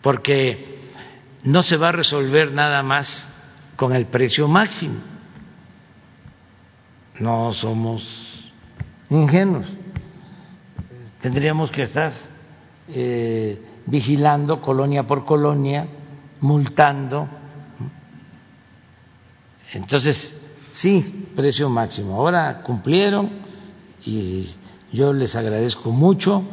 [0.01, 0.83] porque
[1.43, 3.31] no se va a resolver nada más
[3.75, 4.99] con el precio máximo.
[7.19, 8.51] No somos
[9.09, 9.73] ingenuos.
[11.21, 12.11] Tendríamos que estar
[12.87, 15.87] eh, vigilando colonia por colonia,
[16.41, 17.27] multando.
[19.73, 20.33] Entonces,
[20.71, 22.15] sí, precio máximo.
[22.15, 23.31] Ahora cumplieron
[24.05, 24.47] y
[24.91, 26.43] yo les agradezco mucho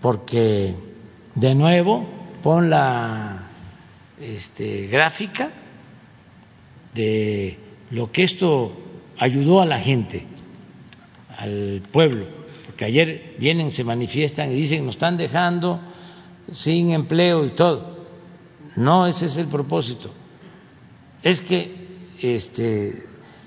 [0.00, 0.74] porque
[1.34, 2.06] de nuevo
[2.42, 3.48] pon la
[4.20, 5.50] este, gráfica
[6.94, 7.58] de
[7.90, 8.72] lo que esto
[9.18, 10.26] ayudó a la gente,
[11.36, 12.26] al pueblo,
[12.74, 15.80] porque ayer vienen, se manifiestan y dicen nos están dejando
[16.50, 18.04] sin empleo y todo.
[18.74, 20.12] No, ese es el propósito.
[21.22, 21.72] Es que
[22.20, 23.04] este,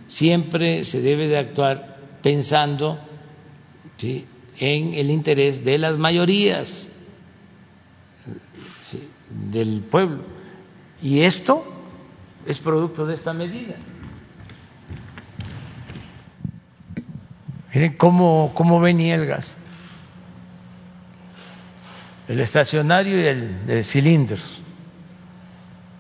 [0.08, 3.00] siempre se debe de actuar pensando
[4.00, 6.90] en el interés de las mayorías
[9.52, 10.24] del pueblo.
[11.02, 11.66] Y esto
[12.46, 13.76] es producto de esta medida.
[17.78, 19.56] Miren cómo, cómo venía el gas.
[22.28, 24.64] El estacionario y el de cilindros.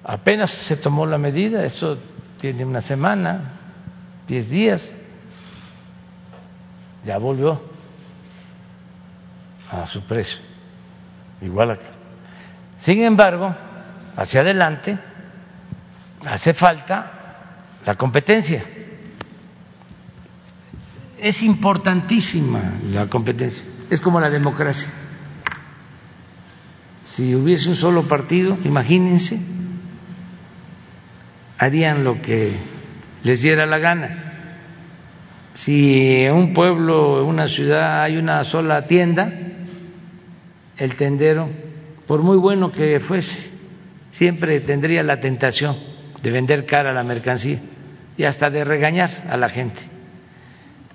[0.04, 1.99] Apenas se tomó la medida, esto
[2.40, 3.60] tiene una semana,
[4.28, 4.91] diez días,
[7.06, 7.62] ya volvió
[9.70, 10.40] a su precio,
[11.44, 11.90] igual acá.
[12.80, 13.54] Sin embargo,
[14.16, 14.98] hacia adelante
[16.26, 17.12] hace falta
[17.86, 18.66] la competencia.
[21.19, 24.89] Es importantísima la competencia, es como la democracia.
[27.02, 29.39] Si hubiese un solo partido, imagínense,
[31.57, 32.53] harían lo que
[33.23, 34.23] les diera la gana.
[35.53, 39.31] Si en un pueblo, en una ciudad hay una sola tienda,
[40.77, 41.49] el tendero,
[42.06, 43.52] por muy bueno que fuese,
[44.11, 45.76] siempre tendría la tentación
[46.22, 47.60] de vender cara la mercancía
[48.15, 49.97] y hasta de regañar a la gente.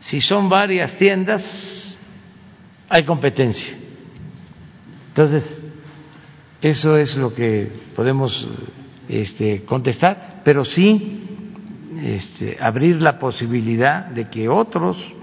[0.03, 1.97] Si son varias tiendas,
[2.89, 3.73] hay competencia.
[5.09, 5.49] Entonces,
[6.61, 8.49] eso es lo que podemos
[9.09, 11.23] este, contestar, pero sí
[12.03, 15.15] este, abrir la posibilidad de que otros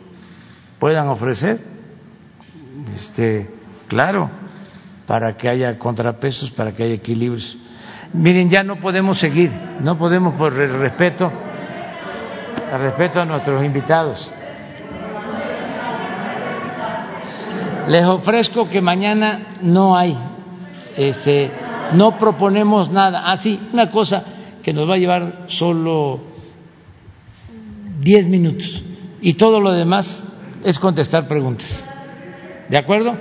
[0.80, 1.60] puedan ofrecer,
[2.96, 3.50] este,
[3.90, 4.32] claro,
[5.06, 7.58] para que haya contrapesos, para que haya equilibrios.
[8.14, 9.52] Miren, ya no podemos seguir,
[9.82, 11.30] no podemos por el respeto,
[12.72, 14.32] el respeto a nuestros invitados.
[17.88, 20.16] Les ofrezco que mañana no hay,
[20.96, 21.52] este,
[21.94, 23.24] no proponemos nada.
[23.26, 24.24] Ah, sí, una cosa
[24.62, 26.20] que nos va a llevar solo
[28.00, 28.84] diez minutos
[29.22, 30.24] y todo lo demás
[30.64, 31.88] es contestar preguntas.
[32.70, 33.16] ¿De acuerdo?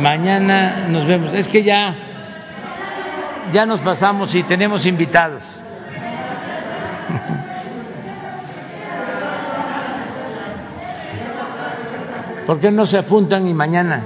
[0.00, 1.32] Mañana nos vemos.
[1.32, 1.96] Es que ya
[3.52, 5.42] ya nos pasamos y tenemos invitados.
[12.48, 14.02] ¿Por qué no se apuntan y mañana?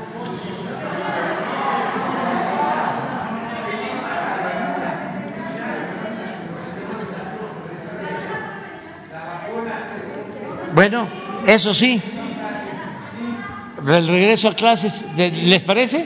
[10.74, 11.08] Bueno,
[11.46, 12.02] eso sí,
[13.78, 16.04] el regreso a clases, ¿les parece?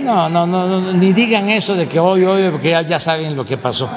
[0.00, 3.56] No, no, no, ni digan eso de que hoy, hoy, porque ya, saben lo que
[3.56, 3.88] pasó.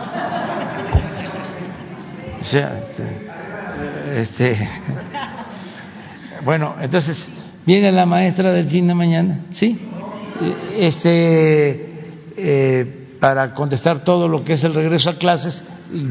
[2.39, 3.27] O sea, este,
[4.21, 4.69] este,
[6.43, 7.27] bueno, entonces
[7.65, 9.79] viene la maestra del fin de mañana, ¿sí?
[10.75, 15.63] Este, eh, para contestar todo lo que es el regreso a clases,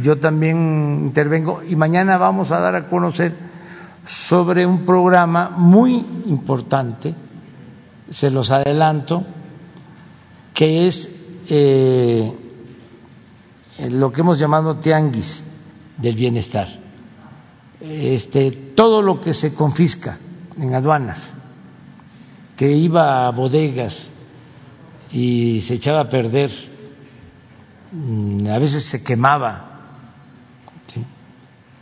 [0.03, 3.32] yo también intervengo y mañana vamos a dar a conocer
[4.05, 7.15] sobre un programa muy importante,
[8.09, 9.24] se los adelanto,
[10.55, 12.32] que es eh,
[13.90, 15.44] lo que hemos llamado tianguis
[15.98, 16.69] del bienestar.
[17.81, 20.19] Este, todo lo que se confisca
[20.57, 21.32] en aduanas,
[22.57, 24.12] que iba a bodegas
[25.11, 26.51] y se echaba a perder,
[27.90, 29.73] mm, a veces se quemaba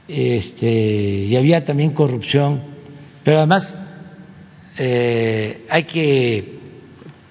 [0.06, 2.60] este, y había también corrupción,
[3.22, 3.74] pero además
[4.76, 6.58] eh, hay que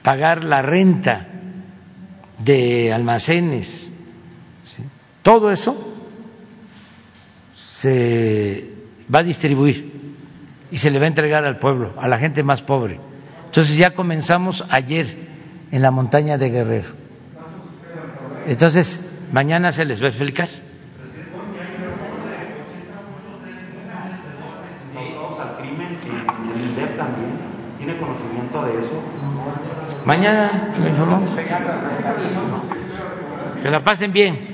[0.01, 1.27] pagar la renta
[2.39, 3.89] de almacenes,
[5.21, 5.93] todo eso
[7.53, 8.72] se
[9.13, 9.91] va a distribuir
[10.71, 12.99] y se le va a entregar al pueblo, a la gente más pobre.
[13.45, 15.05] Entonces ya comenzamos ayer
[15.71, 16.89] en la montaña de Guerrero.
[18.47, 20.49] Entonces, mañana se les va a explicar.
[30.05, 30.71] Mañana.
[33.61, 34.52] Que la pasen bien.